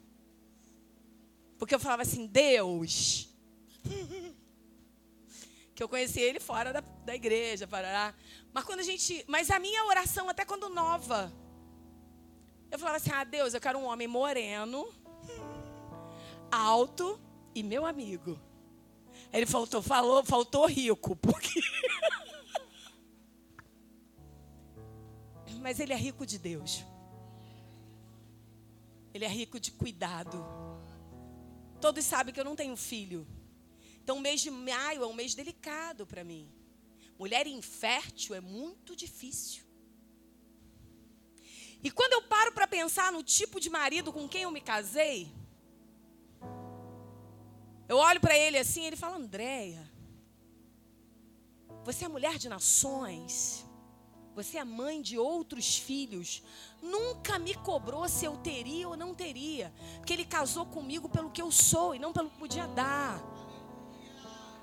Porque 1.58 1.74
eu 1.74 1.80
falava 1.80 2.04
assim, 2.04 2.28
Deus. 2.28 3.30
que 5.74 5.82
eu 5.82 5.90
conheci 5.90 6.20
ele 6.20 6.40
fora 6.40 6.72
da, 6.72 6.82
da 6.82 7.16
igreja, 7.16 7.68
parará. 7.68 8.14
Mas 8.54 8.64
quando 8.64 8.82
a 8.82 8.84
gente. 8.84 9.24
Mas 9.28 9.50
a 9.50 9.60
minha 9.60 9.86
oração, 9.86 10.30
até 10.30 10.46
quando 10.46 10.70
nova, 10.70 11.34
eu 12.72 12.80
falava 12.80 12.98
assim: 12.98 13.12
ah, 13.12 13.24
Deus, 13.24 13.54
eu 13.54 13.62
quero 13.62 13.78
um 13.78 13.86
homem 13.86 14.08
moreno, 14.08 14.92
alto 16.50 17.20
e 17.54 17.62
meu 17.62 17.86
amigo. 17.86 18.40
Ele 19.32 19.46
faltou, 19.46 19.82
falou, 19.82 20.24
faltou 20.24 20.66
rico, 20.66 21.16
porque. 21.18 21.62
Mas 25.62 25.80
ele 25.80 25.94
é 25.94 25.96
rico 25.96 26.26
de 26.26 26.40
Deus. 26.40 26.84
Ele 29.14 29.26
é 29.26 29.28
rico 29.28 29.60
de 29.60 29.72
cuidado. 29.72 30.44
Todos 31.80 32.04
sabem 32.06 32.34
que 32.34 32.40
eu 32.40 32.46
não 32.46 32.56
tenho 32.56 32.76
filho. 32.76 33.28
Então, 34.04 34.18
o 34.18 34.22
mês 34.22 34.42
de 34.42 34.50
maio 34.50 35.04
é 35.04 35.08
um 35.08 35.14
mês 35.14 35.36
delicado 35.36 36.08
para 36.08 36.24
mim. 36.24 36.50
Mulher 37.20 37.46
infértil 37.46 38.34
é 38.34 38.42
muito 38.42 38.96
difícil. 38.96 39.64
E 41.84 41.90
quando 41.90 42.14
eu 42.14 42.24
pensar 42.72 43.12
no 43.12 43.22
tipo 43.22 43.60
de 43.60 43.70
marido 43.70 44.14
com 44.14 44.28
quem 44.28 44.44
eu 44.44 44.52
me 44.52 44.62
casei, 44.62 45.30
eu 47.88 47.98
olho 47.98 48.22
para 48.22 48.38
ele 48.38 48.58
assim, 48.58 48.86
ele 48.86 48.96
fala: 48.96 49.18
Andréia, 49.18 49.84
você 51.84 52.06
é 52.06 52.08
mulher 52.08 52.38
de 52.38 52.48
nações, 52.48 53.66
você 54.34 54.58
é 54.58 54.64
mãe 54.64 55.02
de 55.02 55.18
outros 55.18 55.78
filhos, 55.78 56.42
nunca 56.82 57.38
me 57.38 57.54
cobrou 57.54 58.08
se 58.08 58.24
eu 58.24 58.38
teria 58.38 58.88
ou 58.88 58.96
não 58.96 59.14
teria, 59.14 59.74
porque 59.98 60.14
ele 60.14 60.24
casou 60.24 60.66
comigo 60.66 61.10
pelo 61.10 61.30
que 61.30 61.42
eu 61.42 61.52
sou 61.52 61.94
e 61.94 62.00
não 62.00 62.14
pelo 62.14 62.30
que 62.30 62.38
podia 62.38 62.68
dar. 62.68 63.22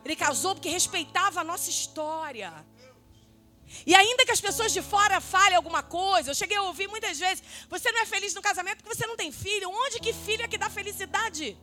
Ele 0.03 0.17
casou 0.17 0.55
porque 0.55 0.71
respeitava 0.71 1.41
a 1.43 1.45
nossa 1.45 1.69
história. 1.69 2.51
E 3.87 3.95
ainda 3.95 4.25
que 4.25 4.33
as 4.33 4.41
pessoas 4.41 4.73
de 4.73 4.83
fora 4.83 5.21
falem 5.21 5.57
alguma 5.57 5.83
coisa, 5.83 6.31
eu 6.31 6.35
cheguei 6.35 6.57
a 6.57 6.63
ouvir 6.63 6.89
muitas 6.89 7.19
vezes: 7.19 7.43
você 7.69 7.91
não 7.93 8.01
é 8.01 8.07
feliz 8.07 8.35
no 8.35 8.43
casamento 8.43 8.79
porque 8.83 8.95
você 8.95 9.07
não 9.07 9.17
tem 9.17 9.31
filho. 9.31 9.71
Onde 9.71 10.01
que 10.01 10.13
filho 10.13 10.43
é 10.43 10.49
que 10.49 10.59
dá 10.59 10.71
felicidade? 10.71 11.57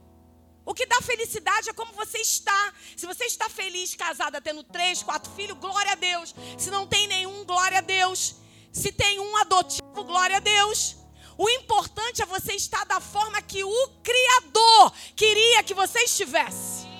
O 0.66 0.74
que 0.74 0.86
dá 0.86 1.00
felicidade 1.02 1.70
é 1.70 1.74
como 1.74 1.94
você 1.94 2.18
está. 2.18 2.74
Se 2.98 3.06
você 3.06 3.26
está 3.26 3.48
feliz, 3.50 3.94
casada, 3.96 4.42
tendo 4.42 4.64
três, 4.64 5.04
quatro 5.04 5.32
filhos, 5.34 5.58
glória 5.60 5.92
a 5.92 5.96
Deus. 5.96 6.34
Se 6.58 6.72
não 6.72 6.88
tem 6.88 7.08
nenhum, 7.08 7.46
glória 7.46 7.78
a 7.78 7.82
Deus. 7.82 8.36
Se 8.72 8.92
tem 8.92 9.20
um 9.20 9.38
adotivo, 9.38 10.04
glória 10.04 10.38
a 10.38 10.40
Deus. 10.40 10.98
O 11.38 11.50
importante 11.50 12.22
é 12.22 12.26
você 12.26 12.54
estar 12.54 12.86
da 12.86 13.00
forma 13.00 13.42
que 13.42 13.64
o 13.64 13.88
Criador 14.02 14.94
queria 15.16 15.64
que 15.64 15.74
você 15.74 16.00
estivesse. 16.00 16.95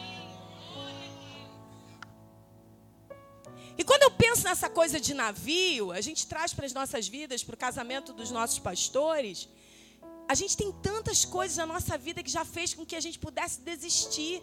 E 3.78 3.84
quando 3.84 4.04
eu 4.04 4.12
penso 4.12 4.44
nessa 4.44 4.70
coisa 4.70 5.00
de 5.00 5.14
navio, 5.14 5.92
a 5.92 6.00
gente 6.00 6.28
traz 6.28 6.54
para 6.54 6.66
as 6.66 6.74
nossas 6.74 7.08
vidas, 7.08 7.44
para 7.44 7.56
o 7.56 7.58
casamento 7.58 8.14
dos 8.14 8.32
nossos 8.32 8.60
pastores. 8.60 9.50
A 10.28 10.34
gente 10.34 10.56
tem 10.56 10.72
tantas 10.72 11.26
coisas 11.26 11.58
na 11.58 11.66
nossa 11.66 11.98
vida 11.98 12.24
que 12.24 12.30
já 12.30 12.46
fez 12.46 12.74
com 12.74 12.86
que 12.86 12.96
a 12.96 13.02
gente 13.02 13.20
pudesse 13.20 13.62
desistir. 13.62 14.42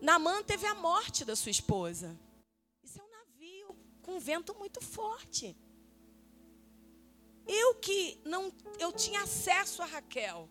Namã 0.00 0.42
teve 0.42 0.66
a 0.66 0.74
morte 0.74 1.24
da 1.24 1.36
sua 1.36 1.50
esposa. 1.50 2.18
Isso 2.82 2.98
é 2.98 3.04
um 3.04 3.10
navio 3.10 3.76
com 4.02 4.12
um 4.16 4.20
vento 4.20 4.54
muito 4.54 4.80
forte. 4.80 5.56
Eu 7.46 7.74
que 7.76 8.20
não 8.24 8.52
eu 8.78 8.90
tinha 8.92 9.22
acesso 9.22 9.82
a 9.82 9.86
Raquel. 9.86 10.48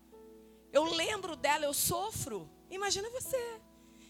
Eu 0.72 0.84
lembro 0.84 1.36
dela, 1.36 1.66
eu 1.66 1.74
sofro. 1.74 2.50
Imagina 2.70 3.10
você. 3.10 3.60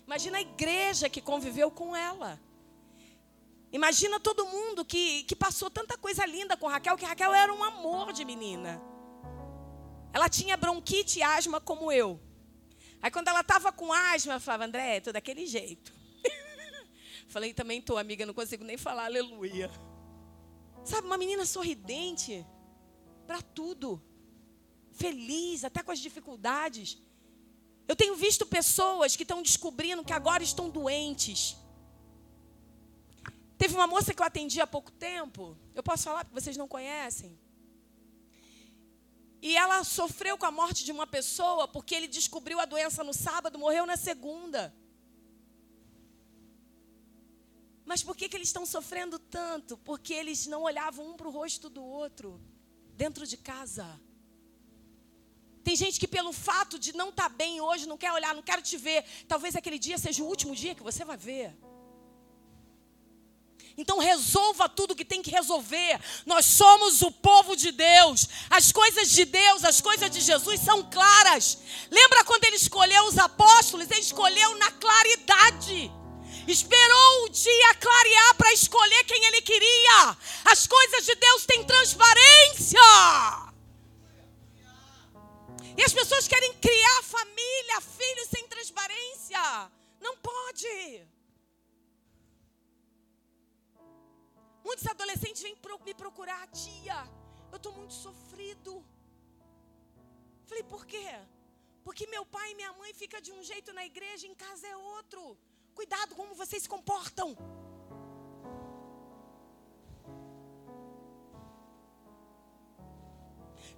Imagina 0.05 0.37
a 0.37 0.41
igreja 0.41 1.09
que 1.09 1.21
conviveu 1.21 1.71
com 1.71 1.95
ela. 1.95 2.39
Imagina 3.71 4.19
todo 4.19 4.45
mundo 4.45 4.85
que, 4.85 5.23
que 5.23 5.35
passou 5.35 5.69
tanta 5.69 5.97
coisa 5.97 6.25
linda 6.25 6.55
com 6.55 6.67
Raquel, 6.67 6.97
que 6.97 7.05
Raquel 7.05 7.33
era 7.33 7.53
um 7.53 7.63
amor 7.63 8.13
de 8.13 8.23
menina. 8.23 8.81
Ela 10.13 10.29
tinha 10.29 10.55
bronquite 10.55 11.19
e 11.19 11.23
asma 11.23 11.59
como 11.59 11.91
eu. 11.91 12.19
Aí 13.01 13.11
quando 13.11 13.27
ela 13.27 13.41
estava 13.41 13.71
com 13.71 13.91
asma, 13.91 14.35
eu 14.35 14.39
falava, 14.39 14.65
André, 14.65 15.01
tô 15.01 15.11
daquele 15.11 15.45
jeito. 15.45 15.93
Falei, 17.27 17.53
também 17.53 17.81
tô, 17.81 17.97
amiga, 17.97 18.25
não 18.25 18.33
consigo 18.33 18.63
nem 18.63 18.77
falar 18.77 19.05
aleluia. 19.05 19.69
Sabe, 20.83 21.05
uma 21.05 21.17
menina 21.17 21.45
sorridente 21.45 22.45
para 23.27 23.41
tudo. 23.41 24.01
Feliz, 24.93 25.65
até 25.65 25.83
com 25.83 25.91
as 25.91 25.99
dificuldades. 25.99 26.97
Eu 27.87 27.95
tenho 27.95 28.15
visto 28.15 28.45
pessoas 28.45 29.15
que 29.15 29.23
estão 29.23 29.41
descobrindo 29.41 30.03
que 30.03 30.13
agora 30.13 30.41
estão 30.41 30.69
doentes. 30.69 31.57
Teve 33.57 33.73
uma 33.73 33.87
moça 33.87 34.13
que 34.13 34.21
eu 34.21 34.25
atendi 34.25 34.61
há 34.61 34.67
pouco 34.67 34.91
tempo. 34.91 35.57
Eu 35.73 35.81
posso 35.81 36.03
falar 36.03 36.23
porque 36.23 36.39
vocês 36.39 36.55
não 36.55 36.67
conhecem. 36.67 37.37
E 39.41 39.55
ela 39.55 39.83
sofreu 39.83 40.37
com 40.37 40.45
a 40.45 40.51
morte 40.51 40.83
de 40.83 40.91
uma 40.91 41.07
pessoa 41.07 41.67
porque 41.67 41.95
ele 41.95 42.07
descobriu 42.07 42.59
a 42.59 42.65
doença 42.65 43.03
no 43.03 43.13
sábado, 43.13 43.57
morreu 43.57 43.85
na 43.85 43.97
segunda. 43.97 44.73
Mas 47.85 48.03
por 48.03 48.15
que, 48.17 48.27
que 48.27 48.35
eles 48.35 48.49
estão 48.49 48.65
sofrendo 48.65 49.17
tanto? 49.17 49.77
Porque 49.77 50.13
eles 50.13 50.45
não 50.45 50.63
olhavam 50.63 51.09
um 51.09 51.15
para 51.15 51.27
o 51.27 51.31
rosto 51.31 51.69
do 51.69 51.83
outro, 51.83 52.41
dentro 52.95 53.25
de 53.25 53.37
casa. 53.37 53.99
Tem 55.63 55.75
gente 55.75 55.99
que, 55.99 56.07
pelo 56.07 56.33
fato 56.33 56.77
de 56.77 56.95
não 56.95 57.09
estar 57.09 57.29
tá 57.29 57.29
bem 57.29 57.61
hoje, 57.61 57.87
não 57.87 57.97
quer 57.97 58.11
olhar, 58.11 58.35
não 58.35 58.43
quer 58.43 58.61
te 58.61 58.77
ver. 58.77 59.05
Talvez 59.27 59.55
aquele 59.55 59.79
dia 59.79 59.97
seja 59.97 60.23
o 60.23 60.27
último 60.27 60.55
dia 60.55 60.75
que 60.75 60.83
você 60.83 61.05
vai 61.05 61.17
ver. 61.17 61.55
Então 63.77 63.99
resolva 63.99 64.67
tudo 64.67 64.95
que 64.95 65.05
tem 65.05 65.21
que 65.21 65.29
resolver. 65.29 65.99
Nós 66.25 66.47
somos 66.47 67.03
o 67.03 67.11
povo 67.11 67.55
de 67.55 67.71
Deus. 67.71 68.27
As 68.49 68.71
coisas 68.71 69.11
de 69.11 69.23
Deus, 69.23 69.63
as 69.63 69.79
coisas 69.79 70.09
de 70.09 70.19
Jesus 70.19 70.59
são 70.61 70.81
claras. 70.89 71.59
Lembra 71.91 72.23
quando 72.23 72.43
ele 72.45 72.55
escolheu 72.55 73.03
os 73.05 73.19
apóstolos? 73.19 73.89
Ele 73.91 73.99
escolheu 73.99 74.57
na 74.57 74.71
claridade. 74.71 75.91
Esperou 76.47 77.25
o 77.25 77.29
dia 77.29 77.75
clarear 77.75 78.35
para 78.35 78.53
escolher 78.53 79.03
quem 79.03 79.23
ele 79.25 79.41
queria. 79.43 80.17
As 80.45 80.65
coisas 80.65 81.05
de 81.05 81.13
Deus 81.13 81.45
têm 81.45 81.63
transparência. 81.63 82.79
E 85.77 85.83
as 85.83 85.93
pessoas 85.93 86.27
querem 86.27 86.51
criar 86.53 87.03
família, 87.03 87.81
filhos 87.81 88.27
sem 88.31 88.47
transparência. 88.47 89.69
Não 90.01 90.17
pode. 90.17 91.16
Muitos 94.67 94.85
adolescentes 94.85 95.41
vêm 95.41 95.55
me 95.85 95.93
procurar, 95.93 96.45
tia. 96.47 96.99
Eu 97.51 97.57
estou 97.57 97.71
muito 97.71 97.93
sofrido. 97.93 98.71
Falei, 100.45 100.63
por 100.63 100.85
quê? 100.85 101.09
Porque 101.85 102.05
meu 102.07 102.25
pai 102.25 102.51
e 102.51 102.55
minha 102.55 102.73
mãe 102.73 102.93
ficam 102.93 103.21
de 103.21 103.31
um 103.31 103.41
jeito 103.41 103.71
na 103.77 103.85
igreja, 103.85 104.27
em 104.27 104.35
casa 104.35 104.67
é 104.67 104.75
outro. 104.75 105.21
Cuidado 105.73 106.15
como 106.15 106.35
vocês 106.35 106.63
se 106.63 106.69
comportam. 106.75 107.29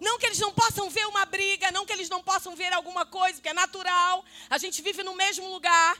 Não 0.08 0.18
que 0.18 0.26
eles 0.26 0.40
não 0.40 0.52
possam 0.62 0.90
ver 0.90 1.06
uma 1.06 1.24
briga, 1.26 1.72
não 1.72 1.86
que 1.86 1.94
eles 1.94 2.10
não 2.10 2.24
possam 2.24 2.56
ver 2.56 2.74
alguma 2.74 3.06
coisa, 3.06 3.36
porque 3.36 3.50
é 3.50 3.54
natural. 3.54 4.26
A 4.50 4.58
gente 4.58 4.82
vive 4.82 5.04
no 5.04 5.16
mesmo 5.24 5.48
lugar. 5.50 5.94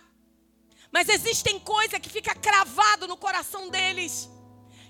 Mas 0.92 1.08
existem 1.10 1.60
coisas 1.60 2.00
que 2.00 2.10
fica 2.10 2.34
cravado 2.34 3.08
no 3.08 3.18
coração 3.18 3.70
deles. 3.70 4.28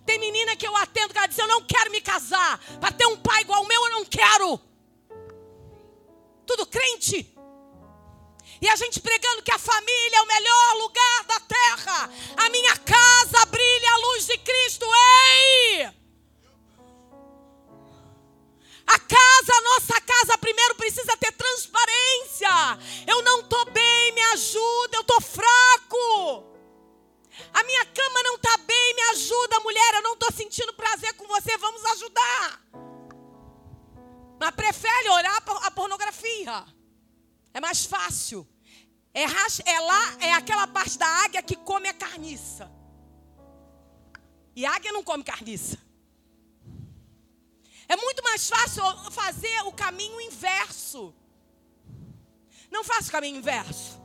Tem 0.10 0.18
menina 0.18 0.56
que 0.56 0.66
eu 0.66 0.76
atendo 0.76 1.14
que 1.14 1.20
ela 1.20 1.28
diz: 1.28 1.38
Eu 1.38 1.48
não 1.48 1.62
quero 1.62 1.92
me 1.92 2.02
casar. 2.02 2.58
Para 2.80 2.92
ter 2.92 3.06
um 3.06 3.18
pai 3.18 3.42
igual 3.42 3.62
o 3.62 3.68
meu, 3.68 3.80
eu 3.86 3.92
não 3.92 4.06
quero. 4.06 4.60
Tudo 6.48 6.66
crente. 6.66 7.32
E 8.60 8.68
a 8.68 8.76
gente 8.76 9.00
pregando 9.00 9.44
que 9.44 9.52
a 9.52 9.60
família 9.60 10.18
é 10.18 10.22
o 10.22 10.26
melhor 10.26 10.74
lugar 10.78 11.24
da 11.26 11.40
terra. 11.42 12.10
A 12.38 12.50
minha 12.50 12.76
casa 12.78 13.46
brilha 13.52 13.92
a 13.92 13.98
luz 13.98 14.26
de 14.26 14.38
Cristo. 14.40 14.86
Ei! 15.28 15.84
A 18.88 19.00
casa, 19.00 19.54
a 19.56 19.62
nossa 19.62 20.02
casa, 20.02 20.40
primeiro 20.40 20.74
precisa 20.74 21.16
ter 21.18 21.34
transparência. 21.34 22.80
Eu 23.06 23.22
não 23.22 23.42
estou 23.42 23.64
bem, 23.66 24.12
me 24.14 24.22
ajuda, 24.22 24.98
eu 24.98 25.02
estou 25.02 25.22
fraco. 25.22 26.49
A 27.54 27.64
minha 27.64 27.86
cama 27.86 28.24
não 28.24 28.36
está 28.36 28.58
bem, 28.58 28.96
me 28.96 29.02
ajuda, 29.14 29.60
mulher. 29.62 29.94
Eu 29.96 30.02
não 30.04 30.14
estou 30.14 30.32
sentindo 30.32 30.74
prazer 30.74 31.14
com 31.14 31.28
você, 31.28 31.58
vamos 31.58 31.84
ajudar. 31.86 32.62
águia. 36.00 36.66
É 37.54 37.60
mais 37.60 37.86
fácil. 37.86 38.48
É, 39.14 39.24
é 39.24 39.80
lá, 39.80 40.18
é 40.22 40.34
aquela 40.34 40.68
parte 40.68 40.98
da 40.98 41.08
águia 41.24 41.42
que 41.42 41.56
come 41.56 41.90
a 41.90 41.94
carniça. 41.94 42.72
E 44.56 44.66
águia 44.66 44.92
não 44.92 45.04
come 45.04 45.24
carniça. 45.24 45.78
É 47.88 47.96
muito 47.96 48.24
mais 48.24 48.48
fácil 48.48 48.84
fazer 49.12 49.62
o 49.66 49.72
caminho 49.72 50.22
inverso. 50.22 51.14
Não 52.70 52.84
faça 52.84 53.10
o 53.10 53.12
caminho 53.12 53.38
inverso. 53.38 53.99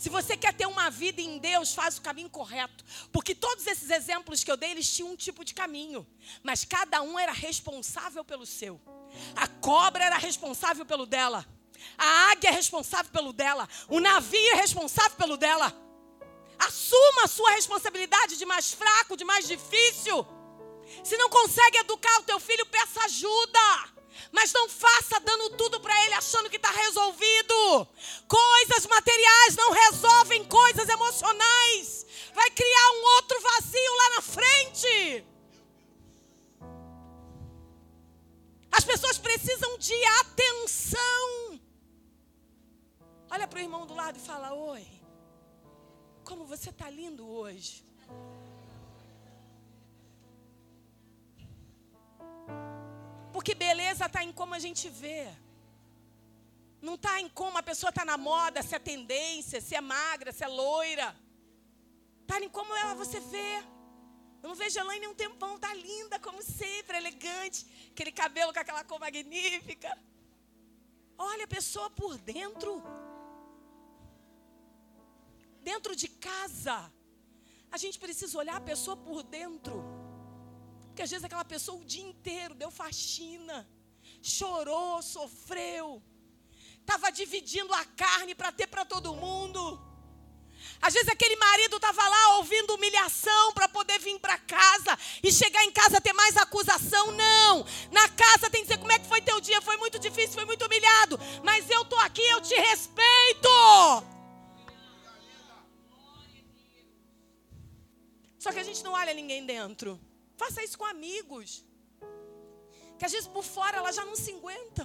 Se 0.00 0.08
você 0.08 0.34
quer 0.34 0.54
ter 0.54 0.64
uma 0.64 0.88
vida 0.88 1.20
em 1.20 1.36
Deus, 1.36 1.74
faz 1.74 1.98
o 1.98 2.00
caminho 2.00 2.30
correto. 2.30 2.82
Porque 3.12 3.34
todos 3.34 3.66
esses 3.66 3.90
exemplos 3.90 4.42
que 4.42 4.50
eu 4.50 4.56
dei, 4.56 4.70
eles 4.70 4.90
tinham 4.90 5.10
um 5.10 5.16
tipo 5.16 5.44
de 5.44 5.52
caminho. 5.52 6.06
Mas 6.42 6.64
cada 6.64 7.02
um 7.02 7.18
era 7.18 7.32
responsável 7.32 8.24
pelo 8.24 8.46
seu. 8.46 8.80
A 9.36 9.46
cobra 9.46 10.02
era 10.02 10.16
responsável 10.16 10.86
pelo 10.86 11.04
dela. 11.04 11.46
A 11.98 12.30
águia 12.30 12.48
é 12.48 12.52
responsável 12.52 13.12
pelo 13.12 13.30
dela. 13.30 13.68
O 13.88 14.00
navio 14.00 14.52
é 14.52 14.54
responsável 14.54 15.18
pelo 15.18 15.36
dela. 15.36 15.70
Assuma 16.58 17.24
a 17.24 17.28
sua 17.28 17.50
responsabilidade 17.50 18.38
de 18.38 18.46
mais 18.46 18.72
fraco, 18.72 19.18
de 19.18 19.24
mais 19.24 19.46
difícil. 19.46 20.26
Se 21.04 21.18
não 21.18 21.28
consegue 21.28 21.76
educar 21.76 22.20
o 22.20 22.24
teu 22.24 22.40
filho, 22.40 22.64
peça 22.64 23.04
ajuda. 23.04 23.99
Mas 24.32 24.52
não 24.52 24.68
faça 24.68 25.20
dando 25.20 25.56
tudo 25.56 25.80
para 25.80 26.04
ele 26.04 26.14
achando 26.14 26.50
que 26.50 26.56
está 26.56 26.70
resolvido. 26.70 27.86
Coisas 28.28 28.86
materiais 28.86 29.56
não 29.56 29.72
resolvem 29.72 30.44
coisas 30.44 30.88
emocionais. 30.88 32.06
Vai 32.34 32.50
criar 32.50 32.90
um 32.92 33.04
outro 33.16 33.40
vazio 33.40 33.96
lá 33.96 34.10
na 34.16 34.22
frente. 34.22 35.24
As 38.70 38.84
pessoas 38.84 39.18
precisam 39.18 39.76
de 39.78 40.04
atenção. 40.20 41.60
Olha 43.30 43.46
para 43.46 43.58
o 43.58 43.62
irmão 43.62 43.86
do 43.86 43.94
lado 43.94 44.16
e 44.16 44.20
fala: 44.20 44.52
Oi, 44.54 44.86
como 46.24 46.44
você 46.44 46.70
está 46.70 46.88
lindo 46.88 47.28
hoje. 47.28 47.89
Porque 53.32 53.54
beleza 53.54 54.06
está 54.06 54.22
em 54.24 54.32
como 54.32 54.54
a 54.54 54.58
gente 54.58 54.88
vê. 54.88 55.28
Não 56.80 56.94
está 56.94 57.20
em 57.20 57.28
como 57.28 57.58
a 57.58 57.62
pessoa 57.62 57.90
está 57.90 58.04
na 58.04 58.16
moda, 58.16 58.62
se 58.62 58.74
é 58.74 58.78
tendência, 58.78 59.60
se 59.60 59.74
é 59.74 59.80
magra, 59.80 60.32
se 60.32 60.42
é 60.42 60.48
loira. 60.48 61.14
Está 62.22 62.40
em 62.40 62.48
como 62.48 62.74
ela 62.74 62.94
você 62.94 63.20
vê. 63.20 63.58
Eu 64.42 64.48
não 64.48 64.54
vejo 64.54 64.78
a 64.78 64.82
Elaine 64.82 65.06
um 65.06 65.14
tempão, 65.14 65.58
tá 65.58 65.72
linda 65.74 66.18
como 66.18 66.42
sempre, 66.42 66.96
elegante, 66.96 67.66
aquele 67.90 68.10
cabelo 68.10 68.52
com 68.52 68.60
aquela 68.60 68.82
cor 68.84 68.98
magnífica. 68.98 69.96
Olha 71.18 71.44
a 71.44 71.48
pessoa 71.48 71.90
por 71.90 72.16
dentro. 72.16 72.82
Dentro 75.62 75.94
de 75.94 76.08
casa. 76.08 76.90
A 77.70 77.76
gente 77.76 77.98
precisa 77.98 78.38
olhar 78.38 78.56
a 78.56 78.60
pessoa 78.60 78.96
por 78.96 79.22
dentro. 79.22 79.99
Porque 80.90 81.02
às 81.02 81.10
vezes 81.10 81.24
aquela 81.24 81.44
pessoa 81.44 81.80
o 81.80 81.84
dia 81.84 82.04
inteiro 82.04 82.54
deu 82.54 82.70
faxina, 82.70 83.66
chorou, 84.20 85.00
sofreu, 85.00 86.02
estava 86.80 87.10
dividindo 87.10 87.72
a 87.72 87.84
carne 87.84 88.34
para 88.34 88.50
ter 88.50 88.66
para 88.66 88.84
todo 88.84 89.14
mundo. 89.14 89.80
Às 90.82 90.92
vezes 90.92 91.08
aquele 91.08 91.36
marido 91.36 91.76
estava 91.76 92.06
lá 92.06 92.36
ouvindo 92.38 92.74
humilhação 92.74 93.52
para 93.52 93.68
poder 93.68 93.98
vir 94.00 94.18
para 94.18 94.36
casa 94.38 94.98
e 95.22 95.32
chegar 95.32 95.64
em 95.64 95.70
casa 95.70 96.00
ter 96.00 96.12
mais 96.12 96.36
acusação. 96.36 97.12
Não! 97.12 97.64
Na 97.90 98.08
casa 98.08 98.50
tem 98.50 98.62
que 98.62 98.68
dizer 98.68 98.78
como 98.78 98.92
é 98.92 98.98
que 98.98 99.06
foi 99.06 99.22
teu 99.22 99.40
dia. 99.40 99.60
Foi 99.62 99.76
muito 99.76 99.98
difícil, 99.98 100.32
foi 100.32 100.44
muito 100.44 100.64
humilhado. 100.66 101.18
Mas 101.44 101.70
eu 101.70 101.82
estou 101.82 101.98
aqui, 102.00 102.22
eu 102.22 102.40
te 102.40 102.54
respeito. 102.54 103.48
Só 108.38 108.50
que 108.52 108.58
a 108.58 108.64
gente 108.64 108.82
não 108.82 108.92
olha 108.92 109.14
ninguém 109.14 109.46
dentro. 109.46 110.00
Faça 110.40 110.62
isso 110.66 110.78
com 110.80 110.86
amigos. 110.96 111.48
Que 112.98 113.04
às 113.06 113.12
vezes 113.14 113.28
por 113.36 113.44
fora 113.56 113.76
ela 113.80 113.92
já 113.98 114.04
não 114.10 114.16
se 114.24 114.30
aguenta. 114.38 114.84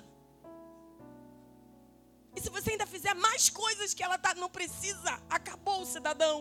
E 2.36 2.42
se 2.44 2.50
você 2.56 2.72
ainda 2.72 2.88
fizer 2.96 3.14
mais 3.28 3.44
coisas 3.64 3.94
que 3.94 4.04
ela 4.08 4.18
tá, 4.26 4.34
não 4.44 4.50
precisa, 4.58 5.12
acabou 5.38 5.78
o 5.82 5.90
cidadão. 5.94 6.38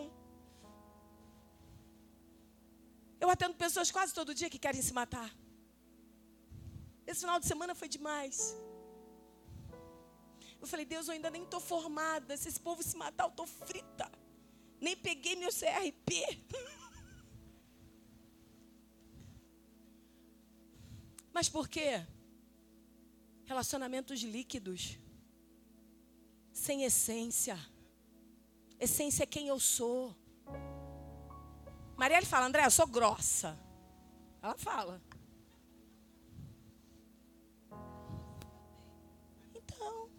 Eu 3.23 3.29
atendo 3.33 3.55
pessoas 3.65 3.89
quase 3.97 4.13
todo 4.19 4.37
dia 4.39 4.49
que 4.53 4.59
querem 4.65 4.81
se 4.87 4.93
matar. 5.01 5.29
Esse 7.07 7.21
final 7.21 7.39
de 7.39 7.47
semana 7.51 7.73
foi 7.81 7.87
demais. 7.87 8.37
Eu 10.61 10.67
falei, 10.71 10.85
Deus, 10.93 11.07
eu 11.07 11.13
ainda 11.13 11.29
nem 11.29 11.43
estou 11.43 11.61
formada. 11.61 12.35
Se 12.35 12.49
esse 12.49 12.59
povo 12.59 12.83
se 12.83 12.97
matar, 12.97 13.23
eu 13.25 13.33
estou 13.35 13.47
frita. 13.47 14.11
Nem 14.81 14.97
peguei 15.07 15.35
meu 15.37 15.51
CRP. 15.59 16.09
Mas 21.35 21.49
por 21.49 21.67
quê? 21.67 22.01
Relacionamentos 23.43 24.21
líquidos 24.21 24.97
sem 26.53 26.85
essência. 26.85 27.59
Essência 28.79 29.23
é 29.23 29.25
quem 29.25 29.49
eu 29.49 29.59
sou. 29.59 30.15
Marielle 31.97 32.25
fala, 32.25 32.45
André, 32.45 32.65
eu 32.65 32.71
sou 32.71 32.87
grossa. 32.87 33.59
Ela 34.41 34.57
fala. 34.57 35.01
Então, 39.53 40.09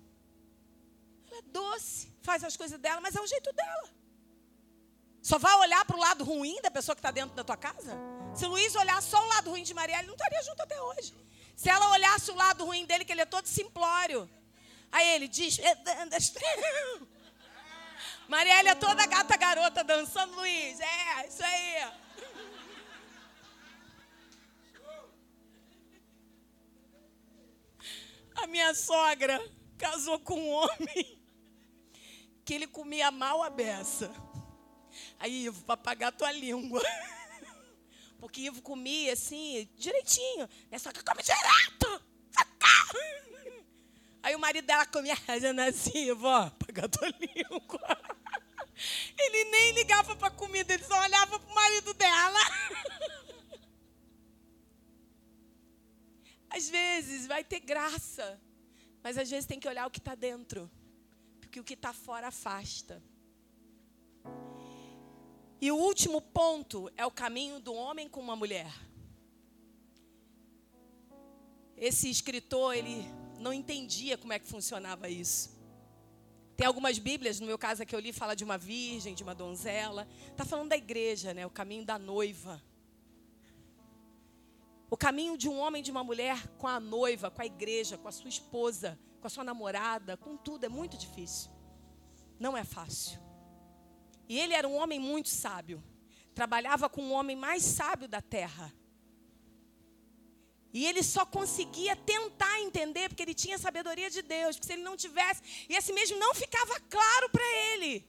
ela 1.28 1.38
é 1.38 1.42
doce, 1.50 2.12
faz 2.20 2.44
as 2.44 2.58
coisas 2.58 2.78
dela, 2.78 3.00
mas 3.00 3.16
é 3.16 3.22
o 3.22 3.26
jeito 3.26 3.50
dela. 3.54 3.88
Só 5.22 5.38
vai 5.38 5.54
olhar 5.60 5.82
para 5.86 5.96
o 5.96 6.00
lado 6.00 6.24
ruim 6.24 6.60
da 6.60 6.70
pessoa 6.70 6.94
que 6.94 7.00
está 7.00 7.10
dentro 7.10 7.34
da 7.34 7.42
tua 7.42 7.56
casa? 7.56 8.15
Se 8.36 8.46
Luiz 8.46 8.74
olhar 8.74 9.02
só 9.02 9.18
o 9.24 9.28
lado 9.28 9.48
ruim 9.50 9.62
de 9.62 9.72
Marielle, 9.72 10.02
ele 10.02 10.08
não 10.08 10.14
estaria 10.14 10.42
junto 10.42 10.62
até 10.62 10.80
hoje. 10.80 11.14
Se 11.56 11.70
ela 11.70 11.90
olhasse 11.90 12.30
o 12.30 12.34
lado 12.34 12.66
ruim 12.66 12.84
dele, 12.84 13.02
que 13.04 13.12
ele 13.12 13.22
é 13.22 13.26
todo 13.26 13.46
simplório. 13.46 14.28
Aí 14.92 15.08
ele 15.14 15.26
diz. 15.26 15.58
Marielle 18.28 18.68
é 18.68 18.74
toda 18.74 19.06
gata 19.06 19.36
garota 19.38 19.82
dançando, 19.82 20.34
Luiz. 20.34 20.78
É, 20.80 21.26
isso 21.26 21.42
aí. 21.42 21.92
A 28.34 28.46
minha 28.46 28.74
sogra 28.74 29.42
casou 29.78 30.20
com 30.20 30.38
um 30.38 30.50
homem 30.50 31.18
que 32.44 32.52
ele 32.52 32.66
comia 32.66 33.10
mal 33.10 33.42
a 33.42 33.48
beça. 33.48 34.12
Aí, 35.18 35.46
Ivo, 35.46 35.64
para 35.64 35.78
pagar 35.78 36.12
tua 36.12 36.30
língua. 36.32 36.82
Porque 38.26 38.40
Ivo 38.40 38.60
comia 38.60 39.12
assim, 39.12 39.68
direitinho. 39.76 40.48
Minha 40.68 40.80
sogra 40.80 41.00
come 41.04 41.22
direto. 41.22 42.02
Aí 44.20 44.34
o 44.34 44.38
marido 44.40 44.66
dela 44.66 44.84
comia 44.84 45.14
fazendo 45.14 45.60
assim, 45.60 46.12
vó, 46.12 46.50
pagar 46.50 46.88
tua 46.88 47.06
língua. 47.06 48.16
Ele 49.16 49.44
nem 49.44 49.72
ligava 49.74 50.16
para 50.16 50.28
comida, 50.32 50.74
ele 50.74 50.82
só 50.82 51.00
olhava 51.02 51.38
para 51.38 51.52
o 51.52 51.54
marido 51.54 51.94
dela. 51.94 52.40
Às 56.50 56.68
vezes 56.68 57.28
vai 57.28 57.44
ter 57.44 57.60
graça, 57.60 58.42
mas 59.04 59.16
às 59.16 59.30
vezes 59.30 59.46
tem 59.46 59.60
que 59.60 59.68
olhar 59.68 59.86
o 59.86 59.90
que 59.90 60.00
está 60.00 60.16
dentro, 60.16 60.68
porque 61.40 61.60
o 61.60 61.64
que 61.64 61.74
está 61.74 61.92
fora 61.92 62.26
afasta. 62.26 63.00
E 65.60 65.72
o 65.72 65.76
último 65.76 66.20
ponto 66.20 66.90
é 66.96 67.06
o 67.06 67.10
caminho 67.10 67.58
do 67.58 67.72
homem 67.72 68.08
com 68.08 68.20
uma 68.20 68.36
mulher. 68.36 68.70
Esse 71.76 72.10
escritor, 72.10 72.74
ele 72.74 73.04
não 73.38 73.52
entendia 73.52 74.18
como 74.18 74.32
é 74.32 74.38
que 74.38 74.46
funcionava 74.46 75.08
isso. 75.08 75.56
Tem 76.56 76.66
algumas 76.66 76.98
Bíblias, 76.98 77.38
no 77.38 77.46
meu 77.46 77.58
caso 77.58 77.82
aqui 77.82 77.94
eu 77.94 78.00
li, 78.00 78.12
fala 78.12 78.34
de 78.34 78.44
uma 78.44 78.56
virgem, 78.56 79.14
de 79.14 79.22
uma 79.22 79.34
donzela. 79.34 80.08
Está 80.28 80.44
falando 80.44 80.70
da 80.70 80.76
igreja, 80.76 81.34
né? 81.34 81.44
O 81.44 81.50
caminho 81.50 81.84
da 81.84 81.98
noiva. 81.98 82.62
O 84.90 84.96
caminho 84.96 85.36
de 85.36 85.48
um 85.48 85.58
homem 85.58 85.80
e 85.80 85.82
de 85.82 85.90
uma 85.90 86.04
mulher 86.04 86.46
com 86.58 86.66
a 86.66 86.78
noiva, 86.78 87.30
com 87.30 87.42
a 87.42 87.46
igreja, 87.46 87.98
com 87.98 88.08
a 88.08 88.12
sua 88.12 88.28
esposa, 88.28 88.98
com 89.20 89.26
a 89.26 89.30
sua 89.30 89.44
namorada, 89.44 90.16
com 90.16 90.36
tudo, 90.36 90.64
é 90.64 90.68
muito 90.68 90.96
difícil. 90.96 91.50
Não 92.38 92.56
é 92.56 92.64
fácil. 92.64 93.25
E 94.28 94.38
ele 94.38 94.54
era 94.54 94.68
um 94.68 94.76
homem 94.76 94.98
muito 94.98 95.28
sábio. 95.28 95.82
Trabalhava 96.34 96.88
com 96.88 97.02
o 97.02 97.12
homem 97.12 97.36
mais 97.36 97.62
sábio 97.62 98.08
da 98.08 98.20
terra. 98.20 98.72
E 100.72 100.84
ele 100.84 101.02
só 101.02 101.24
conseguia 101.24 101.96
tentar 101.96 102.60
entender 102.60 103.08
porque 103.08 103.22
ele 103.22 103.34
tinha 103.34 103.58
sabedoria 103.58 104.10
de 104.10 104.20
Deus. 104.20 104.56
Porque 104.56 104.66
se 104.66 104.72
ele 104.74 104.82
não 104.82 104.96
tivesse, 104.96 105.42
e 105.68 105.74
esse 105.74 105.92
mesmo 105.92 106.18
não 106.18 106.34
ficava 106.34 106.78
claro 106.80 107.30
para 107.30 107.44
ele. 107.72 108.06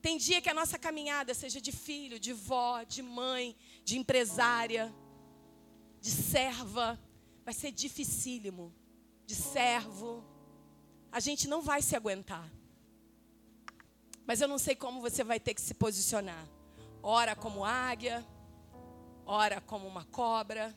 Tem 0.00 0.16
dia 0.16 0.40
que 0.40 0.48
a 0.48 0.54
nossa 0.54 0.78
caminhada 0.78 1.34
seja 1.34 1.60
de 1.60 1.72
filho, 1.72 2.18
de 2.18 2.32
vó, 2.32 2.82
de 2.84 3.02
mãe, 3.02 3.56
de 3.84 3.98
empresária, 3.98 4.94
de 6.00 6.10
serva, 6.10 6.98
vai 7.44 7.52
ser 7.52 7.72
dificílimo. 7.72 8.74
de 9.26 9.36
servo, 9.36 10.24
a 11.12 11.20
gente 11.20 11.46
não 11.46 11.62
vai 11.62 11.80
se 11.82 11.94
aguentar. 11.94 12.50
Mas 14.30 14.40
eu 14.40 14.46
não 14.46 14.58
sei 14.58 14.76
como 14.76 15.00
você 15.00 15.24
vai 15.24 15.40
ter 15.40 15.54
que 15.54 15.60
se 15.60 15.74
posicionar. 15.74 16.46
Ora 17.02 17.34
como 17.34 17.64
águia, 17.64 18.24
ora 19.26 19.60
como 19.60 19.88
uma 19.88 20.04
cobra, 20.04 20.72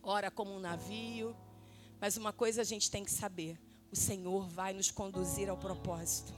ora 0.00 0.30
como 0.30 0.54
um 0.54 0.60
navio. 0.60 1.36
Mas 2.00 2.16
uma 2.16 2.32
coisa 2.32 2.60
a 2.60 2.64
gente 2.64 2.88
tem 2.88 3.04
que 3.04 3.10
saber: 3.10 3.60
o 3.90 3.96
Senhor 3.96 4.46
vai 4.46 4.72
nos 4.72 4.88
conduzir 4.88 5.50
ao 5.50 5.56
propósito. 5.56 6.32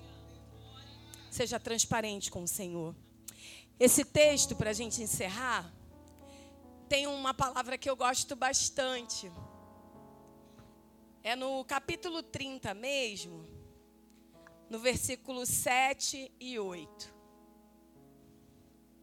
Seja 1.31 1.61
transparente 1.61 2.31
com 2.31 2.45
o 2.45 2.49
Senhor. 2.49 2.97
Esse 3.79 4.03
texto, 4.03 4.57
para 4.57 4.71
a 4.71 4.73
gente 4.73 5.03
encerrar, 5.03 5.71
tem 6.89 7.07
uma 7.07 7.35
palavra 7.35 7.77
que 7.77 7.91
eu 7.91 7.95
gosto 7.95 8.35
bastante. 8.35 9.31
É 11.23 11.37
no 11.37 11.63
capítulo 11.67 12.23
30 12.23 12.73
mesmo, 12.73 13.56
no 14.69 14.79
versículo 14.79 15.47
7 15.47 16.33
e 16.41 16.59
8 16.59 17.15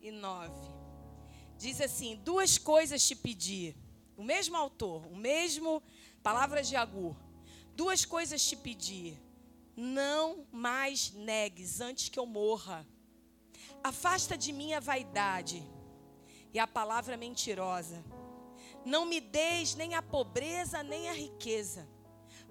e 0.02 0.12
9. 0.12 0.54
Diz 1.58 1.80
assim: 1.80 2.20
Duas 2.24 2.58
coisas 2.58 3.06
te 3.06 3.16
pedi. 3.16 3.76
O 4.16 4.24
mesmo 4.24 4.56
autor, 4.56 5.08
o 5.08 5.16
mesmo 5.16 5.82
palavra 6.22 6.62
de 6.62 6.76
Agur. 6.76 7.16
Duas 7.76 8.06
coisas 8.06 8.46
te 8.46 8.56
pedi. 8.56 9.18
Não 9.76 10.46
mais 10.52 11.12
negues 11.12 11.82
antes 11.82 12.10
que 12.10 12.20
eu 12.20 12.26
morra. 12.26 12.86
Afasta 13.84 14.38
de 14.38 14.54
mim 14.54 14.74
a 14.74 14.80
vaidade 14.80 15.64
e 16.54 16.60
a 16.60 16.68
palavra 16.68 17.18
mentirosa. 17.18 18.04
Não 18.86 19.06
me 19.06 19.20
deis 19.20 19.74
nem 19.74 19.96
a 19.96 20.02
pobreza 20.02 20.84
nem 20.84 21.10
a 21.10 21.14
riqueza. 21.14 21.88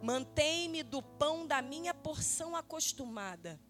Mantém-me 0.02 0.82
do 0.82 1.00
pão 1.00 1.46
da 1.46 1.62
minha 1.62 1.94
porção 1.94 2.56
acostumada, 2.56 3.60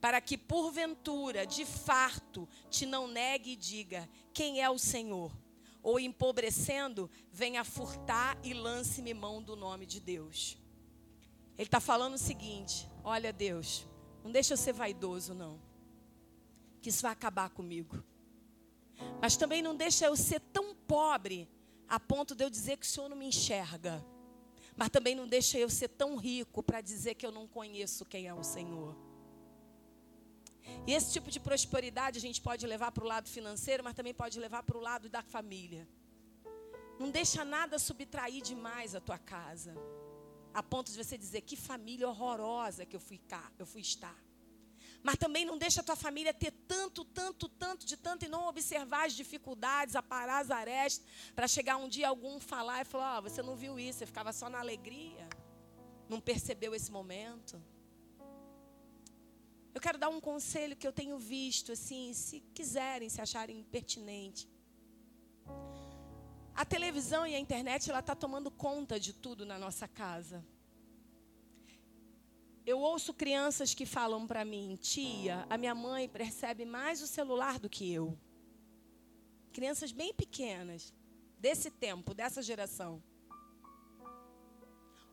para 0.00 0.20
que 0.20 0.38
porventura, 0.38 1.46
de 1.46 1.64
farto, 1.64 2.48
te 2.70 2.86
não 2.86 3.06
negue 3.06 3.52
e 3.52 3.56
diga: 3.56 4.08
Quem 4.32 4.62
é 4.62 4.70
o 4.70 4.78
Senhor? 4.78 5.30
Ou 5.82 6.00
empobrecendo, 6.00 7.08
venha 7.30 7.62
furtar 7.62 8.36
e 8.42 8.52
lance-me 8.52 9.14
mão 9.14 9.42
do 9.42 9.54
nome 9.54 9.86
de 9.86 10.00
Deus. 10.00 10.58
Ele 11.56 11.68
está 11.68 11.78
falando 11.78 12.14
o 12.14 12.18
seguinte: 12.18 12.88
Olha, 13.04 13.32
Deus, 13.32 13.86
não 14.24 14.32
deixa 14.32 14.54
eu 14.54 14.56
ser 14.56 14.72
vaidoso, 14.72 15.34
não 15.34 15.66
que 16.86 16.90
isso 16.90 17.02
vai 17.02 17.10
acabar 17.10 17.50
comigo. 17.50 18.00
Mas 19.20 19.36
também 19.36 19.60
não 19.60 19.74
deixa 19.74 20.06
eu 20.06 20.14
ser 20.14 20.38
tão 20.38 20.72
pobre 20.72 21.48
a 21.88 21.98
ponto 21.98 22.32
de 22.32 22.44
eu 22.44 22.48
dizer 22.48 22.76
que 22.76 22.86
o 22.86 22.88
Senhor 22.88 23.08
não 23.08 23.16
me 23.16 23.26
enxerga. 23.26 24.06
Mas 24.76 24.90
também 24.90 25.14
não 25.14 25.26
deixa 25.26 25.58
eu 25.58 25.70
ser 25.70 25.88
tão 25.88 26.16
rico 26.16 26.62
para 26.62 26.80
dizer 26.80 27.14
que 27.14 27.26
eu 27.26 27.32
não 27.32 27.46
conheço 27.46 28.04
quem 28.04 28.26
é 28.26 28.34
o 28.34 28.42
Senhor. 28.42 28.94
E 30.86 30.92
esse 30.92 31.12
tipo 31.12 31.30
de 31.30 31.40
prosperidade 31.40 32.18
a 32.18 32.20
gente 32.20 32.40
pode 32.40 32.66
levar 32.66 32.92
para 32.92 33.04
o 33.04 33.06
lado 33.06 33.28
financeiro, 33.28 33.82
mas 33.82 33.94
também 33.94 34.12
pode 34.12 34.38
levar 34.38 34.62
para 34.62 34.76
o 34.76 34.80
lado 34.80 35.08
da 35.08 35.22
família. 35.22 35.88
Não 36.98 37.10
deixa 37.10 37.44
nada 37.44 37.78
subtrair 37.78 38.42
demais 38.42 38.94
a 38.94 39.00
tua 39.00 39.18
casa, 39.18 39.74
a 40.52 40.62
ponto 40.62 40.90
de 40.90 41.02
você 41.02 41.16
dizer 41.16 41.42
que 41.42 41.56
família 41.56 42.08
horrorosa 42.08 42.86
que 42.86 42.96
eu 42.96 43.00
fui 43.00 43.18
cá, 43.18 43.52
eu 43.58 43.66
fui 43.66 43.80
estar. 43.80 44.16
Mas 45.06 45.18
também 45.18 45.44
não 45.44 45.56
deixa 45.56 45.82
a 45.82 45.84
tua 45.84 45.94
família 45.94 46.34
ter 46.34 46.50
tanto, 46.66 47.04
tanto, 47.04 47.48
tanto 47.48 47.86
de 47.86 47.96
tanto 47.96 48.24
e 48.24 48.28
não 48.28 48.48
observar 48.48 49.06
as 49.06 49.12
dificuldades, 49.12 49.94
aparar 49.94 50.40
as 50.40 50.50
arestas, 50.50 51.06
para 51.32 51.46
chegar 51.46 51.76
um 51.76 51.88
dia 51.88 52.08
algum 52.08 52.40
falar 52.40 52.80
e 52.80 52.84
falar: 52.84 53.18
oh, 53.18 53.22
você 53.22 53.40
não 53.40 53.54
viu 53.54 53.78
isso, 53.78 54.00
você 54.00 54.06
ficava 54.06 54.32
só 54.32 54.50
na 54.50 54.58
alegria, 54.58 55.28
não 56.08 56.20
percebeu 56.20 56.74
esse 56.74 56.90
momento. 56.90 57.62
Eu 59.72 59.80
quero 59.80 59.96
dar 59.96 60.08
um 60.08 60.20
conselho 60.20 60.74
que 60.74 60.88
eu 60.88 60.92
tenho 60.92 61.16
visto, 61.20 61.70
assim, 61.70 62.12
se 62.12 62.40
quiserem, 62.52 63.08
se 63.08 63.20
acharem 63.20 63.62
pertinente. 63.62 64.50
A 66.52 66.64
televisão 66.64 67.24
e 67.24 67.36
a 67.36 67.38
internet, 67.38 67.88
ela 67.88 68.00
está 68.00 68.16
tomando 68.16 68.50
conta 68.50 68.98
de 68.98 69.12
tudo 69.12 69.46
na 69.46 69.56
nossa 69.56 69.86
casa. 69.86 70.44
Eu 72.66 72.80
ouço 72.80 73.14
crianças 73.14 73.72
que 73.72 73.86
falam 73.86 74.26
para 74.26 74.44
mim, 74.44 74.76
tia, 74.82 75.46
a 75.48 75.56
minha 75.56 75.72
mãe 75.72 76.08
percebe 76.08 76.64
mais 76.64 77.00
o 77.00 77.06
celular 77.06 77.60
do 77.60 77.70
que 77.70 77.92
eu. 77.92 78.18
Crianças 79.52 79.92
bem 79.92 80.12
pequenas, 80.12 80.92
desse 81.38 81.70
tempo, 81.70 82.12
dessa 82.12 82.42
geração. 82.42 83.00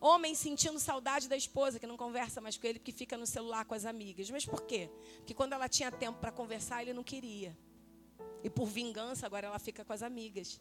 Homem 0.02 0.34
sentindo 0.34 0.80
saudade 0.80 1.30
da 1.30 1.38
esposa, 1.38 1.80
que 1.80 1.86
não 1.86 1.96
conversa 1.96 2.42
mais 2.42 2.58
com 2.58 2.66
ele, 2.66 2.80
que 2.80 2.92
fica 2.92 3.16
no 3.16 3.28
celular 3.28 3.66
com 3.66 3.76
as 3.76 3.86
amigas. 3.86 4.32
Mas 4.32 4.46
por 4.46 4.64
quê? 4.64 4.90
Porque 5.18 5.36
quando 5.36 5.54
ela 5.54 5.70
tinha 5.70 5.92
tempo 5.92 6.20
para 6.20 6.32
conversar, 6.32 6.82
ele 6.82 6.92
não 6.92 7.04
queria. 7.04 7.56
E 8.44 8.50
por 8.50 8.66
vingança, 8.66 9.28
agora 9.28 9.46
ela 9.46 9.60
fica 9.60 9.86
com 9.86 9.94
as 9.94 10.02
amigas. 10.02 10.60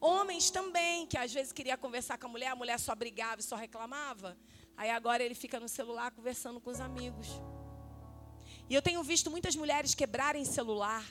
Homens 0.00 0.50
também, 0.50 1.06
que 1.06 1.16
às 1.16 1.32
vezes 1.32 1.52
queria 1.52 1.76
conversar 1.76 2.18
com 2.18 2.26
a 2.26 2.30
mulher, 2.30 2.48
a 2.48 2.56
mulher 2.56 2.78
só 2.78 2.94
brigava 2.94 3.40
e 3.40 3.44
só 3.44 3.56
reclamava. 3.56 4.36
Aí 4.78 4.90
agora 4.90 5.24
ele 5.24 5.34
fica 5.34 5.58
no 5.58 5.68
celular 5.68 6.12
conversando 6.12 6.60
com 6.60 6.70
os 6.70 6.80
amigos. 6.80 7.26
E 8.70 8.74
eu 8.76 8.80
tenho 8.80 9.02
visto 9.02 9.28
muitas 9.28 9.56
mulheres 9.56 9.92
quebrarem 9.92 10.44
celular. 10.44 11.04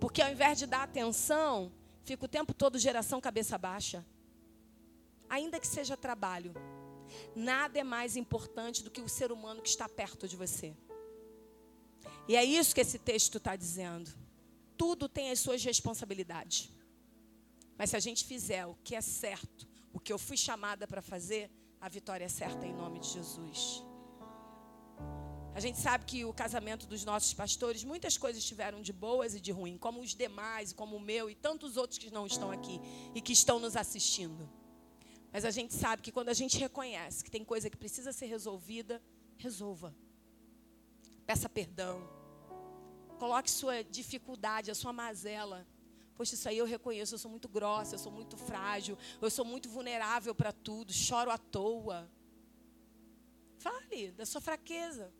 Porque 0.00 0.22
ao 0.22 0.32
invés 0.32 0.58
de 0.58 0.64
dar 0.66 0.84
atenção, 0.84 1.70
fica 2.02 2.24
o 2.24 2.28
tempo 2.28 2.54
todo 2.54 2.78
geração 2.78 3.20
cabeça 3.20 3.58
baixa. 3.58 4.02
Ainda 5.28 5.60
que 5.60 5.66
seja 5.66 5.98
trabalho, 5.98 6.54
nada 7.36 7.78
é 7.78 7.84
mais 7.84 8.16
importante 8.16 8.82
do 8.82 8.90
que 8.90 9.02
o 9.02 9.08
ser 9.08 9.30
humano 9.30 9.60
que 9.60 9.68
está 9.68 9.86
perto 9.86 10.26
de 10.26 10.36
você. 10.36 10.74
E 12.26 12.36
é 12.36 12.42
isso 12.42 12.74
que 12.74 12.80
esse 12.80 12.98
texto 12.98 13.36
está 13.36 13.54
dizendo. 13.54 14.10
Tudo 14.78 15.10
tem 15.10 15.30
as 15.30 15.40
suas 15.40 15.62
responsabilidades. 15.62 16.70
Mas 17.76 17.90
se 17.90 17.96
a 17.96 18.00
gente 18.00 18.24
fizer 18.24 18.64
o 18.64 18.78
que 18.82 18.94
é 18.94 19.02
certo, 19.02 19.73
o 19.94 20.00
que 20.00 20.12
eu 20.12 20.18
fui 20.18 20.36
chamada 20.36 20.86
para 20.88 21.00
fazer, 21.00 21.48
a 21.80 21.88
vitória 21.88 22.24
é 22.24 22.28
certa 22.28 22.66
em 22.66 22.74
nome 22.74 22.98
de 22.98 23.08
Jesus. 23.08 23.84
A 25.54 25.60
gente 25.60 25.78
sabe 25.78 26.04
que 26.04 26.24
o 26.24 26.32
casamento 26.32 26.84
dos 26.84 27.04
nossos 27.04 27.32
pastores, 27.32 27.84
muitas 27.84 28.18
coisas 28.18 28.44
tiveram 28.44 28.82
de 28.82 28.92
boas 28.92 29.36
e 29.36 29.40
de 29.40 29.52
ruins, 29.52 29.78
como 29.78 30.00
os 30.00 30.12
demais, 30.12 30.72
como 30.72 30.96
o 30.96 31.00
meu 31.00 31.30
e 31.30 31.34
tantos 31.36 31.76
outros 31.76 31.96
que 31.96 32.10
não 32.10 32.26
estão 32.26 32.50
aqui 32.50 32.80
e 33.14 33.20
que 33.20 33.32
estão 33.32 33.60
nos 33.60 33.76
assistindo. 33.76 34.50
Mas 35.32 35.44
a 35.44 35.52
gente 35.52 35.72
sabe 35.72 36.02
que 36.02 36.10
quando 36.10 36.28
a 36.28 36.34
gente 36.34 36.58
reconhece 36.58 37.22
que 37.22 37.30
tem 37.30 37.44
coisa 37.44 37.70
que 37.70 37.76
precisa 37.76 38.12
ser 38.12 38.26
resolvida, 38.26 39.00
resolva. 39.36 39.94
Peça 41.24 41.48
perdão. 41.48 42.02
Coloque 43.20 43.48
sua 43.48 43.84
dificuldade, 43.84 44.72
a 44.72 44.74
sua 44.74 44.92
mazela 44.92 45.64
Poxa, 46.16 46.34
isso 46.34 46.48
aí 46.48 46.58
eu 46.58 46.66
reconheço, 46.66 47.14
eu 47.14 47.18
sou 47.18 47.30
muito 47.30 47.48
grossa, 47.48 47.94
eu 47.94 47.98
sou 47.98 48.12
muito 48.12 48.36
frágil, 48.36 48.96
eu 49.20 49.30
sou 49.30 49.44
muito 49.44 49.68
vulnerável 49.68 50.34
para 50.34 50.52
tudo, 50.52 50.92
choro 50.92 51.30
à 51.30 51.38
toa. 51.38 52.08
Fale 53.58 54.12
da 54.12 54.24
sua 54.24 54.40
fraqueza. 54.40 55.12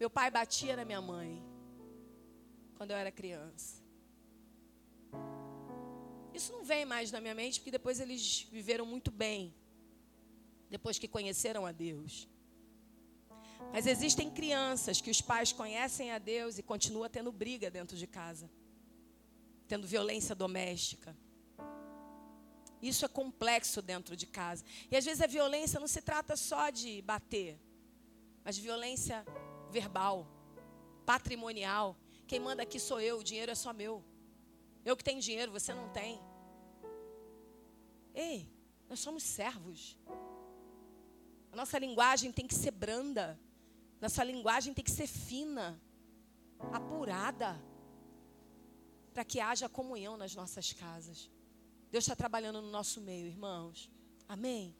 Meu 0.00 0.10
pai 0.10 0.30
batia 0.30 0.76
na 0.76 0.84
minha 0.84 1.00
mãe 1.00 1.42
quando 2.76 2.92
eu 2.92 2.96
era 2.96 3.10
criança. 3.10 3.82
Isso 6.32 6.52
não 6.52 6.64
vem 6.64 6.84
mais 6.84 7.10
na 7.10 7.20
minha 7.20 7.34
mente 7.34 7.58
porque 7.58 7.70
depois 7.70 7.98
eles 7.98 8.46
viveram 8.50 8.86
muito 8.86 9.10
bem, 9.10 9.52
depois 10.70 10.98
que 10.98 11.08
conheceram 11.08 11.66
a 11.66 11.72
Deus. 11.72 12.28
Mas 13.72 13.86
existem 13.86 14.30
crianças 14.30 15.00
que 15.00 15.10
os 15.10 15.20
pais 15.20 15.52
conhecem 15.52 16.10
a 16.10 16.18
Deus 16.18 16.58
e 16.58 16.62
continuam 16.62 17.08
tendo 17.08 17.30
briga 17.30 17.70
dentro 17.70 17.96
de 17.96 18.06
casa, 18.06 18.50
tendo 19.66 19.86
violência 19.86 20.34
doméstica. 20.34 21.16
Isso 22.80 23.04
é 23.04 23.08
complexo 23.08 23.82
dentro 23.82 24.16
de 24.16 24.26
casa. 24.26 24.64
E 24.90 24.96
às 24.96 25.04
vezes 25.04 25.20
a 25.20 25.26
violência 25.26 25.80
não 25.80 25.88
se 25.88 26.00
trata 26.00 26.36
só 26.36 26.70
de 26.70 27.02
bater, 27.02 27.58
mas 28.44 28.56
de 28.56 28.62
violência 28.62 29.26
verbal, 29.70 30.26
patrimonial. 31.04 31.96
Quem 32.26 32.40
manda 32.40 32.62
aqui 32.62 32.78
sou 32.78 33.00
eu, 33.00 33.18
o 33.18 33.24
dinheiro 33.24 33.52
é 33.52 33.54
só 33.54 33.72
meu. 33.72 34.04
Eu 34.84 34.96
que 34.96 35.04
tenho 35.04 35.20
dinheiro, 35.20 35.52
você 35.52 35.74
não 35.74 35.88
tem. 35.90 36.20
Ei, 38.14 38.48
nós 38.88 39.00
somos 39.00 39.22
servos. 39.22 39.98
A 41.52 41.56
nossa 41.56 41.78
linguagem 41.78 42.32
tem 42.32 42.46
que 42.46 42.54
ser 42.54 42.70
branda. 42.70 43.38
Nossa 44.00 44.22
linguagem 44.22 44.72
tem 44.72 44.84
que 44.84 44.90
ser 44.90 45.06
fina, 45.06 45.80
apurada, 46.72 47.60
para 49.12 49.24
que 49.24 49.40
haja 49.40 49.68
comunhão 49.68 50.16
nas 50.16 50.34
nossas 50.34 50.72
casas. 50.72 51.30
Deus 51.90 52.04
está 52.04 52.14
trabalhando 52.14 52.60
no 52.62 52.70
nosso 52.70 53.00
meio, 53.00 53.26
irmãos. 53.26 53.90
Amém? 54.28 54.76